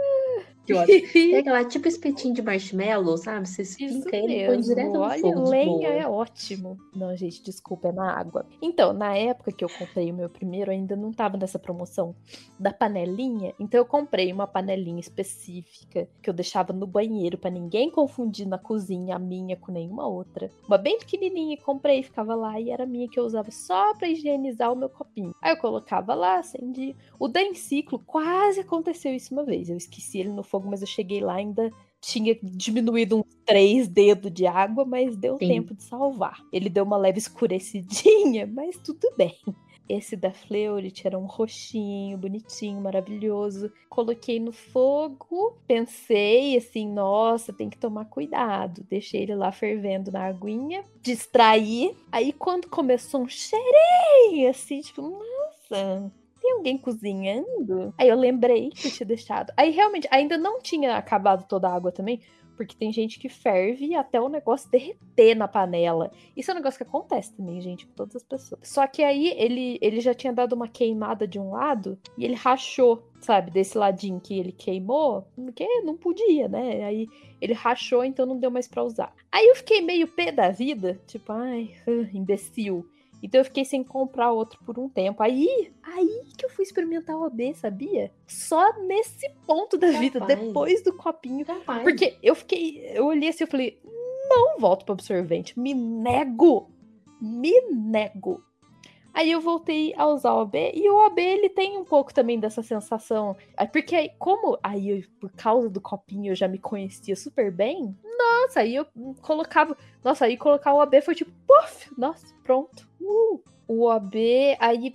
Pega 1.31 1.51
lá, 1.53 1.63
tipo 1.63 1.87
espetinho 1.87 2.33
de 2.33 2.41
marshmallow, 2.41 3.17
sabe? 3.17 3.47
Você 3.47 3.61
esquenta 3.61 4.15
ele 4.15 4.43
e 4.43 4.47
põe 4.47 4.59
direto 4.59 4.93
no 4.93 5.09
fogo. 5.19 5.49
lenha 5.49 5.89
é 5.89 6.07
ótimo. 6.07 6.77
Não, 6.95 7.15
gente, 7.15 7.43
desculpa, 7.43 7.89
é 7.89 7.91
na 7.91 8.11
água. 8.11 8.45
Então, 8.61 8.93
na 8.93 9.15
época 9.15 9.51
que 9.51 9.63
eu 9.63 9.69
comprei 9.69 10.11
o 10.11 10.15
meu 10.15 10.29
primeiro, 10.29 10.71
ainda 10.71 10.95
não 10.95 11.11
tava 11.11 11.37
nessa 11.37 11.59
promoção 11.59 12.15
da 12.59 12.71
panelinha. 12.71 13.53
Então 13.59 13.79
eu 13.79 13.85
comprei 13.85 14.31
uma 14.31 14.47
panelinha 14.47 14.99
específica 14.99 16.07
que 16.21 16.29
eu 16.29 16.33
deixava 16.33 16.71
no 16.73 16.87
banheiro 16.87 17.37
para 17.37 17.49
ninguém 17.49 17.89
confundir 17.89 18.47
na 18.47 18.57
cozinha 18.57 19.15
a 19.15 19.19
minha 19.19 19.55
com 19.55 19.71
nenhuma 19.71 20.07
outra. 20.07 20.49
Uma 20.67 20.77
bem 20.77 20.97
pequenininha, 20.97 21.57
comprei, 21.57 22.01
ficava 22.03 22.35
lá 22.35 22.59
e 22.59 22.69
era 22.69 22.85
minha 22.85 23.09
que 23.09 23.19
eu 23.19 23.25
usava 23.25 23.51
só 23.51 23.93
para 23.93 24.07
higienizar 24.07 24.71
o 24.71 24.75
meu 24.75 24.89
copinho. 24.89 25.35
Aí 25.41 25.51
eu 25.51 25.57
colocava 25.57 26.13
lá, 26.13 26.39
acendia. 26.39 26.95
O 27.19 27.27
da 27.27 27.41
Enciclo 27.41 27.99
quase 27.99 28.61
aconteceu 28.61 29.13
isso 29.13 29.33
uma 29.33 29.43
vez. 29.43 29.69
Eu 29.69 29.77
esqueci 29.77 30.19
ele 30.19 30.29
no 30.29 30.43
fogo, 30.43 30.54
mas 30.63 30.81
eu 30.81 30.87
cheguei 30.87 31.21
lá 31.21 31.35
ainda 31.35 31.71
tinha 32.05 32.37
diminuído 32.41 33.17
uns 33.17 33.35
três 33.43 33.87
dedos 33.87 34.31
de 34.31 34.45
água, 34.45 34.85
mas 34.85 35.17
deu 35.17 35.37
Sim. 35.39 35.47
tempo 35.47 35.73
de 35.73 35.83
salvar. 35.83 36.39
Ele 36.53 36.69
deu 36.69 36.83
uma 36.83 36.97
leve 36.97 37.17
escurecidinha, 37.17 38.45
mas 38.53 38.77
tudo 38.77 39.11
bem. 39.17 39.35
Esse 39.87 40.15
da 40.15 40.31
Fleurit 40.31 41.05
era 41.05 41.17
um 41.17 41.25
roxinho, 41.25 42.17
bonitinho, 42.17 42.81
maravilhoso. 42.81 43.71
Coloquei 43.87 44.39
no 44.39 44.51
fogo, 44.51 45.57
pensei 45.67 46.57
assim, 46.57 46.87
nossa, 46.91 47.53
tem 47.53 47.69
que 47.69 47.77
tomar 47.77 48.05
cuidado. 48.05 48.83
Deixei 48.89 49.21
ele 49.23 49.35
lá 49.35 49.51
fervendo 49.51 50.11
na 50.11 50.25
aguinha, 50.25 50.83
distraí. 51.01 51.95
Aí 52.11 52.33
quando 52.33 52.67
começou 52.67 53.21
um 53.21 53.27
cheirinho, 53.27 54.49
assim, 54.49 54.81
tipo, 54.81 55.01
nossa, 55.03 56.11
alguém 56.55 56.77
cozinhando? 56.77 57.93
Aí 57.97 58.09
eu 58.09 58.17
lembrei 58.17 58.69
que 58.69 58.87
eu 58.87 58.91
tinha 58.91 59.07
deixado. 59.07 59.53
Aí 59.55 59.71
realmente, 59.71 60.07
ainda 60.11 60.37
não 60.37 60.59
tinha 60.61 60.97
acabado 60.97 61.47
toda 61.47 61.67
a 61.67 61.73
água 61.73 61.91
também, 61.91 62.19
porque 62.55 62.75
tem 62.75 62.91
gente 62.91 63.19
que 63.19 63.29
ferve 63.29 63.95
até 63.95 64.19
o 64.19 64.29
negócio 64.29 64.69
derreter 64.69 65.35
na 65.35 65.47
panela. 65.47 66.11
Isso 66.35 66.49
é 66.49 66.53
um 66.53 66.57
negócio 66.57 66.77
que 66.77 66.83
acontece 66.83 67.33
também, 67.33 67.59
gente, 67.61 67.85
com 67.85 67.93
todas 67.93 68.15
as 68.15 68.23
pessoas. 68.23 68.61
Só 68.63 68.87
que 68.87 69.03
aí 69.03 69.33
ele, 69.37 69.77
ele 69.81 69.99
já 69.99 70.13
tinha 70.13 70.33
dado 70.33 70.53
uma 70.53 70.67
queimada 70.67 71.27
de 71.27 71.39
um 71.39 71.51
lado 71.51 71.99
e 72.17 72.23
ele 72.23 72.35
rachou, 72.35 73.03
sabe, 73.19 73.51
desse 73.51 73.77
ladinho 73.77 74.19
que 74.19 74.37
ele 74.37 74.51
queimou, 74.51 75.27
porque 75.35 75.67
não 75.81 75.97
podia, 75.97 76.47
né? 76.47 76.83
Aí 76.85 77.07
ele 77.41 77.53
rachou, 77.53 78.03
então 78.03 78.25
não 78.25 78.39
deu 78.39 78.49
mais 78.49 78.67
para 78.67 78.83
usar. 78.83 79.13
Aí 79.31 79.45
eu 79.47 79.55
fiquei 79.55 79.81
meio 79.81 80.07
pé 80.07 80.31
da 80.31 80.49
vida, 80.49 80.99
tipo, 81.05 81.31
ai, 81.31 81.71
imbecil. 82.13 82.87
Então 83.21 83.41
eu 83.41 83.45
fiquei 83.45 83.65
sem 83.65 83.83
comprar 83.83 84.31
outro 84.31 84.59
por 84.65 84.77
um 84.77 84.87
tempo. 84.87 85.21
Aí, 85.23 85.71
aí 85.83 86.23
que 86.37 86.45
eu 86.45 86.49
fui 86.49 86.63
experimentar 86.63 87.15
o 87.15 87.25
OB, 87.25 87.53
sabia? 87.55 88.11
Só 88.27 88.81
nesse 88.83 89.29
ponto 89.45 89.77
da 89.77 89.87
Capaz. 89.87 89.99
vida, 89.99 90.19
depois 90.21 90.83
do 90.83 90.93
copinho. 90.93 91.45
Capaz. 91.45 91.83
Porque 91.83 92.17
eu 92.21 92.35
fiquei, 92.35 92.91
eu 92.93 93.05
olhei 93.05 93.29
assim, 93.29 93.43
eu 93.43 93.47
falei, 93.47 93.79
não 94.29 94.59
volto 94.59 94.85
para 94.85 94.93
absorvente, 94.93 95.59
me 95.59 95.73
nego. 95.73 96.69
Me 97.21 97.51
nego. 97.71 98.43
Aí 99.15 99.31
eu 99.31 99.39
voltei 99.39 99.93
a 99.95 100.05
usar 100.07 100.33
o 100.33 100.41
OB 100.41 100.73
e 100.73 100.89
o 100.89 101.05
OB 101.05 101.21
ele 101.21 101.49
tem 101.49 101.77
um 101.77 101.85
pouco 101.85 102.13
também 102.13 102.37
dessa 102.37 102.61
sensação. 102.61 103.37
Porque 103.71 103.95
aí, 103.95 104.11
como 104.19 104.59
aí 104.61 104.89
eu, 104.89 105.03
por 105.21 105.31
causa 105.31 105.69
do 105.69 105.79
copinho 105.79 106.33
eu 106.33 106.35
já 106.35 106.49
me 106.49 106.59
conhecia 106.59 107.15
super 107.15 107.49
bem, 107.49 107.97
nossa, 108.17 108.59
aí 108.59 108.75
eu 108.75 108.85
colocava. 109.21 109.77
Nossa, 110.03 110.25
aí 110.25 110.35
colocar 110.35 110.73
o 110.73 110.81
OB 110.81 111.01
foi 111.01 111.15
tipo, 111.15 111.31
puf, 111.47 111.89
nossa, 111.97 112.27
pronto. 112.43 112.85
Uh, 112.99 113.41
o 113.69 113.85
OB, 113.89 114.17
aí 114.59 114.93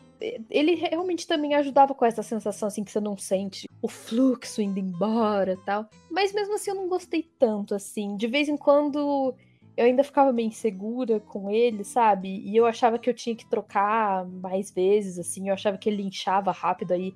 ele 0.50 0.74
realmente 0.74 1.26
também 1.26 1.54
ajudava 1.54 1.94
com 1.94 2.04
essa 2.04 2.22
sensação 2.22 2.68
assim 2.68 2.84
que 2.84 2.92
você 2.92 3.00
não 3.00 3.16
sente 3.16 3.66
o 3.80 3.88
fluxo 3.88 4.60
indo 4.60 4.78
embora 4.78 5.56
tal. 5.64 5.88
Mas 6.10 6.34
mesmo 6.34 6.54
assim 6.54 6.70
eu 6.70 6.76
não 6.76 6.88
gostei 6.88 7.22
tanto 7.38 7.74
assim. 7.74 8.18
De 8.18 8.26
vez 8.26 8.50
em 8.50 8.56
quando 8.56 9.34
eu 9.76 9.86
ainda 9.86 10.04
ficava 10.04 10.32
meio 10.32 10.48
insegura 10.48 11.20
com 11.20 11.50
ele, 11.50 11.84
sabe? 11.84 12.40
E 12.44 12.56
eu 12.56 12.66
achava 12.66 12.98
que 12.98 13.08
eu 13.08 13.14
tinha 13.14 13.34
que 13.34 13.48
trocar 13.48 14.26
mais 14.26 14.70
vezes, 14.70 15.18
assim. 15.18 15.48
Eu 15.48 15.54
achava 15.54 15.78
que 15.78 15.88
ele 15.88 16.02
inchava 16.02 16.52
rápido, 16.52 16.92
aí 16.92 17.14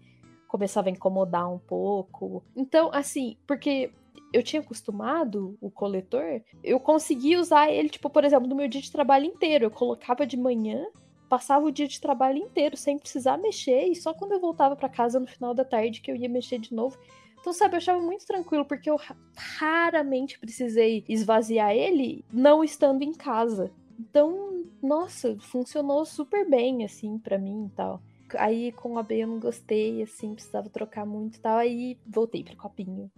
começava 0.48 0.88
a 0.88 0.92
incomodar 0.92 1.52
um 1.52 1.58
pouco. 1.58 2.42
Então, 2.56 2.90
assim, 2.92 3.36
porque 3.46 3.90
eu 4.32 4.42
tinha 4.42 4.60
acostumado 4.60 5.56
o 5.60 5.70
coletor, 5.70 6.42
eu 6.62 6.80
conseguia 6.80 7.40
usar 7.40 7.70
ele, 7.70 7.88
tipo, 7.88 8.08
por 8.10 8.24
exemplo, 8.24 8.48
no 8.48 8.56
meu 8.56 8.68
dia 8.68 8.80
de 8.80 8.90
trabalho 8.90 9.24
inteiro. 9.24 9.66
Eu 9.66 9.70
colocava 9.70 10.26
de 10.26 10.36
manhã, 10.36 10.86
passava 11.28 11.66
o 11.66 11.72
dia 11.72 11.88
de 11.88 12.00
trabalho 12.00 12.38
inteiro 12.38 12.76
sem 12.76 12.98
precisar 12.98 13.36
mexer, 13.36 13.88
e 13.88 13.94
só 13.94 14.14
quando 14.14 14.32
eu 14.32 14.40
voltava 14.40 14.76
para 14.76 14.88
casa 14.88 15.20
no 15.20 15.26
final 15.26 15.54
da 15.54 15.64
tarde 15.64 16.00
que 16.00 16.10
eu 16.10 16.16
ia 16.16 16.28
mexer 16.28 16.58
de 16.58 16.74
novo. 16.74 16.98
Então, 17.44 17.52
sabe, 17.52 17.74
eu 17.74 17.76
achava 17.76 18.00
muito 18.00 18.24
tranquilo, 18.24 18.64
porque 18.64 18.88
eu 18.88 18.98
raramente 19.36 20.38
precisei 20.38 21.04
esvaziar 21.06 21.72
ele 21.72 22.24
não 22.32 22.64
estando 22.64 23.02
em 23.02 23.12
casa. 23.12 23.70
Então, 24.00 24.64
nossa, 24.82 25.36
funcionou 25.38 26.06
super 26.06 26.48
bem, 26.48 26.86
assim, 26.86 27.18
para 27.18 27.36
mim 27.36 27.66
e 27.66 27.76
tal. 27.76 28.00
Aí 28.38 28.72
com 28.72 28.96
a 28.96 29.02
B 29.02 29.24
eu 29.24 29.28
não 29.28 29.38
gostei, 29.38 30.02
assim, 30.02 30.34
precisava 30.34 30.70
trocar 30.70 31.04
muito 31.04 31.36
e 31.36 31.40
tal. 31.40 31.58
Aí 31.58 31.98
voltei 32.06 32.42
pro 32.42 32.56
copinho. 32.56 33.12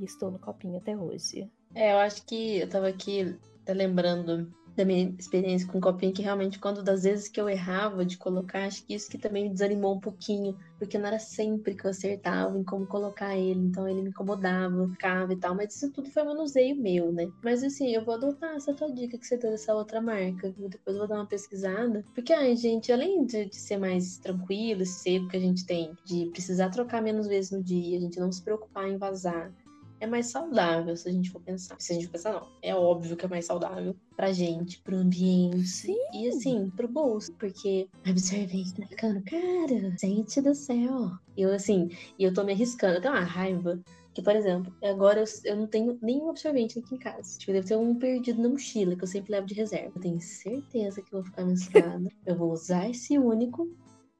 E 0.00 0.04
estou 0.06 0.30
no 0.30 0.38
copinho 0.38 0.78
até 0.78 0.96
hoje. 0.96 1.46
É, 1.74 1.92
eu 1.92 1.98
acho 1.98 2.24
que 2.24 2.60
eu 2.60 2.70
tava 2.70 2.88
aqui 2.88 3.36
lembrando 3.68 4.50
da 4.76 4.84
minha 4.84 5.14
experiência 5.18 5.66
com 5.66 5.78
o 5.78 5.80
copinho, 5.80 6.12
que 6.12 6.22
realmente, 6.22 6.58
quando 6.58 6.82
das 6.82 7.04
vezes 7.04 7.28
que 7.28 7.40
eu 7.40 7.48
errava 7.48 8.04
de 8.04 8.18
colocar, 8.18 8.66
acho 8.66 8.84
que 8.84 8.94
isso 8.94 9.10
que 9.10 9.16
também 9.16 9.44
me 9.44 9.50
desanimou 9.50 9.96
um 9.96 10.00
pouquinho, 10.00 10.56
porque 10.78 10.98
não 10.98 11.06
era 11.06 11.18
sempre 11.18 11.74
que 11.74 11.86
eu 11.86 11.90
acertava 11.90 12.58
em 12.58 12.62
como 12.62 12.86
colocar 12.86 13.36
ele, 13.36 13.60
então 13.60 13.88
ele 13.88 14.02
me 14.02 14.10
incomodava, 14.10 14.88
ficava 14.88 15.32
e 15.32 15.36
tal, 15.36 15.54
mas 15.54 15.74
isso 15.74 15.90
tudo 15.90 16.10
foi 16.10 16.22
manuseio 16.22 16.76
meu, 16.76 17.10
né? 17.10 17.26
Mas 17.42 17.62
assim, 17.62 17.88
eu 17.94 18.04
vou 18.04 18.14
adotar 18.14 18.54
essa 18.54 18.74
tua 18.74 18.92
dica 18.92 19.18
que 19.18 19.26
você 19.26 19.38
deu 19.38 19.50
dessa 19.50 19.74
outra 19.74 20.00
marca, 20.00 20.54
e 20.58 20.68
depois 20.68 20.96
vou 20.96 21.08
dar 21.08 21.16
uma 21.16 21.26
pesquisada, 21.26 22.04
porque, 22.14 22.32
ai, 22.32 22.54
gente, 22.56 22.92
além 22.92 23.24
de, 23.24 23.46
de 23.46 23.56
ser 23.56 23.78
mais 23.78 24.18
tranquilo, 24.18 24.82
esse 24.82 25.00
sebo 25.00 25.28
que 25.28 25.36
a 25.36 25.40
gente 25.40 25.64
tem, 25.64 25.96
de 26.04 26.26
precisar 26.26 26.68
trocar 26.68 27.00
menos 27.00 27.26
vezes 27.26 27.50
no 27.50 27.62
dia, 27.62 27.96
a 27.96 28.00
gente 28.00 28.20
não 28.20 28.30
se 28.30 28.42
preocupar 28.42 28.88
em 28.88 28.98
vazar, 28.98 29.52
é 30.00 30.06
mais 30.06 30.26
saudável, 30.26 30.96
se 30.96 31.08
a 31.08 31.12
gente 31.12 31.30
for 31.30 31.40
pensar. 31.40 31.76
Se 31.78 31.92
a 31.92 31.94
gente 31.94 32.06
for 32.06 32.12
pensar, 32.12 32.32
não. 32.32 32.48
É 32.62 32.74
óbvio 32.74 33.16
que 33.16 33.24
é 33.24 33.28
mais 33.28 33.46
saudável 33.46 33.94
pra 34.14 34.32
gente, 34.32 34.80
pro 34.82 34.96
ambiente. 34.96 35.66
Sim. 35.66 35.96
E 36.12 36.28
assim, 36.28 36.70
pro 36.70 36.88
bolso. 36.88 37.32
Porque 37.34 37.88
absorvente 38.04 38.74
tá 38.74 38.86
ficando 38.86 39.22
cara. 39.24 39.96
Gente 40.00 40.40
do 40.40 40.54
céu. 40.54 41.10
Eu, 41.36 41.52
assim, 41.52 41.90
e 42.18 42.24
eu 42.24 42.32
tô 42.32 42.44
me 42.44 42.52
arriscando. 42.52 42.96
Eu 42.96 43.00
tenho 43.00 43.14
uma 43.14 43.22
raiva. 43.22 43.80
Que, 44.14 44.22
por 44.22 44.34
exemplo, 44.34 44.74
agora 44.82 45.20
eu, 45.20 45.26
eu 45.44 45.56
não 45.56 45.66
tenho 45.66 45.98
nenhum 46.00 46.30
absorvente 46.30 46.78
aqui 46.78 46.94
em 46.94 46.98
casa. 46.98 47.38
Tipo, 47.38 47.52
deve 47.52 47.68
ter 47.68 47.76
um 47.76 47.94
perdido 47.94 48.40
na 48.40 48.48
mochila 48.48 48.96
que 48.96 49.04
eu 49.04 49.08
sempre 49.08 49.32
levo 49.32 49.46
de 49.46 49.54
reserva. 49.54 49.92
Eu 49.94 50.00
tenho 50.00 50.20
certeza 50.20 51.02
que 51.02 51.12
eu 51.12 51.20
vou 51.20 51.24
ficar 51.24 51.44
menstruada. 51.44 52.08
eu 52.24 52.34
vou 52.34 52.50
usar 52.50 52.88
esse 52.88 53.18
único 53.18 53.70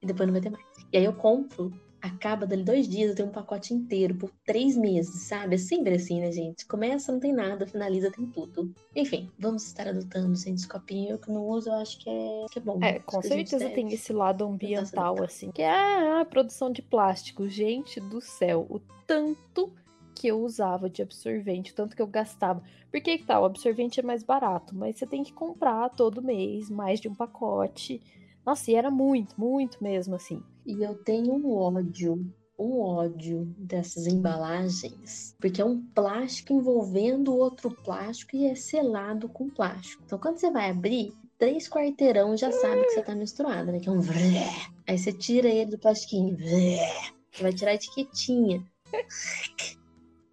e 0.02 0.06
depois 0.06 0.26
não 0.26 0.34
vai 0.34 0.42
ter 0.42 0.50
mais. 0.50 0.64
E 0.92 0.98
aí 0.98 1.04
eu 1.04 1.14
compro 1.14 1.72
acaba 2.06 2.46
dali 2.46 2.62
dois 2.62 2.88
dias, 2.88 3.10
eu 3.10 3.16
tenho 3.16 3.28
um 3.28 3.32
pacote 3.32 3.74
inteiro 3.74 4.14
por 4.14 4.30
três 4.44 4.76
meses, 4.76 5.22
sabe? 5.22 5.54
É 5.54 5.58
sempre 5.58 5.94
assim, 5.94 6.20
né, 6.20 6.32
gente? 6.32 6.66
Começa, 6.66 7.12
não 7.12 7.20
tem 7.20 7.32
nada, 7.32 7.66
finaliza, 7.66 8.10
tem 8.10 8.26
tudo. 8.26 8.72
Enfim, 8.94 9.30
vamos 9.38 9.66
estar 9.66 9.88
adotando, 9.88 10.32
esse 10.32 10.68
copinho. 10.68 11.10
Eu 11.10 11.18
que 11.18 11.30
não 11.30 11.46
uso, 11.46 11.68
eu 11.68 11.74
acho 11.74 11.98
que 11.98 12.08
é, 12.08 12.46
que 12.50 12.58
é 12.58 12.62
bom. 12.62 12.78
É, 12.82 12.98
com 13.00 13.22
certeza 13.22 13.68
tem 13.70 13.92
esse 13.92 14.12
lado 14.12 14.44
ambiental, 14.44 15.22
assim, 15.22 15.50
que 15.50 15.62
é 15.62 16.20
a 16.20 16.24
produção 16.24 16.70
de 16.70 16.82
plástico. 16.82 17.48
Gente 17.48 18.00
do 18.00 18.20
céu, 18.20 18.66
o 18.68 18.80
tanto 19.06 19.72
que 20.14 20.28
eu 20.28 20.40
usava 20.40 20.88
de 20.88 21.02
absorvente, 21.02 21.72
o 21.72 21.74
tanto 21.74 21.94
que 21.94 22.00
eu 22.00 22.06
gastava. 22.06 22.62
Por 22.90 23.00
que 23.00 23.18
que 23.18 23.24
tá? 23.24 23.38
O 23.38 23.44
absorvente 23.44 24.00
é 24.00 24.02
mais 24.02 24.22
barato, 24.22 24.74
mas 24.74 24.98
você 24.98 25.06
tem 25.06 25.22
que 25.22 25.32
comprar 25.32 25.90
todo 25.90 26.22
mês 26.22 26.70
mais 26.70 26.98
de 26.98 27.08
um 27.08 27.14
pacote. 27.14 28.00
Nossa, 28.46 28.70
e 28.70 28.76
era 28.76 28.90
muito, 28.92 29.34
muito 29.38 29.82
mesmo, 29.82 30.14
assim. 30.14 30.40
E 30.64 30.80
eu 30.80 30.94
tenho 30.94 31.34
um 31.34 31.52
ódio, 31.52 32.32
um 32.56 32.80
ódio 32.80 33.44
dessas 33.58 34.06
embalagens, 34.06 35.34
porque 35.40 35.60
é 35.60 35.64
um 35.64 35.82
plástico 35.94 36.52
envolvendo 36.52 37.36
outro 37.36 37.70
plástico 37.70 38.36
e 38.36 38.46
é 38.46 38.54
selado 38.54 39.28
com 39.28 39.50
plástico. 39.50 40.02
Então, 40.06 40.18
quando 40.18 40.38
você 40.38 40.48
vai 40.48 40.70
abrir, 40.70 41.12
três 41.36 41.68
quarteirão 41.68 42.36
já 42.36 42.52
sabe 42.52 42.82
que 42.84 42.90
você 42.90 43.02
tá 43.02 43.16
menstruada, 43.16 43.72
né? 43.72 43.80
Que 43.80 43.88
é 43.88 43.92
um 43.92 44.00
vré. 44.00 44.46
Aí 44.86 44.96
você 44.96 45.12
tira 45.12 45.48
ele 45.48 45.72
do 45.72 45.78
plastiquinho, 45.78 46.36
vré. 46.36 46.88
Você 47.32 47.42
vai 47.42 47.52
tirar 47.52 47.72
a 47.72 47.74
etiquetinha. 47.74 48.64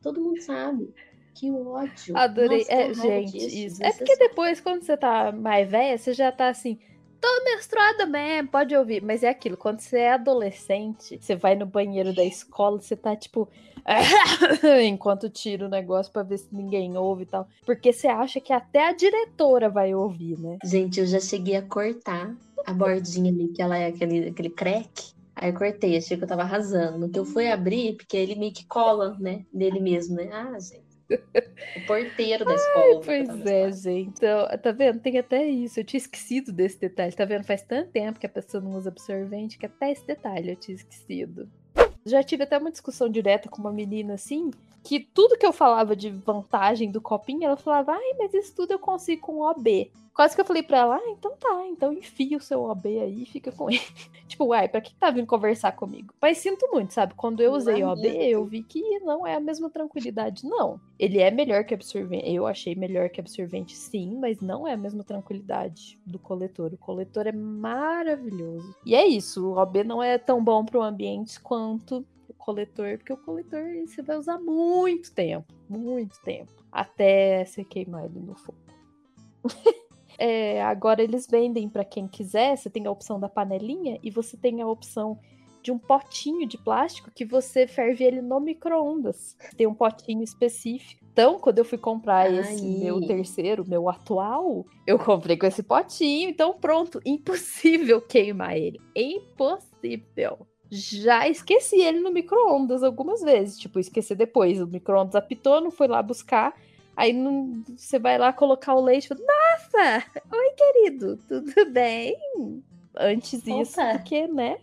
Todo 0.04 0.22
mundo 0.22 0.40
sabe. 0.42 0.94
Que 1.34 1.50
ódio. 1.50 2.16
Adorei. 2.16 2.60
Nossa, 2.60 2.72
é, 2.72 2.94
gente, 2.94 3.66
isso. 3.66 3.84
É 3.84 3.92
porque 3.92 4.16
depois, 4.18 4.62
quando 4.62 4.84
você 4.84 4.96
tá 4.96 5.32
mais 5.32 5.68
velha, 5.68 5.98
você 5.98 6.14
já 6.14 6.32
tá 6.32 6.50
assim. 6.50 6.78
Tô 7.24 7.44
menstruada 7.46 8.06
mesmo, 8.06 8.50
pode 8.50 8.76
ouvir. 8.76 9.02
Mas 9.02 9.24
é 9.24 9.30
aquilo, 9.30 9.56
quando 9.56 9.80
você 9.80 10.00
é 10.00 10.12
adolescente, 10.12 11.18
você 11.22 11.38
vai 11.38 11.56
no 11.56 11.66
banheiro 11.66 12.14
da 12.14 12.22
escola, 12.22 12.82
você 12.82 12.98
tá 12.98 13.16
tipo. 13.16 13.48
enquanto 14.86 15.30
tira 15.30 15.66
o 15.66 15.70
negócio 15.70 16.12
pra 16.12 16.22
ver 16.22 16.38
se 16.40 16.48
ninguém 16.52 16.98
ouve 16.98 17.24
e 17.24 17.26
tal. 17.26 17.48
Porque 17.66 17.94
você 17.94 18.08
acha 18.08 18.42
que 18.42 18.52
até 18.52 18.90
a 18.90 18.92
diretora 18.92 19.70
vai 19.70 19.96
ouvir, 19.96 20.38
né? 20.38 20.58
Gente, 20.66 21.00
eu 21.00 21.06
já 21.06 21.22
cheguei 21.22 21.56
a 21.56 21.62
cortar 21.62 22.36
a 22.66 22.74
bordinha 22.74 23.32
ali, 23.32 23.48
que 23.48 23.62
ela 23.62 23.78
é 23.78 23.88
aquele, 23.88 24.28
aquele 24.28 24.50
crack. 24.50 25.14
Aí 25.34 25.50
eu 25.50 25.58
cortei, 25.58 25.98
achei 25.98 26.18
que 26.18 26.24
eu 26.26 26.28
tava 26.28 26.42
arrasando. 26.42 27.08
Que 27.08 27.20
eu 27.20 27.26
fui 27.26 27.50
abrir, 27.50 27.96
porque 27.96 28.18
ele 28.18 28.36
meio 28.36 28.54
que 28.54 28.66
cola, 28.66 29.16
né? 29.18 29.46
Nele 29.54 29.80
mesmo, 29.80 30.18
né? 30.18 30.30
Ah, 30.30 30.60
gente. 30.60 30.93
O 31.78 31.86
porteiro 31.88 32.46
da 32.46 32.54
escola. 32.54 32.86
né, 32.86 32.92
eu 32.92 33.00
tava 33.00 33.06
Pois 33.06 33.46
é, 33.46 33.72
gente. 33.72 34.18
Então, 34.18 34.48
tá 34.62 34.72
vendo? 34.72 35.00
Tem 35.00 35.18
até 35.18 35.46
isso. 35.46 35.80
Eu 35.80 35.84
tinha 35.84 35.98
esquecido 35.98 36.52
desse 36.52 36.80
detalhe. 36.80 37.12
Tá 37.14 37.26
vendo? 37.26 37.44
Faz 37.44 37.62
tanto 37.62 37.92
tempo 37.92 38.20
que 38.20 38.26
a 38.26 38.30
pessoa 38.30 38.62
não 38.62 38.72
usa 38.72 38.90
absorvente 38.90 39.58
que 39.58 39.66
até 39.66 39.92
esse 39.92 40.06
detalhe 40.06 40.52
eu 40.52 40.56
tinha 40.56 40.76
esquecido. 40.76 41.50
Já 42.06 42.22
tive 42.22 42.44
até 42.44 42.58
uma 42.58 42.72
discussão 42.72 43.10
direta 43.10 43.48
com 43.50 43.62
uma 43.62 43.72
menina 43.72 44.16
assim, 44.16 44.52
que 44.84 45.00
tudo 45.00 45.38
que 45.38 45.46
eu 45.46 45.54
falava 45.54 45.96
de 45.96 46.10
vantagem 46.10 46.92
do 46.92 47.00
copinho, 47.00 47.46
ela 47.46 47.56
falava, 47.56 47.94
ai, 47.94 48.14
mas 48.20 48.34
isso 48.34 48.54
tudo 48.54 48.72
eu 48.72 48.80
consigo 48.80 49.22
com 49.22 49.40
OB. 49.40 49.90
Quase 50.14 50.36
que 50.36 50.42
eu 50.42 50.46
falei 50.46 50.62
pra 50.62 50.78
ela, 50.78 50.96
ah, 50.98 51.10
então 51.10 51.36
tá, 51.38 51.66
então 51.68 51.92
enfia 51.92 52.38
o 52.38 52.42
seu 52.42 52.62
OB 52.64 52.86
aí 53.00 53.24
e 53.24 53.26
fica 53.26 53.52
com 53.52 53.70
ele. 53.70 53.80
tipo, 54.28 54.46
uai, 54.46 54.68
pra 54.68 54.80
que 54.80 54.94
tá 54.94 55.10
vindo 55.10 55.26
conversar 55.26 55.72
comigo? 55.72 56.14
Mas 56.22 56.38
sinto 56.38 56.70
muito, 56.72 56.94
sabe? 56.94 57.16
Quando 57.16 57.42
eu 57.42 57.54
usei 57.54 57.82
é 57.82 57.88
OB, 57.88 58.06
eu 58.06 58.46
vi 58.46 58.62
que 58.62 59.00
não 59.00 59.26
é 59.26 59.36
a 59.36 59.40
mesma 59.40 59.72
tranquilidade, 59.72 60.46
não. 60.46 60.80
Ele 61.00 61.20
é 61.20 61.32
melhor 61.32 61.64
que 61.64 61.74
absorvente. 61.74 62.32
Eu 62.32 62.46
achei 62.46 62.76
melhor 62.76 63.10
que 63.10 63.20
absorvente, 63.20 63.76
sim, 63.76 64.16
mas 64.20 64.40
não 64.40 64.68
é 64.68 64.74
a 64.74 64.78
mesma 64.78 65.04
tranquilidade 65.04 66.00
do 66.06 66.20
coletor. 66.20 66.72
O 66.74 66.78
coletor 66.78 67.26
é 67.26 67.32
maravilhoso. 67.32 68.76
E 68.86 68.94
é 68.94 69.08
isso, 69.08 69.48
o 69.48 69.58
OB 69.58 69.84
não 69.84 70.04
é 70.04 70.20
tão 70.20 70.44
bom 70.44 70.64
pro 70.64 70.84
ambiente 70.84 71.40
quanto 71.40 72.06
o 72.30 72.34
coletor, 72.36 73.00
porque 73.00 73.14
o 73.14 73.18
coletor 73.18 73.64
você 73.88 74.04
vai 74.04 74.18
usar 74.18 74.38
muito 74.38 75.12
tempo, 75.12 75.52
muito 75.68 76.22
tempo, 76.22 76.52
até 76.72 77.44
você 77.46 77.64
queimar 77.64 78.06
ele 78.06 78.20
no 78.20 78.36
fogo. 78.36 78.60
É, 80.18 80.62
agora 80.64 81.02
eles 81.02 81.28
vendem 81.28 81.70
para 81.70 81.84
quem 81.84 82.08
quiser. 82.08 82.58
Você 82.58 82.70
tem 82.70 82.86
a 82.86 82.92
opção 82.92 83.20
da 83.20 83.30
panelinha 83.30 84.00
e 84.04 84.10
você 84.10 84.38
tem 84.38 84.62
a 84.62 84.68
opção 84.68 85.20
de 85.64 85.72
um 85.72 85.80
potinho 85.80 86.46
de 86.46 86.58
plástico 86.58 87.10
que 87.10 87.24
você 87.24 87.66
ferve 87.66 88.04
ele 88.04 88.22
no 88.22 88.40
micro-ondas. 88.40 89.38
Tem 89.56 89.66
um 89.66 89.74
potinho 89.74 90.22
específico. 90.22 91.02
Então, 91.14 91.40
quando 91.40 91.60
eu 91.60 91.66
fui 91.66 91.78
comprar 91.78 92.32
esse 92.32 92.66
Ai. 92.66 92.84
meu 92.84 93.00
terceiro, 93.00 93.64
meu 93.68 93.88
atual, 93.88 94.66
eu 94.86 95.00
comprei 95.00 95.38
com 95.38 95.46
esse 95.46 95.64
potinho. 95.64 96.30
Então, 96.30 96.54
pronto, 96.60 97.00
impossível 97.06 98.02
queimar 98.02 98.58
ele. 98.58 98.82
Impossível. 98.96 100.46
Já 100.70 101.28
esqueci 101.28 101.80
ele 101.80 102.00
no 102.00 102.12
micro-ondas 102.12 102.84
algumas 102.84 103.22
vezes. 103.22 103.58
Tipo, 103.58 103.80
esqueci 103.80 104.16
depois. 104.16 104.60
O 104.60 104.68
micro-ondas 104.68 105.16
apitou, 105.16 105.62
não 105.62 105.72
foi 105.72 105.88
lá 105.88 106.02
buscar. 106.02 106.54
Aí 106.96 107.12
não- 107.12 107.64
você 107.76 107.98
vai 107.98 108.18
lá 108.18 108.32
colocar 108.32 108.76
o 108.76 108.82
leite 108.82 109.06
e 109.06 109.08
fala, 109.08 109.22
nossa, 109.22 110.06
oi 110.32 110.50
querido, 110.52 111.18
tudo 111.28 111.72
bem? 111.72 112.16
Antes 112.96 113.46
isso 113.46 113.82
Opa. 113.82 113.98
do 113.98 114.04
que, 114.04 114.28
né, 114.28 114.58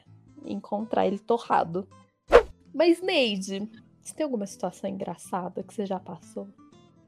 encontrar 0.45 1.07
ele 1.07 1.19
torrado. 1.19 1.89
Mas, 2.73 3.03
Neide, 3.03 3.69
você 4.01 4.15
tem 4.15 4.25
alguma 4.25 4.47
situação 4.47 4.89
engraçada 4.89 5.63
que 5.63 5.75
você 5.75 5.85
já 5.85 5.99
passou? 5.99 6.49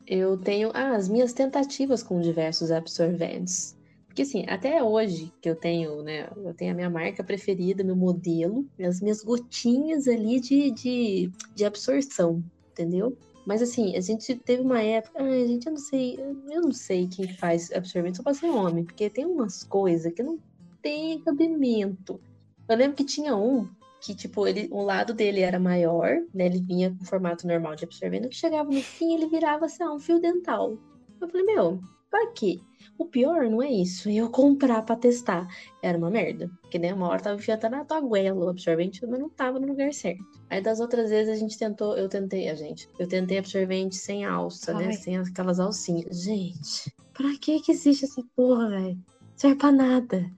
Eu 0.06 0.36
tenho 0.36 0.70
ah, 0.74 0.96
as 0.96 1.08
minhas 1.08 1.32
tentativas 1.32 2.02
com 2.02 2.20
diversos 2.20 2.72
absorventes. 2.72 3.76
Porque 4.06 4.22
assim, 4.22 4.44
até 4.46 4.82
hoje 4.82 5.32
que 5.40 5.48
eu 5.48 5.56
tenho, 5.56 6.02
né? 6.02 6.28
Eu 6.36 6.52
tenho 6.52 6.72
a 6.72 6.74
minha 6.74 6.90
marca 6.90 7.24
preferida, 7.24 7.82
meu 7.82 7.96
modelo, 7.96 8.66
as 8.78 9.00
minhas 9.00 9.22
gotinhas 9.22 10.06
ali 10.06 10.38
de, 10.38 10.70
de, 10.72 11.32
de 11.54 11.64
absorção, 11.64 12.44
entendeu? 12.72 13.16
Mas 13.44 13.60
assim, 13.60 13.96
a 13.96 14.00
gente 14.00 14.34
teve 14.36 14.62
uma 14.62 14.80
época. 14.80 15.22
Ai, 15.22 15.46
gente, 15.46 15.66
eu 15.66 15.72
não 15.72 15.78
sei. 15.80 16.16
Eu 16.50 16.60
não 16.62 16.72
sei 16.72 17.08
quem 17.08 17.28
faz 17.34 17.70
absorvente, 17.72 18.22
só 18.22 18.32
ser 18.32 18.50
homem, 18.50 18.84
porque 18.84 19.10
tem 19.10 19.26
umas 19.26 19.64
coisas 19.64 20.12
que 20.12 20.22
não 20.22 20.38
tem 20.80 21.20
cabimento. 21.22 22.20
Eu 22.68 22.76
lembro 22.76 22.96
que 22.96 23.04
tinha 23.04 23.36
um 23.36 23.68
que, 24.00 24.14
tipo, 24.14 24.46
ele, 24.48 24.68
o 24.72 24.82
lado 24.82 25.14
dele 25.14 25.40
era 25.40 25.60
maior, 25.60 26.08
né? 26.34 26.46
Ele 26.46 26.60
vinha 26.60 26.90
com 26.90 27.04
formato 27.04 27.46
normal 27.46 27.76
de 27.76 27.84
absorvente, 27.84 28.28
que 28.28 28.34
chegava 28.34 28.68
no 28.68 28.80
fim, 28.82 29.14
ele 29.14 29.28
virava, 29.28 29.66
assim, 29.66 29.84
um 29.84 29.98
fio 29.98 30.20
dental. 30.20 30.76
Eu 31.20 31.28
falei, 31.28 31.46
meu, 31.46 31.80
pra 32.12 32.30
quê? 32.32 32.60
O 32.98 33.06
pior 33.06 33.48
não 33.50 33.62
é 33.62 33.72
isso, 33.72 34.08
é 34.08 34.14
eu 34.14 34.30
comprar 34.30 34.82
pra 34.82 34.94
testar. 34.94 35.48
Era 35.82 35.96
uma 35.96 36.10
merda. 36.10 36.50
Porque, 36.60 36.78
né, 36.78 36.92
uma 36.92 37.08
hora 37.08 37.22
tava 37.22 37.36
enfiando 37.36 37.70
na 37.70 37.84
tua 37.84 38.00
goela 38.00 38.44
o 38.44 38.48
absorvente, 38.50 39.04
mas 39.06 39.18
não 39.18 39.30
tava 39.30 39.58
no 39.58 39.66
lugar 39.66 39.92
certo. 39.94 40.22
Aí 40.50 40.60
das 40.60 40.78
outras 40.78 41.08
vezes 41.08 41.32
a 41.32 41.36
gente 41.36 41.58
tentou, 41.58 41.96
eu 41.96 42.08
tentei, 42.08 42.50
a 42.50 42.54
gente, 42.54 42.86
eu 42.98 43.08
tentei 43.08 43.38
absorvente 43.38 43.96
sem 43.96 44.24
alça, 44.26 44.74
né? 44.74 44.88
Ai. 44.88 44.92
Sem 44.92 45.16
aquelas 45.16 45.58
alcinhas. 45.58 46.22
Gente, 46.22 46.94
pra 47.14 47.30
que 47.40 47.60
que 47.60 47.72
existe 47.72 48.04
essa 48.04 48.22
porra, 48.36 48.68
velho? 48.68 48.98
Serve 49.34 49.56
pra 49.56 49.72
nada. 49.72 50.30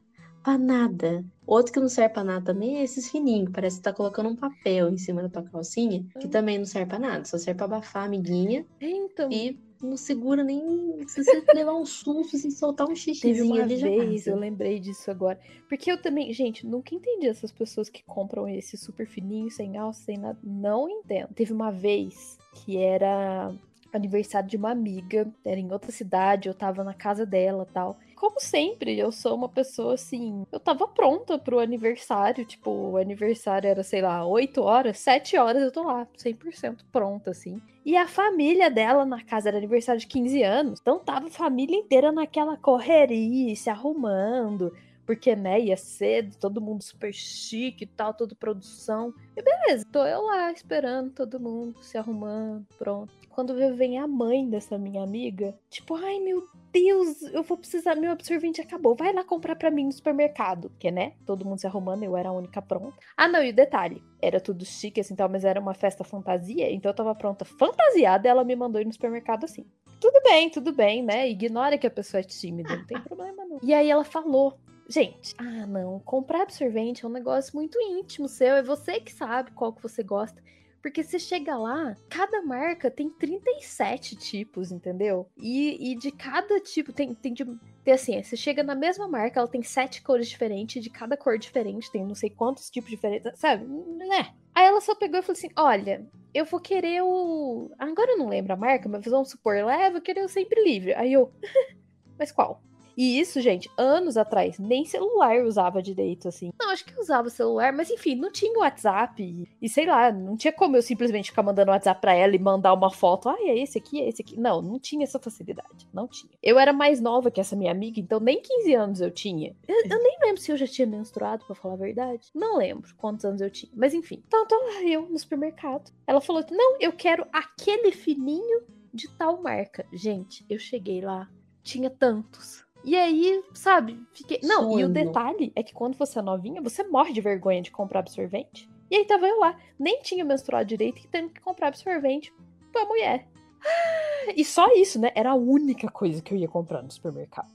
Pra 0.43 0.57
nada. 0.57 1.25
Outro 1.47 1.73
que 1.73 1.81
não 1.81 1.89
serve 1.89 2.15
pra 2.15 2.25
nada 2.25 2.45
também 2.45 2.79
é 2.79 2.85
esses 2.85 3.11
fininhos. 3.11 3.51
Parece 3.53 3.79
que 3.79 3.83
tá 3.83 3.93
colocando 3.93 4.29
um 4.29 4.37
papel 4.37 4.89
em 4.89 4.97
cima 4.97 5.23
da 5.23 5.29
tua 5.29 5.43
calcinha, 5.43 6.07
que 6.21 6.29
também 6.29 6.59
não 6.59 6.65
serve 6.65 6.89
pra 6.89 6.99
nada. 6.99 7.25
Só 7.25 7.37
serve 7.37 7.59
pra 7.59 7.67
abafar 7.67 8.05
a 8.05 8.07
amiguinha 8.07 8.65
Então, 8.81 9.31
e 9.31 9.59
não 9.85 9.97
segura 9.97 10.43
nem 10.43 11.05
se 11.07 11.23
você 11.23 11.43
levar 11.55 11.75
um 11.75 11.85
susto, 11.85 12.37
se 12.37 12.51
soltar 12.51 12.87
um 12.87 12.95
teve 12.95 13.01
xixizinho 13.01 13.45
uma 13.45 13.63
ali 13.63 13.77
vez, 13.77 14.27
eu 14.27 14.37
lembrei 14.37 14.81
disso 14.81 15.11
agora. 15.11 15.39
Porque 15.69 15.91
eu 15.91 16.01
também, 16.01 16.33
gente, 16.33 16.67
nunca 16.67 16.95
entendi 16.95 17.27
essas 17.27 17.53
pessoas 17.53 17.89
que 17.89 18.03
compram 18.05 18.49
esse 18.49 18.77
super 18.77 19.07
fininho, 19.07 19.51
sem 19.51 19.77
alça, 19.77 20.05
sem 20.05 20.19
nada. 20.19 20.39
Não 20.43 20.89
entendo. 20.89 21.29
Teve 21.35 21.53
uma 21.53 21.71
vez 21.71 22.39
que 22.55 22.77
era 22.77 23.55
aniversário 23.97 24.49
de 24.49 24.57
uma 24.57 24.71
amiga, 24.71 25.27
era 25.45 25.59
em 25.59 25.73
outra 25.73 25.91
cidade, 25.91 26.49
eu 26.49 26.55
tava 26.55 26.83
na 26.85 26.95
casa 26.95 27.25
dela 27.25 27.67
tal. 27.73 27.99
Como 28.17 28.41
sempre, 28.41 28.99
eu 28.99 29.13
sou 29.13 29.35
uma 29.35 29.49
pessoa 29.49 29.95
assim. 29.95 30.47
Eu 30.51 30.59
tava 30.59 30.89
pronta 30.89 31.39
pro 31.39 31.59
aniversário. 31.59 32.45
Tipo, 32.45 32.71
o 32.71 32.97
aniversário 32.97 33.69
era, 33.69 33.83
sei 33.83 34.01
lá, 34.01 34.25
8 34.27 34.63
horas, 34.63 34.99
7 34.99 35.37
horas 35.37 35.63
eu 35.63 35.73
tô 35.73 35.83
lá, 35.83 36.07
100% 36.17 36.85
pronta, 36.91 37.31
assim. 37.31 37.61
E 37.85 37.97
a 37.97 38.09
família 38.09 38.71
dela 38.71 39.05
na 39.05 39.23
casa 39.23 39.49
era 39.49 39.59
aniversário 39.59 40.01
de 40.01 40.07
15 40.07 40.43
anos. 40.43 40.81
Então 40.81 40.99
tava 40.99 41.27
a 41.27 41.31
família 41.31 41.77
inteira 41.77 42.11
naquela 42.11 42.57
correria, 42.57 43.55
se 43.55 43.69
arrumando. 43.69 44.73
Porque, 45.07 45.37
né, 45.37 45.61
ia 45.61 45.77
cedo, 45.77 46.37
todo 46.39 46.61
mundo 46.61 46.83
super 46.83 47.13
chique 47.13 47.85
e 47.85 47.87
tal, 47.87 48.15
toda 48.15 48.35
produção. 48.35 49.13
E 49.37 49.43
beleza, 49.43 49.87
tô 49.93 50.05
eu 50.07 50.23
lá 50.23 50.51
esperando 50.53 51.11
todo 51.11 51.41
mundo 51.41 51.83
se 51.83 51.99
arrumando, 51.99 52.67
pronto. 52.79 53.13
Quando 53.29 53.55
vem 53.77 53.99
a 53.99 54.07
mãe 54.07 54.49
dessa 54.49 54.79
minha 54.79 55.03
amiga, 55.03 55.59
tipo, 55.69 55.97
ai 55.97 56.21
meu 56.21 56.47
Deus, 56.73 57.23
eu 57.33 57.43
vou 57.45 57.57
precisar, 57.57 57.95
meu 57.95 58.11
absorvente 58.11 58.61
acabou. 58.61 58.97
Vai 58.97 59.13
lá 59.13 59.23
comprar 59.23 59.55
pra 59.55 59.71
mim 59.71 59.85
no 59.85 59.93
supermercado. 59.93 60.73
Que, 60.79 60.91
né? 60.91 61.13
Todo 61.25 61.45
mundo 61.45 61.61
se 61.61 61.67
arrumando, 61.67 62.03
eu 62.03 62.17
era 62.17 62.29
a 62.29 62.33
única 62.33 62.61
pronta. 62.61 62.97
Ah, 63.17 63.29
não, 63.29 63.43
e 63.43 63.51
o 63.51 63.55
detalhe: 63.55 64.03
era 64.21 64.41
tudo 64.41 64.65
chique 64.65 65.01
assim 65.01 65.15
tal, 65.15 65.29
mas 65.29 65.45
era 65.45 65.61
uma 65.61 65.75
festa 65.75 66.03
fantasia, 66.03 66.71
então 66.73 66.91
eu 66.91 66.95
tava 66.95 67.15
pronta 67.15 67.45
fantasiada 67.45 68.27
e 68.27 68.31
ela 68.31 68.45
me 68.45 68.57
mandou 68.57 68.81
ir 68.81 68.85
no 68.85 68.93
supermercado 68.93 69.45
assim. 69.45 69.65
Tudo 70.01 70.21
bem, 70.23 70.51
tudo 70.51 70.73
bem, 70.73 71.03
né? 71.03 71.29
Ignora 71.29 71.79
que 71.79 71.87
a 71.87 71.91
pessoa 71.91 72.21
é 72.21 72.25
tímida, 72.25 72.77
não 72.77 72.87
tem 72.87 73.01
problema 73.03 73.45
não. 73.47 73.61
E 73.63 73.73
aí 73.73 73.89
ela 73.89 74.05
falou 74.05 74.59
Gente, 74.89 75.35
ah, 75.39 75.67
não. 75.67 76.01
Comprar 76.01 76.43
absorvente 76.43 77.05
é 77.05 77.09
um 77.09 77.13
negócio 77.13 77.55
muito 77.55 77.81
íntimo 77.81 78.29
seu. 78.29 78.55
É 78.57 78.63
você 78.63 79.01
que 79.01 79.13
sabe 79.13 79.51
qual 79.53 79.73
que 79.73 79.83
você 79.83 80.03
gosta. 80.03 80.43
Porque 80.85 81.03
você 81.03 81.19
chega 81.19 81.57
lá, 81.57 81.97
cada 82.11 82.43
marca 82.43 82.91
tem 82.91 83.09
37 83.09 84.17
tipos, 84.17 84.71
entendeu? 84.71 85.27
E, 85.35 85.93
e 85.93 85.97
de 85.97 86.13
cada 86.13 86.61
tipo, 86.61 86.93
tem, 86.93 87.15
tem 87.15 87.33
de. 87.33 87.43
Tem 87.83 87.95
assim, 87.95 88.23
você 88.23 88.37
chega 88.37 88.63
na 88.63 88.75
mesma 88.75 89.09
marca, 89.09 89.41
ela 89.41 89.49
tem 89.49 89.63
sete 89.63 90.03
cores 90.03 90.29
diferentes, 90.29 90.83
de 90.83 90.91
cada 90.91 91.17
cor 91.17 91.39
diferente, 91.39 91.91
tem 91.91 92.05
não 92.05 92.15
sei 92.15 92.29
quantos 92.29 92.69
tipos 92.69 92.91
diferentes, 92.91 93.33
sabe? 93.39 93.65
Né? 93.65 94.35
Aí 94.55 94.67
ela 94.67 94.83
só 94.83 94.95
pegou 94.95 95.19
e 95.19 95.23
falou 95.23 95.39
assim: 95.39 95.49
olha, 95.57 96.07
eu 96.35 96.45
vou 96.45 96.61
querer 96.61 97.03
o. 97.03 97.71
Agora 97.79 98.13
eu 98.13 98.19
não 98.19 98.29
lembro 98.29 98.53
a 98.53 98.57
marca, 98.57 98.87
mas 98.87 99.07
vamos 99.07 99.31
supor, 99.31 99.55
leva, 99.65 99.97
eu 99.97 100.03
querer 100.03 100.23
o 100.23 100.29
sempre 100.29 100.63
livre. 100.63 100.93
Aí 100.93 101.15
eu. 101.15 101.33
mas 102.19 102.31
qual? 102.31 102.61
E 102.97 103.19
isso, 103.19 103.41
gente, 103.41 103.71
anos 103.77 104.17
atrás, 104.17 104.59
nem 104.59 104.85
celular 104.85 105.37
eu 105.37 105.47
usava 105.47 105.83
direito, 105.83 106.29
assim. 106.29 106.53
Não, 106.59 106.71
acho 106.71 106.85
que 106.85 106.99
usava 106.99 107.29
celular, 107.29 107.73
mas 107.73 107.91
enfim, 107.91 108.15
não 108.15 108.31
tinha 108.31 108.59
WhatsApp. 108.59 109.23
E, 109.23 109.49
e, 109.61 109.69
sei 109.69 109.87
lá, 109.87 110.13
não 110.13 110.37
tinha 110.37 110.53
como 110.53 110.77
eu 110.77 110.83
simplesmente 110.83 111.31
ficar 111.31 111.43
mandando 111.43 111.71
WhatsApp 111.71 112.01
pra 112.01 112.15
ela 112.15 112.35
e 112.35 112.39
mandar 112.39 112.73
uma 112.73 112.91
foto. 112.91 113.29
Ah, 113.29 113.37
é 113.41 113.59
esse 113.59 113.79
aqui, 113.79 114.01
é 114.01 114.09
esse 114.09 114.23
aqui. 114.23 114.39
Não, 114.39 114.63
não 114.63 114.79
tinha 114.79 115.05
essa 115.05 115.19
facilidade. 115.19 115.89
Não 115.93 116.07
tinha. 116.07 116.33
Eu 116.43 116.59
era 116.59 116.73
mais 116.73 117.01
nova 117.01 117.31
que 117.31 117.41
essa 117.41 117.57
minha 117.57 117.73
amiga, 117.73 118.01
então 118.01 118.21
nem 118.21 118.41
15 118.41 118.75
anos 118.75 119.01
eu 119.01 119.11
tinha. 119.11 119.55
Eu, 119.67 119.77
eu 119.91 120.03
nem 120.03 120.19
lembro 120.23 120.41
se 120.41 120.53
eu 120.53 120.57
já 120.57 120.67
tinha 120.67 120.87
menstruado, 120.87 121.45
para 121.45 121.55
falar 121.55 121.75
a 121.75 121.79
verdade. 121.79 122.31
Não 122.35 122.57
lembro 122.59 122.95
quantos 122.97 123.25
anos 123.25 123.41
eu 123.41 123.51
tinha. 123.51 123.71
Mas 123.75 123.95
enfim. 123.95 124.23
Então, 124.27 124.47
tô 124.47 124.55
eu 124.85 125.09
no 125.09 125.19
supermercado. 125.19 125.93
Ela 126.07 126.21
falou: 126.21 126.45
não, 126.51 126.77
eu 126.81 126.93
quero 126.93 127.27
aquele 127.33 127.93
fininho 127.93 128.63
de 128.93 129.09
tal 129.11 129.43
marca. 129.43 129.87
Gente, 129.93 130.45
eu 130.49 130.59
cheguei 130.59 131.01
lá, 131.01 131.29
tinha 131.63 131.91
tantos 131.91 132.64
e 132.85 132.95
aí, 132.95 133.43
sabe, 133.55 133.99
fiquei. 134.13 134.41
Não, 134.43 134.79
e 134.79 134.85
o 134.85 134.89
detalhe 134.89 135.53
é 135.57 135.63
que 135.63 135.73
quando 135.73 135.97
você 135.97 136.19
é 136.19 136.23
novinha, 136.23 136.61
você 136.61 136.85
morre 136.85 137.13
de 137.13 137.21
vergonha 137.21 137.63
de 137.63 137.71
comprar 137.71 138.01
absorvente. 138.01 138.69
E 138.91 138.97
aí 138.97 139.05
tava 139.07 139.27
eu 139.27 139.39
lá, 139.41 139.59
nem 139.79 140.03
tinha 140.03 140.25
menstruado 140.25 140.67
direito 140.67 140.99
e 140.99 141.09
tendo 141.09 141.31
que 141.31 141.41
comprar 141.41 141.69
absorvente 141.69 142.33
pra 142.71 142.85
mulher. 142.85 143.27
E 144.37 144.43
só 144.43 144.73
isso, 144.75 144.99
né? 144.99 145.13
Era 145.15 145.33
a 145.33 145.35
única 145.35 145.87
coisa 145.91 146.23
que 146.23 146.33
eu 146.33 146.39
ia 146.39 146.49
comprar 146.49 146.83
no 146.83 146.91
supermercado. 146.91 147.53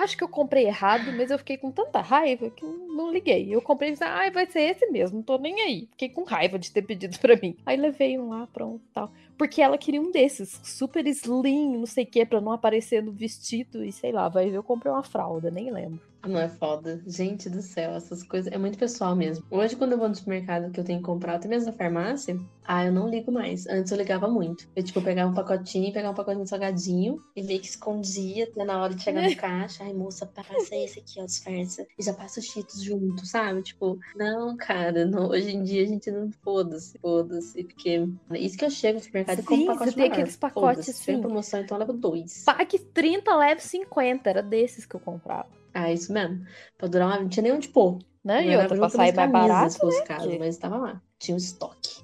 Acho 0.00 0.16
que 0.16 0.24
eu 0.24 0.28
comprei 0.28 0.66
errado, 0.66 1.12
mas 1.12 1.30
eu 1.30 1.36
fiquei 1.36 1.58
com 1.58 1.70
tanta 1.70 2.00
raiva 2.00 2.48
que 2.48 2.64
não 2.64 3.12
liguei. 3.12 3.54
Eu 3.54 3.60
comprei 3.60 3.90
e 3.90 3.92
disse, 3.92 4.04
ah, 4.04 4.30
vai 4.30 4.46
ser 4.46 4.60
esse 4.60 4.86
mesmo, 4.90 5.18
não 5.18 5.22
tô 5.22 5.36
nem 5.36 5.60
aí. 5.60 5.86
Fiquei 5.90 6.08
com 6.08 6.24
raiva 6.24 6.58
de 6.58 6.72
ter 6.72 6.80
pedido 6.80 7.18
pra 7.18 7.36
mim. 7.36 7.56
Aí 7.66 7.76
levei 7.76 8.18
um 8.18 8.30
lá, 8.30 8.46
pronto, 8.46 8.80
tal. 8.94 9.12
Porque 9.36 9.60
ela 9.60 9.76
queria 9.76 10.00
um 10.00 10.10
desses, 10.10 10.60
super 10.64 11.06
slim, 11.06 11.76
não 11.76 11.86
sei 11.86 12.04
o 12.04 12.06
que, 12.06 12.24
pra 12.24 12.40
não 12.40 12.52
aparecer 12.52 13.02
no 13.02 13.12
vestido 13.12 13.84
e 13.84 13.92
sei 13.92 14.12
lá, 14.12 14.28
vai 14.30 14.48
ver, 14.48 14.56
eu 14.56 14.62
comprei 14.62 14.90
uma 14.90 15.02
fralda, 15.02 15.50
nem 15.50 15.70
lembro. 15.70 16.11
Não 16.26 16.38
é 16.38 16.48
foda. 16.48 17.02
Gente 17.06 17.50
do 17.50 17.60
céu, 17.60 17.92
essas 17.92 18.22
coisas 18.22 18.52
é 18.52 18.56
muito 18.56 18.78
pessoal 18.78 19.14
mesmo. 19.16 19.44
Hoje, 19.50 19.76
quando 19.76 19.92
eu 19.92 19.98
vou 19.98 20.08
no 20.08 20.14
supermercado 20.14 20.70
que 20.70 20.78
eu 20.78 20.84
tenho 20.84 21.00
que 21.00 21.04
comprar, 21.04 21.34
até 21.34 21.48
mesmo 21.48 21.66
na 21.66 21.76
farmácia, 21.76 22.38
ah, 22.64 22.84
eu 22.84 22.92
não 22.92 23.08
ligo 23.08 23.32
mais. 23.32 23.66
Antes 23.66 23.90
eu 23.90 23.98
ligava 23.98 24.28
muito. 24.28 24.68
Eu, 24.74 24.82
tipo, 24.82 25.02
pegava 25.02 25.30
um 25.30 25.34
pacotinho, 25.34 25.92
pegava 25.92 26.12
um 26.12 26.16
pacotinho 26.16 26.44
de 26.44 26.50
salgadinho 26.50 27.22
e 27.34 27.42
meio 27.42 27.60
que 27.60 27.66
escondia 27.66 28.44
até 28.44 28.64
na 28.64 28.80
hora 28.80 28.94
de 28.94 29.02
chegar 29.02 29.22
no 29.28 29.34
caixa. 29.36 29.82
Ai, 29.84 29.92
moça, 29.92 30.24
passa 30.26 30.76
esse 30.76 31.00
aqui, 31.00 31.20
ó, 31.20 31.24
disfarça. 31.24 31.86
E 31.98 32.02
já 32.02 32.14
passa 32.14 32.40
os 32.40 32.46
cheetos 32.46 32.82
junto, 32.82 33.26
sabe? 33.26 33.62
Tipo, 33.62 33.98
não, 34.14 34.56
cara, 34.56 35.04
não, 35.04 35.28
hoje 35.28 35.50
em 35.50 35.64
dia 35.64 35.82
a 35.82 35.86
gente 35.86 36.10
não 36.10 36.30
foda-se, 36.42 36.98
foda-se. 36.98 37.64
Porque 37.64 38.08
isso 38.38 38.56
que 38.56 38.64
eu 38.64 38.70
chego 38.70 38.98
no 38.98 39.04
supermercado 39.04 39.40
e 39.40 39.42
compro 39.42 39.66
pacote 39.66 39.90
você 39.90 39.96
tem 39.96 40.06
aqueles 40.06 40.36
pacotes 40.36 40.88
assim. 40.88 41.04
Tem 41.04 41.20
promoção, 41.20 41.60
então 41.60 41.76
eu 41.76 41.80
levo 41.80 41.92
dois. 41.92 42.44
Pack 42.44 42.78
30, 42.78 43.36
leve 43.36 43.60
50. 43.60 44.30
Era 44.30 44.42
desses 44.42 44.86
que 44.86 44.94
eu 44.94 45.00
comprava. 45.00 45.61
Ah, 45.74 45.92
isso 45.92 46.12
mesmo. 46.12 46.44
Pra 46.76 46.88
durar 46.88 47.08
uma. 47.08 47.20
Não 47.20 47.28
tinha 47.28 47.42
nem 47.42 47.52
onde 47.52 47.68
pôr. 47.68 47.98
Não, 48.24 48.40
e 48.40 48.56
outra, 48.56 48.76
pra 48.76 48.88
sair 48.88 49.14
mais 49.14 49.32
barato, 49.32 49.86
né? 49.86 50.00
Caso. 50.02 50.38
Mas 50.38 50.56
tava 50.56 50.76
lá. 50.76 51.02
Tinha 51.18 51.34
um 51.34 51.38
estoque. 51.38 52.02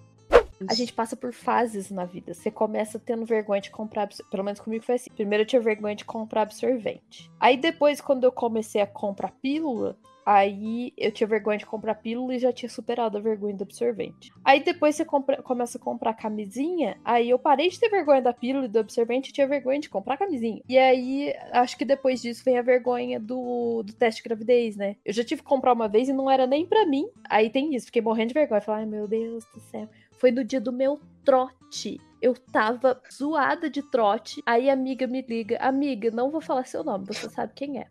A 0.66 0.74
gente 0.74 0.92
passa 0.92 1.16
por 1.16 1.32
fases 1.32 1.88
na 1.88 2.04
vida. 2.04 2.34
Você 2.34 2.50
começa 2.50 2.98
tendo 2.98 3.24
vergonha 3.24 3.60
de 3.60 3.70
comprar. 3.70 4.08
Pelo 4.28 4.42
menos 4.42 4.58
comigo 4.58 4.84
foi 4.84 4.96
assim. 4.96 5.10
Primeiro 5.14 5.42
eu 5.42 5.46
tinha 5.46 5.62
vergonha 5.62 5.94
de 5.94 6.04
comprar 6.04 6.42
absorvente. 6.42 7.30
Aí 7.38 7.56
depois, 7.56 8.00
quando 8.00 8.24
eu 8.24 8.32
comecei 8.32 8.80
a 8.80 8.86
comprar 8.86 9.30
pílula, 9.40 9.96
Aí 10.30 10.92
eu 10.94 11.10
tinha 11.10 11.26
vergonha 11.26 11.56
de 11.56 11.64
comprar 11.64 11.94
pílula 11.94 12.34
e 12.34 12.38
já 12.38 12.52
tinha 12.52 12.68
superado 12.68 13.16
a 13.16 13.20
vergonha 13.20 13.56
do 13.56 13.62
absorvente. 13.62 14.30
Aí 14.44 14.62
depois 14.62 14.94
você 14.94 15.02
compra, 15.02 15.42
começa 15.42 15.78
a 15.78 15.80
comprar 15.80 16.12
camisinha, 16.12 17.00
aí 17.02 17.30
eu 17.30 17.38
parei 17.38 17.70
de 17.70 17.80
ter 17.80 17.88
vergonha 17.88 18.20
da 18.20 18.34
pílula 18.34 18.66
e 18.66 18.68
do 18.68 18.78
absorvente 18.78 19.30
e 19.30 19.32
tinha 19.32 19.46
vergonha 19.48 19.80
de 19.80 19.88
comprar 19.88 20.18
camisinha. 20.18 20.62
E 20.68 20.76
aí 20.76 21.34
acho 21.50 21.78
que 21.78 21.84
depois 21.86 22.20
disso 22.20 22.44
vem 22.44 22.58
a 22.58 22.62
vergonha 22.62 23.18
do, 23.18 23.82
do 23.82 23.94
teste 23.94 24.22
de 24.22 24.28
gravidez, 24.28 24.76
né? 24.76 24.96
Eu 25.02 25.14
já 25.14 25.24
tive 25.24 25.40
que 25.40 25.48
comprar 25.48 25.72
uma 25.72 25.88
vez 25.88 26.10
e 26.10 26.12
não 26.12 26.30
era 26.30 26.46
nem 26.46 26.66
para 26.66 26.84
mim. 26.84 27.08
Aí 27.26 27.48
tem 27.48 27.74
isso, 27.74 27.86
fiquei 27.86 28.02
morrendo 28.02 28.28
de 28.28 28.34
vergonha. 28.34 28.60
Falei, 28.60 28.82
ai 28.82 28.86
meu 28.86 29.08
Deus 29.08 29.46
do 29.54 29.60
céu. 29.60 29.88
Foi 30.18 30.30
no 30.30 30.44
dia 30.44 30.60
do 30.60 30.74
meu 30.74 31.00
trote. 31.24 31.98
Eu 32.20 32.34
tava 32.34 33.00
zoada 33.10 33.70
de 33.70 33.80
trote. 33.80 34.42
Aí 34.44 34.68
a 34.68 34.74
amiga 34.74 35.06
me 35.06 35.22
liga: 35.22 35.56
Amiga, 35.58 36.10
não 36.10 36.30
vou 36.30 36.42
falar 36.42 36.66
seu 36.66 36.84
nome, 36.84 37.06
você 37.06 37.30
sabe 37.30 37.54
quem 37.54 37.78
é. 37.78 37.86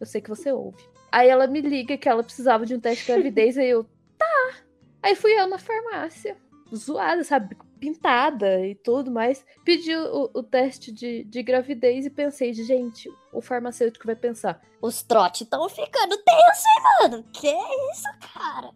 Eu 0.00 0.06
sei 0.06 0.20
que 0.20 0.28
você 0.28 0.52
ouve. 0.52 0.82
Aí 1.10 1.28
ela 1.28 1.46
me 1.46 1.60
liga 1.60 1.96
que 1.96 2.08
ela 2.08 2.22
precisava 2.22 2.64
de 2.64 2.74
um 2.74 2.80
teste 2.80 3.04
de 3.04 3.12
gravidez, 3.12 3.58
aí 3.58 3.70
eu, 3.70 3.84
tá. 4.16 4.54
Aí 5.02 5.14
fui 5.14 5.32
eu 5.32 5.46
na 5.48 5.58
farmácia, 5.58 6.36
zoada, 6.74 7.24
sabe? 7.24 7.56
Pintada 7.80 8.64
e 8.66 8.74
tudo 8.74 9.10
mais. 9.10 9.44
Pedi 9.64 9.94
o, 9.94 10.30
o 10.34 10.42
teste 10.42 10.92
de, 10.92 11.24
de 11.24 11.42
gravidez 11.42 12.06
e 12.06 12.10
pensei, 12.10 12.52
gente, 12.52 13.08
o 13.32 13.40
farmacêutico 13.40 14.06
vai 14.06 14.16
pensar. 14.16 14.60
Os 14.80 15.02
trotes 15.02 15.42
estão 15.42 15.68
ficando 15.68 16.16
tensos, 16.16 16.64
hein, 16.66 16.82
mano? 17.00 17.24
Que 17.32 17.48
isso, 17.48 18.08
cara? 18.34 18.70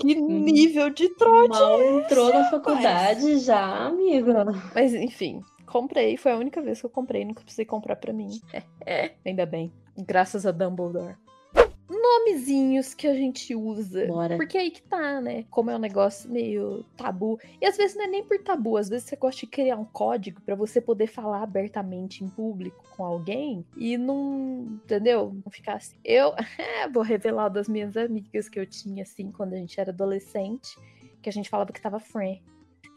Que 0.00 0.14
nível 0.14 0.88
de 0.90 1.08
trote! 1.10 1.50
Mal 1.50 2.00
entrou 2.00 2.32
na 2.32 2.50
faculdade 2.50 3.38
já, 3.40 3.86
amiga. 3.86 4.44
Mas 4.74 4.94
enfim, 4.94 5.42
comprei. 5.66 6.16
Foi 6.16 6.32
a 6.32 6.36
única 6.36 6.62
vez 6.62 6.80
que 6.80 6.86
eu 6.86 6.90
comprei. 6.90 7.24
Nunca 7.24 7.42
precisei 7.42 7.66
comprar 7.66 7.96
para 7.96 8.12
mim. 8.12 8.40
É, 8.52 8.62
é, 8.86 9.14
ainda 9.24 9.44
bem. 9.44 9.72
Graças 9.96 10.46
a 10.46 10.50
Dumbledore 10.50 11.16
nomezinhos 12.22 12.94
que 12.94 13.06
a 13.06 13.14
gente 13.14 13.54
usa. 13.54 14.06
Bora. 14.06 14.36
Porque 14.36 14.58
aí 14.58 14.70
que 14.70 14.82
tá, 14.82 15.20
né? 15.20 15.44
Como 15.50 15.70
é 15.70 15.76
um 15.76 15.80
negócio 15.80 16.30
meio 16.30 16.84
tabu. 16.96 17.38
E 17.60 17.66
às 17.66 17.76
vezes 17.76 17.96
não 17.96 18.04
é 18.04 18.08
nem 18.08 18.24
por 18.24 18.38
tabu, 18.38 18.76
às 18.76 18.88
vezes 18.88 19.08
você 19.08 19.16
gosta 19.16 19.40
de 19.40 19.46
criar 19.46 19.76
um 19.76 19.84
código 19.84 20.40
para 20.40 20.54
você 20.54 20.80
poder 20.80 21.06
falar 21.06 21.42
abertamente 21.42 22.24
em 22.24 22.28
público 22.28 22.84
com 22.96 23.04
alguém 23.04 23.64
e 23.76 23.96
não, 23.96 24.80
entendeu? 24.84 25.34
Não 25.44 25.50
ficar 25.50 25.74
assim. 25.74 25.96
Eu 26.04 26.34
vou 26.92 27.02
revelar 27.02 27.48
das 27.48 27.68
minhas 27.68 27.96
amigas 27.96 28.48
que 28.48 28.58
eu 28.58 28.66
tinha 28.66 29.02
assim 29.02 29.30
quando 29.30 29.54
a 29.54 29.56
gente 29.56 29.80
era 29.80 29.90
adolescente, 29.90 30.76
que 31.20 31.28
a 31.28 31.32
gente 31.32 31.50
falava 31.50 31.72
que 31.72 31.80
tava 31.80 32.00
friend. 32.00 32.42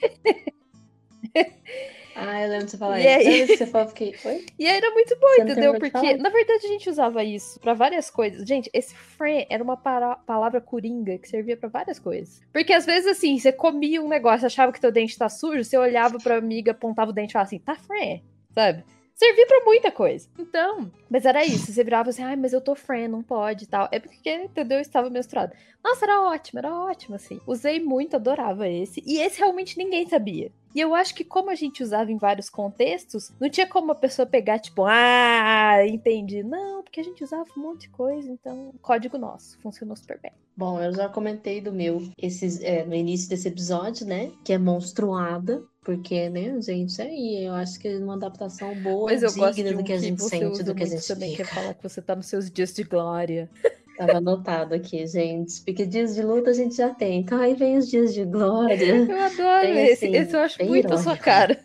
Ah, 2.16 2.42
eu 2.42 2.50
lembro 2.50 2.66
de 2.66 2.72
você 2.72 2.78
falar 2.78 3.00
e 3.00 3.04
isso. 3.04 3.52
Aí... 3.52 3.58
Você 3.58 3.68
falou, 3.68 3.88
fiquei, 3.90 4.16
Oi? 4.24 4.46
E 4.58 4.66
aí 4.66 4.78
era 4.78 4.90
muito 4.92 5.16
bom, 5.20 5.28
você 5.28 5.42
entendeu? 5.42 5.78
Porque, 5.78 6.16
na 6.16 6.30
verdade, 6.30 6.66
a 6.66 6.70
gente 6.70 6.90
usava 6.90 7.24
isso 7.24 7.60
para 7.60 7.74
várias 7.74 8.10
coisas. 8.10 8.48
Gente, 8.48 8.70
esse 8.74 8.96
friend 8.96 9.46
era 9.50 9.62
uma 9.62 9.76
palavra 9.76 10.62
coringa 10.62 11.18
que 11.18 11.28
servia 11.28 11.58
para 11.58 11.68
várias 11.68 12.00
coisas. 12.00 12.42
Porque 12.54 12.72
às 12.72 12.86
vezes, 12.86 13.08
assim, 13.08 13.38
você 13.38 13.52
comia 13.52 14.02
um 14.02 14.08
negócio, 14.08 14.46
achava 14.46 14.72
que 14.72 14.80
teu 14.80 14.92
dente 14.92 15.18
tá 15.18 15.28
sujo, 15.28 15.64
você 15.64 15.78
olhava 15.78 16.18
pra 16.18 16.38
amiga, 16.38 16.72
apontava 16.72 17.12
o 17.12 17.14
dente 17.14 17.32
e 17.32 17.34
falava 17.34 17.48
assim, 17.48 17.60
tá 17.60 17.76
friend, 17.76 18.24
sabe? 18.54 18.84
Servia 19.16 19.48
para 19.48 19.66
muita 19.66 19.92
coisa. 19.92 20.28
Então, 20.38 20.92
mas 21.10 21.26
era 21.26 21.44
isso. 21.44 21.72
Você 21.72 21.84
virava 21.84 22.10
assim, 22.10 22.24
ai, 22.24 22.36
mas 22.36 22.54
eu 22.54 22.62
tô 22.62 22.76
friend, 22.76 23.08
não 23.08 23.24
pode 23.24 23.64
e 23.64 23.68
tal. 23.68 23.88
É 23.92 24.00
porque, 24.00 24.30
entendeu? 24.30 24.78
Eu 24.78 24.82
estava 24.82 25.10
menstruada. 25.10 25.56
Nossa, 25.84 26.06
era 26.06 26.22
ótimo, 26.22 26.60
era 26.60 26.74
ótimo, 26.74 27.16
assim. 27.16 27.40
Usei 27.48 27.80
muito, 27.80 28.16
adorava 28.16 28.68
esse. 28.68 29.02
E 29.06 29.20
esse 29.20 29.40
realmente 29.40 29.78
ninguém 29.78 30.08
sabia. 30.08 30.52
E 30.76 30.80
eu 30.82 30.94
acho 30.94 31.16
que 31.16 31.24
como 31.24 31.50
a 31.50 31.56
gente 31.56 31.82
usava 31.82 32.12
em 32.12 32.18
vários 32.18 32.50
contextos, 32.50 33.32
não 33.40 33.50
tinha 33.50 33.66
como 33.66 33.94
a 33.94 33.96
pessoa 33.96 34.26
pegar, 34.26 34.60
tipo, 34.60 34.84
ah, 34.86 35.78
entendi. 35.88 36.44
Não, 36.44 36.84
porque 36.84 37.00
a 37.00 37.04
gente 37.04 37.24
usava 37.24 37.46
um 37.56 37.62
monte 37.62 37.82
de 37.82 37.90
coisa, 37.90 38.30
então, 38.30 38.74
código 38.82 39.18
nosso, 39.18 39.58
funcionou 39.62 39.96
super 39.96 40.20
bem. 40.20 40.34
Bom, 40.58 40.82
eu 40.82 40.94
já 40.94 41.08
comentei 41.08 41.62
do 41.62 41.72
meu 41.72 42.02
esses, 42.18 42.62
é, 42.62 42.84
no 42.84 42.94
início 42.94 43.30
desse 43.30 43.48
episódio, 43.48 44.06
né? 44.06 44.34
Que 44.44 44.52
é 44.52 44.58
monstruada. 44.58 45.64
Porque, 45.86 46.32
né, 46.32 46.60
gente, 46.62 47.00
aí 47.00 47.46
eu 47.46 47.54
acho 47.54 47.80
que 47.80 47.88
é 47.88 47.98
uma 47.98 48.16
adaptação 48.16 48.74
boa, 48.82 49.12
Mas 49.12 49.22
eu 49.22 49.30
digna 49.30 49.46
gosto 49.46 49.62
um 49.62 49.78
do 49.78 49.84
que 49.84 49.94
a 49.94 50.00
gente 50.00 50.24
sente, 50.24 50.64
do 50.64 50.74
que 50.74 50.82
a 50.82 50.88
gente 50.88 51.08
também 51.08 51.36
quer 51.36 51.46
falar 51.46 51.76
que 51.76 51.84
você 51.84 52.02
tá 52.02 52.16
nos 52.16 52.26
seus 52.26 52.50
dias 52.50 52.74
de 52.74 52.84
glória. 52.84 53.48
Tava 53.96 54.18
anotado 54.18 54.74
aqui, 54.74 55.06
gente. 55.06 55.62
Porque 55.62 55.86
dias 55.86 56.16
de 56.16 56.24
luta 56.24 56.50
a 56.50 56.54
gente 56.54 56.76
já 56.76 56.90
tem. 56.90 57.20
Então 57.20 57.40
aí 57.40 57.54
vem 57.54 57.78
os 57.78 57.88
dias 57.88 58.16
de 58.16 58.26
glória. 58.26 58.84
Eu 58.84 59.22
adoro 59.22 59.68
esse. 59.68 60.06
Assim, 60.06 60.16
esse 60.18 60.36
eu 60.36 60.40
acho 60.40 60.58
muito 60.66 60.88
irônico. 60.88 60.94
a 60.96 60.98
sua 60.98 61.18
cara. 61.18 61.60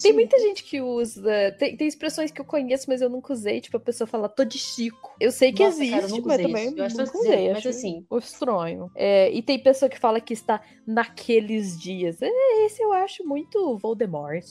Tem 0.00 0.12
muita 0.12 0.38
gente 0.38 0.62
que 0.62 0.80
usa. 0.80 1.52
Tem, 1.58 1.76
tem, 1.76 1.88
expressões 1.88 2.30
que 2.30 2.40
eu 2.40 2.44
conheço, 2.44 2.86
mas 2.88 3.00
eu 3.00 3.08
nunca 3.08 3.32
usei. 3.32 3.60
Tipo, 3.60 3.76
a 3.76 3.80
pessoa 3.80 4.06
fala, 4.06 4.28
tô 4.28 4.44
de 4.44 4.58
Chico. 4.58 5.14
Eu 5.20 5.32
sei 5.32 5.52
que 5.52 5.64
Nossa, 5.64 5.82
existe, 5.82 6.00
cara, 6.00 6.22
mas 6.24 6.42
também 6.42 6.74
eu 6.76 6.84
acho 6.84 6.96
nunca 6.96 7.18
usei. 7.18 7.52
Mas 7.52 7.66
assim. 7.66 8.06
O 8.08 8.18
estranho. 8.18 8.90
É, 8.94 9.30
e 9.32 9.42
tem 9.42 9.58
pessoa 9.58 9.88
que 9.88 9.98
fala 9.98 10.20
que 10.20 10.32
está 10.32 10.60
naqueles 10.86 11.78
dias. 11.78 12.22
É, 12.22 12.30
esse 12.64 12.82
eu 12.82 12.92
acho 12.92 13.26
muito 13.26 13.76
Voldemort. 13.78 14.44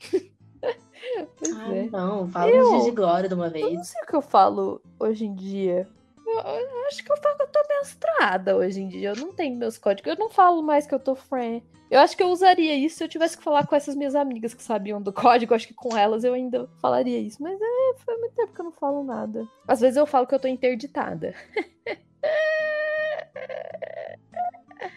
ah, 0.62 1.74
é. 1.74 1.90
não. 1.90 2.28
Fala 2.28 2.50
eu, 2.50 2.70
dias 2.70 2.84
de 2.84 2.90
glória 2.92 3.28
de 3.28 3.34
uma 3.34 3.50
vez. 3.50 3.64
Eu 3.64 3.72
não 3.72 3.84
sei 3.84 4.02
o 4.02 4.06
que 4.06 4.14
eu 4.14 4.22
falo 4.22 4.80
hoje 4.98 5.24
em 5.24 5.34
dia. 5.34 5.88
Eu, 6.26 6.40
eu 6.40 6.86
acho 6.88 7.04
que 7.04 7.12
eu 7.12 7.16
falo 7.18 7.36
que 7.36 7.42
eu 7.42 7.48
tô 7.48 7.62
menstruada 7.68 8.56
hoje 8.56 8.80
em 8.80 8.88
dia. 8.88 9.10
Eu 9.10 9.16
não 9.16 9.32
tenho 9.32 9.56
meus 9.56 9.78
códigos. 9.78 10.10
Eu 10.12 10.18
não 10.18 10.28
falo 10.28 10.60
mais 10.62 10.86
que 10.86 10.94
eu 10.94 10.98
tô 10.98 11.14
friend. 11.14 11.64
Eu 11.88 12.00
acho 12.00 12.16
que 12.16 12.22
eu 12.22 12.28
usaria 12.28 12.74
isso 12.74 12.96
se 12.96 13.04
eu 13.04 13.08
tivesse 13.08 13.38
que 13.38 13.44
falar 13.44 13.64
com 13.64 13.76
essas 13.76 13.94
minhas 13.94 14.16
amigas 14.16 14.52
que 14.52 14.62
sabiam 14.62 15.00
do 15.00 15.12
código. 15.12 15.54
Acho 15.54 15.68
que 15.68 15.74
com 15.74 15.96
elas 15.96 16.24
eu 16.24 16.34
ainda 16.34 16.68
falaria 16.80 17.18
isso. 17.18 17.40
Mas 17.40 17.56
é, 17.60 17.94
foi 17.98 18.16
muito 18.18 18.34
tempo 18.34 18.52
que 18.52 18.60
eu 18.60 18.64
não 18.64 18.72
falo 18.72 19.04
nada. 19.04 19.46
Às 19.68 19.80
vezes 19.80 19.96
eu 19.96 20.06
falo 20.06 20.26
que 20.26 20.34
eu 20.34 20.40
tô 20.40 20.48
interditada. 20.48 21.32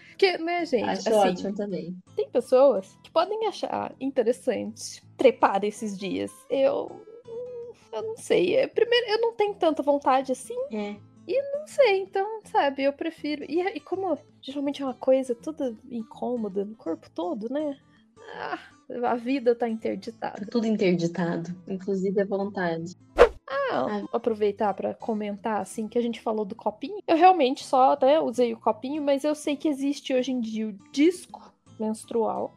Porque, 0.10 0.38
né, 0.38 0.66
gente? 0.66 0.84
Acho 0.84 1.10
assim, 1.10 1.30
ótimo 1.30 1.56
também. 1.56 1.96
tem 2.16 2.30
pessoas 2.30 2.98
que 3.04 3.10
podem 3.10 3.48
achar 3.48 3.96
interessante 4.02 5.02
trepar 5.16 5.64
esses 5.64 5.98
dias. 5.98 6.32
Eu. 6.50 6.92
Eu 7.94 8.02
não 8.04 8.18
sei. 8.18 8.56
É, 8.56 8.68
Primeiro, 8.68 9.08
eu 9.12 9.22
não 9.22 9.34
tenho 9.34 9.54
tanta 9.56 9.82
vontade 9.82 10.32
assim. 10.32 10.58
É. 10.72 10.96
Não 11.54 11.68
sei, 11.68 12.02
então, 12.02 12.42
sabe, 12.46 12.84
eu 12.84 12.94
prefiro. 12.94 13.44
E, 13.48 13.62
e 13.62 13.80
como 13.80 14.18
geralmente 14.42 14.82
é 14.82 14.86
uma 14.86 14.94
coisa 14.94 15.36
toda 15.36 15.76
incômoda 15.90 16.66
no 16.66 16.76
corpo 16.76 17.10
todo, 17.12 17.48
né? 17.52 17.78
Ah, 18.36 18.60
a 19.06 19.16
vida 19.16 19.54
tá 19.54 19.66
Tá 19.66 19.70
interditada. 19.70 20.46
tudo 20.48 20.66
interditado, 20.66 21.50
inclusive 21.68 22.20
a 22.22 22.26
vontade. 22.26 22.96
Ah, 23.72 24.04
aproveitar 24.12 24.74
pra 24.74 24.94
comentar 24.94 25.62
assim 25.62 25.88
que 25.88 25.98
a 25.98 26.02
gente 26.02 26.20
falou 26.22 26.46
do 26.46 26.56
copinho. 26.56 27.00
Eu 27.08 27.16
realmente 27.16 27.64
só 27.64 27.98
né, 28.02 28.20
usei 28.20 28.54
o 28.54 28.60
copinho, 28.60 29.02
mas 29.02 29.24
eu 29.24 29.36
sei 29.36 29.56
que 29.56 29.68
existe 29.68 30.14
hoje 30.14 30.32
em 30.32 30.40
dia 30.40 30.68
o 30.68 30.92
disco 30.92 31.54
menstrual 31.80 32.54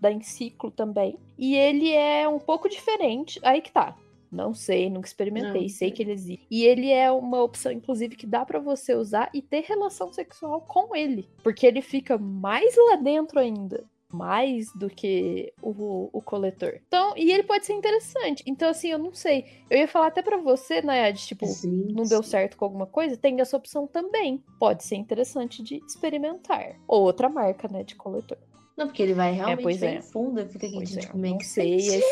da 0.00 0.10
Enciclo 0.12 0.70
também. 0.70 1.18
E 1.38 1.54
ele 1.54 1.92
é 1.92 2.26
um 2.28 2.38
pouco 2.38 2.68
diferente. 2.68 3.38
Aí 3.42 3.60
que 3.60 3.72
tá. 3.72 3.94
Não 4.30 4.54
sei, 4.54 4.88
nunca 4.88 5.08
experimentei, 5.08 5.62
Não 5.62 5.68
sei 5.68 5.90
que 5.90 6.02
ele 6.02 6.12
existe. 6.12 6.46
E 6.50 6.64
ele 6.64 6.90
é 6.90 7.10
uma 7.10 7.42
opção, 7.42 7.72
inclusive, 7.72 8.14
que 8.14 8.26
dá 8.26 8.44
pra 8.44 8.60
você 8.60 8.94
usar 8.94 9.28
e 9.34 9.42
ter 9.42 9.64
relação 9.64 10.12
sexual 10.12 10.60
com 10.60 10.94
ele. 10.94 11.28
Porque 11.42 11.66
ele 11.66 11.82
fica 11.82 12.16
mais 12.16 12.74
lá 12.76 12.96
dentro 12.96 13.40
ainda. 13.40 13.84
Mais 14.12 14.72
do 14.74 14.88
que 14.90 15.52
o, 15.62 16.10
o 16.12 16.20
coletor. 16.20 16.80
Então, 16.88 17.14
e 17.16 17.30
ele 17.30 17.44
pode 17.44 17.64
ser 17.64 17.74
interessante. 17.74 18.42
Então, 18.44 18.68
assim, 18.68 18.88
eu 18.88 18.98
não 18.98 19.14
sei. 19.14 19.44
Eu 19.70 19.78
ia 19.78 19.86
falar 19.86 20.08
até 20.08 20.20
pra 20.20 20.36
você, 20.36 20.82
Nayad, 20.82 21.16
tipo, 21.24 21.46
Gente. 21.46 21.94
não 21.94 22.02
deu 22.02 22.20
certo 22.20 22.56
com 22.56 22.64
alguma 22.64 22.86
coisa, 22.86 23.16
tem 23.16 23.40
essa 23.40 23.56
opção 23.56 23.86
também. 23.86 24.42
Pode 24.58 24.82
ser 24.82 24.96
interessante 24.96 25.62
de 25.62 25.76
experimentar. 25.86 26.76
Ou 26.88 27.02
outra 27.02 27.28
marca, 27.28 27.68
né, 27.68 27.84
de 27.84 27.94
coletor. 27.94 28.38
Não, 28.76 28.86
porque 28.86 29.02
ele 29.02 29.14
vai 29.14 29.32
realmente 29.32 29.62
pois 29.62 29.78
bem 29.78 29.96
é. 29.96 30.02
fundo. 30.02 30.40
Eu 30.40 30.48
fico 30.48 30.64
aqui, 30.64 30.74
Pois 30.74 30.88
gente, 30.88 31.06
é, 31.06 31.08
como 31.08 31.26
é 31.26 31.36
que 31.36 31.46
sei. 31.46 31.76
Esse... 31.76 32.02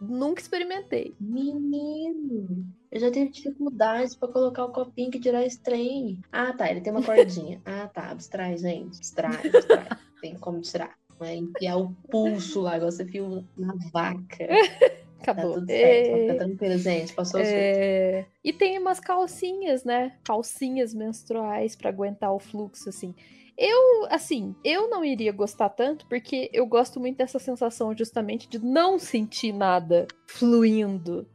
Nunca 0.00 0.40
experimentei. 0.40 1.14
Menino, 1.18 2.66
eu 2.90 3.00
já 3.00 3.10
tive 3.10 3.30
dificuldades 3.30 4.14
pra 4.14 4.28
colocar 4.28 4.64
o 4.64 4.72
copinho 4.72 5.10
que 5.10 5.20
tirar 5.20 5.44
esse 5.44 5.60
trem. 5.60 6.18
Ah, 6.30 6.52
tá, 6.52 6.70
ele 6.70 6.80
tem 6.80 6.92
uma 6.92 7.02
cordinha. 7.02 7.60
Ah, 7.64 7.88
tá, 7.88 8.10
abstrai, 8.10 8.56
gente. 8.58 8.96
Abstrai, 8.96 9.36
abstrai. 9.46 9.88
tem 10.20 10.36
como 10.36 10.60
tirar. 10.60 10.94
É 11.20 11.36
enfiar 11.36 11.76
o 11.76 11.94
pulso 12.10 12.62
lá, 12.62 12.76
igual 12.76 12.90
você 12.90 13.04
fio 13.04 13.46
na 13.56 13.74
vaca. 13.92 14.48
Tá 15.22 15.32
Acabou. 15.32 15.54
tudo 15.54 15.66
certo, 15.66 16.16
É, 16.16 16.32
ficar 16.32 16.44
tranquila, 16.44 16.78
gente. 16.78 17.12
Passou 17.12 17.40
o 17.40 17.42
é, 17.44 18.26
E 18.42 18.52
tem 18.52 18.78
umas 18.78 18.98
calcinhas, 18.98 19.84
né? 19.84 20.16
Calcinhas 20.24 20.94
menstruais 20.94 21.76
pra 21.76 21.90
aguentar 21.90 22.32
o 22.32 22.38
fluxo, 22.38 22.88
assim. 22.88 23.14
Eu, 23.62 24.06
assim, 24.08 24.56
eu 24.64 24.88
não 24.88 25.04
iria 25.04 25.30
gostar 25.32 25.68
tanto, 25.68 26.06
porque 26.06 26.48
eu 26.50 26.64
gosto 26.64 26.98
muito 26.98 27.18
dessa 27.18 27.38
sensação 27.38 27.94
justamente 27.94 28.48
de 28.48 28.58
não 28.58 28.98
sentir 28.98 29.52
nada 29.52 30.08
fluindo. 30.26 31.28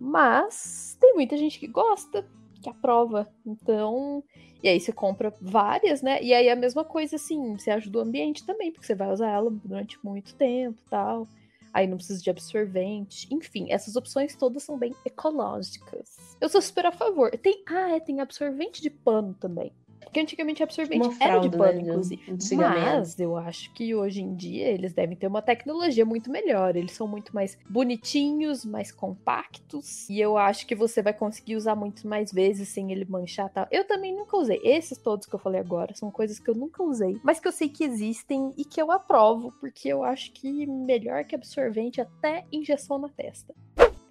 Mas 0.00 0.96
tem 0.98 1.12
muita 1.12 1.36
gente 1.36 1.58
que 1.58 1.66
gosta, 1.66 2.26
que 2.62 2.70
aprova. 2.70 3.28
Então, 3.44 4.24
e 4.62 4.68
aí 4.68 4.80
você 4.80 4.92
compra 4.92 5.30
várias, 5.42 6.00
né? 6.00 6.22
E 6.22 6.32
aí 6.32 6.48
a 6.48 6.56
mesma 6.56 6.86
coisa, 6.86 7.16
assim, 7.16 7.58
você 7.58 7.70
ajuda 7.70 7.98
o 7.98 8.02
ambiente 8.02 8.46
também, 8.46 8.72
porque 8.72 8.86
você 8.86 8.94
vai 8.94 9.12
usar 9.12 9.28
ela 9.28 9.50
durante 9.50 10.02
muito 10.02 10.34
tempo 10.36 10.80
tal. 10.88 11.28
Aí 11.70 11.86
não 11.86 11.98
precisa 11.98 12.22
de 12.22 12.30
absorvente. 12.30 13.28
Enfim, 13.30 13.66
essas 13.70 13.94
opções 13.94 14.34
todas 14.34 14.62
são 14.62 14.78
bem 14.78 14.94
ecológicas. 15.04 16.16
Eu 16.40 16.48
sou 16.48 16.62
super 16.62 16.86
a 16.86 16.92
favor. 16.92 17.30
Tem, 17.32 17.62
ah, 17.66 17.94
é, 17.94 18.00
tem 18.00 18.22
absorvente 18.22 18.80
de 18.80 18.88
pano 18.88 19.34
também. 19.34 19.70
Porque 20.00 20.20
antigamente 20.20 20.62
absorvente 20.62 21.06
Uma 21.06 21.16
era 21.20 21.38
de 21.38 21.48
fralda, 21.48 21.58
pano, 21.58 21.82
né, 21.82 21.90
inclusive. 21.90 22.56
Mas 22.56 23.18
eu 23.18 23.36
acho 23.36 23.72
que 23.74 23.94
hoje 23.94 24.22
em 24.22 24.34
dia 24.34 24.66
eles 24.68 24.92
devem 24.92 25.16
ter 25.16 25.26
uma 25.26 25.42
tecnologia 25.42 26.04
muito 26.04 26.30
melhor. 26.30 26.76
Eles 26.76 26.92
são 26.92 27.06
muito 27.06 27.34
mais 27.34 27.58
bonitinhos, 27.68 28.64
mais 28.64 28.90
compactos. 28.90 30.08
E 30.08 30.20
eu 30.20 30.36
acho 30.36 30.66
que 30.66 30.74
você 30.74 31.02
vai 31.02 31.12
conseguir 31.12 31.56
usar 31.56 31.74
muito 31.74 32.06
mais 32.08 32.32
vezes 32.32 32.68
sem 32.68 32.90
ele 32.92 33.04
manchar 33.04 33.46
e 33.46 33.50
tal. 33.50 33.66
Eu 33.70 33.84
também 33.86 34.14
nunca 34.14 34.36
usei. 34.36 34.60
Esses 34.62 34.98
todos 34.98 35.26
que 35.26 35.34
eu 35.34 35.38
falei 35.38 35.60
agora 35.60 35.94
são 35.94 36.10
coisas 36.10 36.38
que 36.38 36.48
eu 36.48 36.54
nunca 36.54 36.82
usei, 36.82 37.18
mas 37.22 37.38
que 37.38 37.48
eu 37.48 37.52
sei 37.52 37.68
que 37.68 37.84
existem 37.84 38.52
e 38.56 38.64
que 38.64 38.80
eu 38.80 38.90
aprovo, 38.90 39.52
porque 39.60 39.88
eu 39.88 40.02
acho 40.02 40.32
que 40.32 40.66
melhor 40.66 41.24
que 41.24 41.34
absorvente 41.34 42.00
até 42.00 42.44
injeção 42.52 42.98
na 42.98 43.08
testa. 43.08 43.54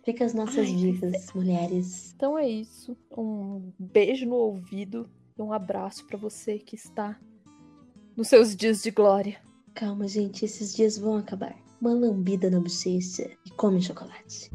Fica 0.03 0.23
as 0.23 0.33
nossas 0.33 0.69
Ai, 0.69 0.73
dicas, 0.73 1.33
mulheres. 1.33 2.13
Então 2.15 2.37
é 2.37 2.47
isso. 2.47 2.95
Um 3.17 3.73
beijo 3.77 4.25
no 4.25 4.35
ouvido 4.35 5.09
e 5.37 5.41
um 5.41 5.53
abraço 5.53 6.05
pra 6.05 6.17
você 6.17 6.57
que 6.57 6.75
está 6.75 7.19
nos 8.15 8.27
seus 8.27 8.55
dias 8.55 8.81
de 8.81 8.91
glória. 8.91 9.39
Calma, 9.73 10.07
gente, 10.07 10.43
esses 10.43 10.75
dias 10.75 10.97
vão 10.97 11.17
acabar. 11.17 11.55
Uma 11.79 11.93
lambida 11.93 12.49
na 12.49 12.59
bochecha 12.59 13.29
e 13.45 13.51
come 13.51 13.81
chocolate. 13.81 14.49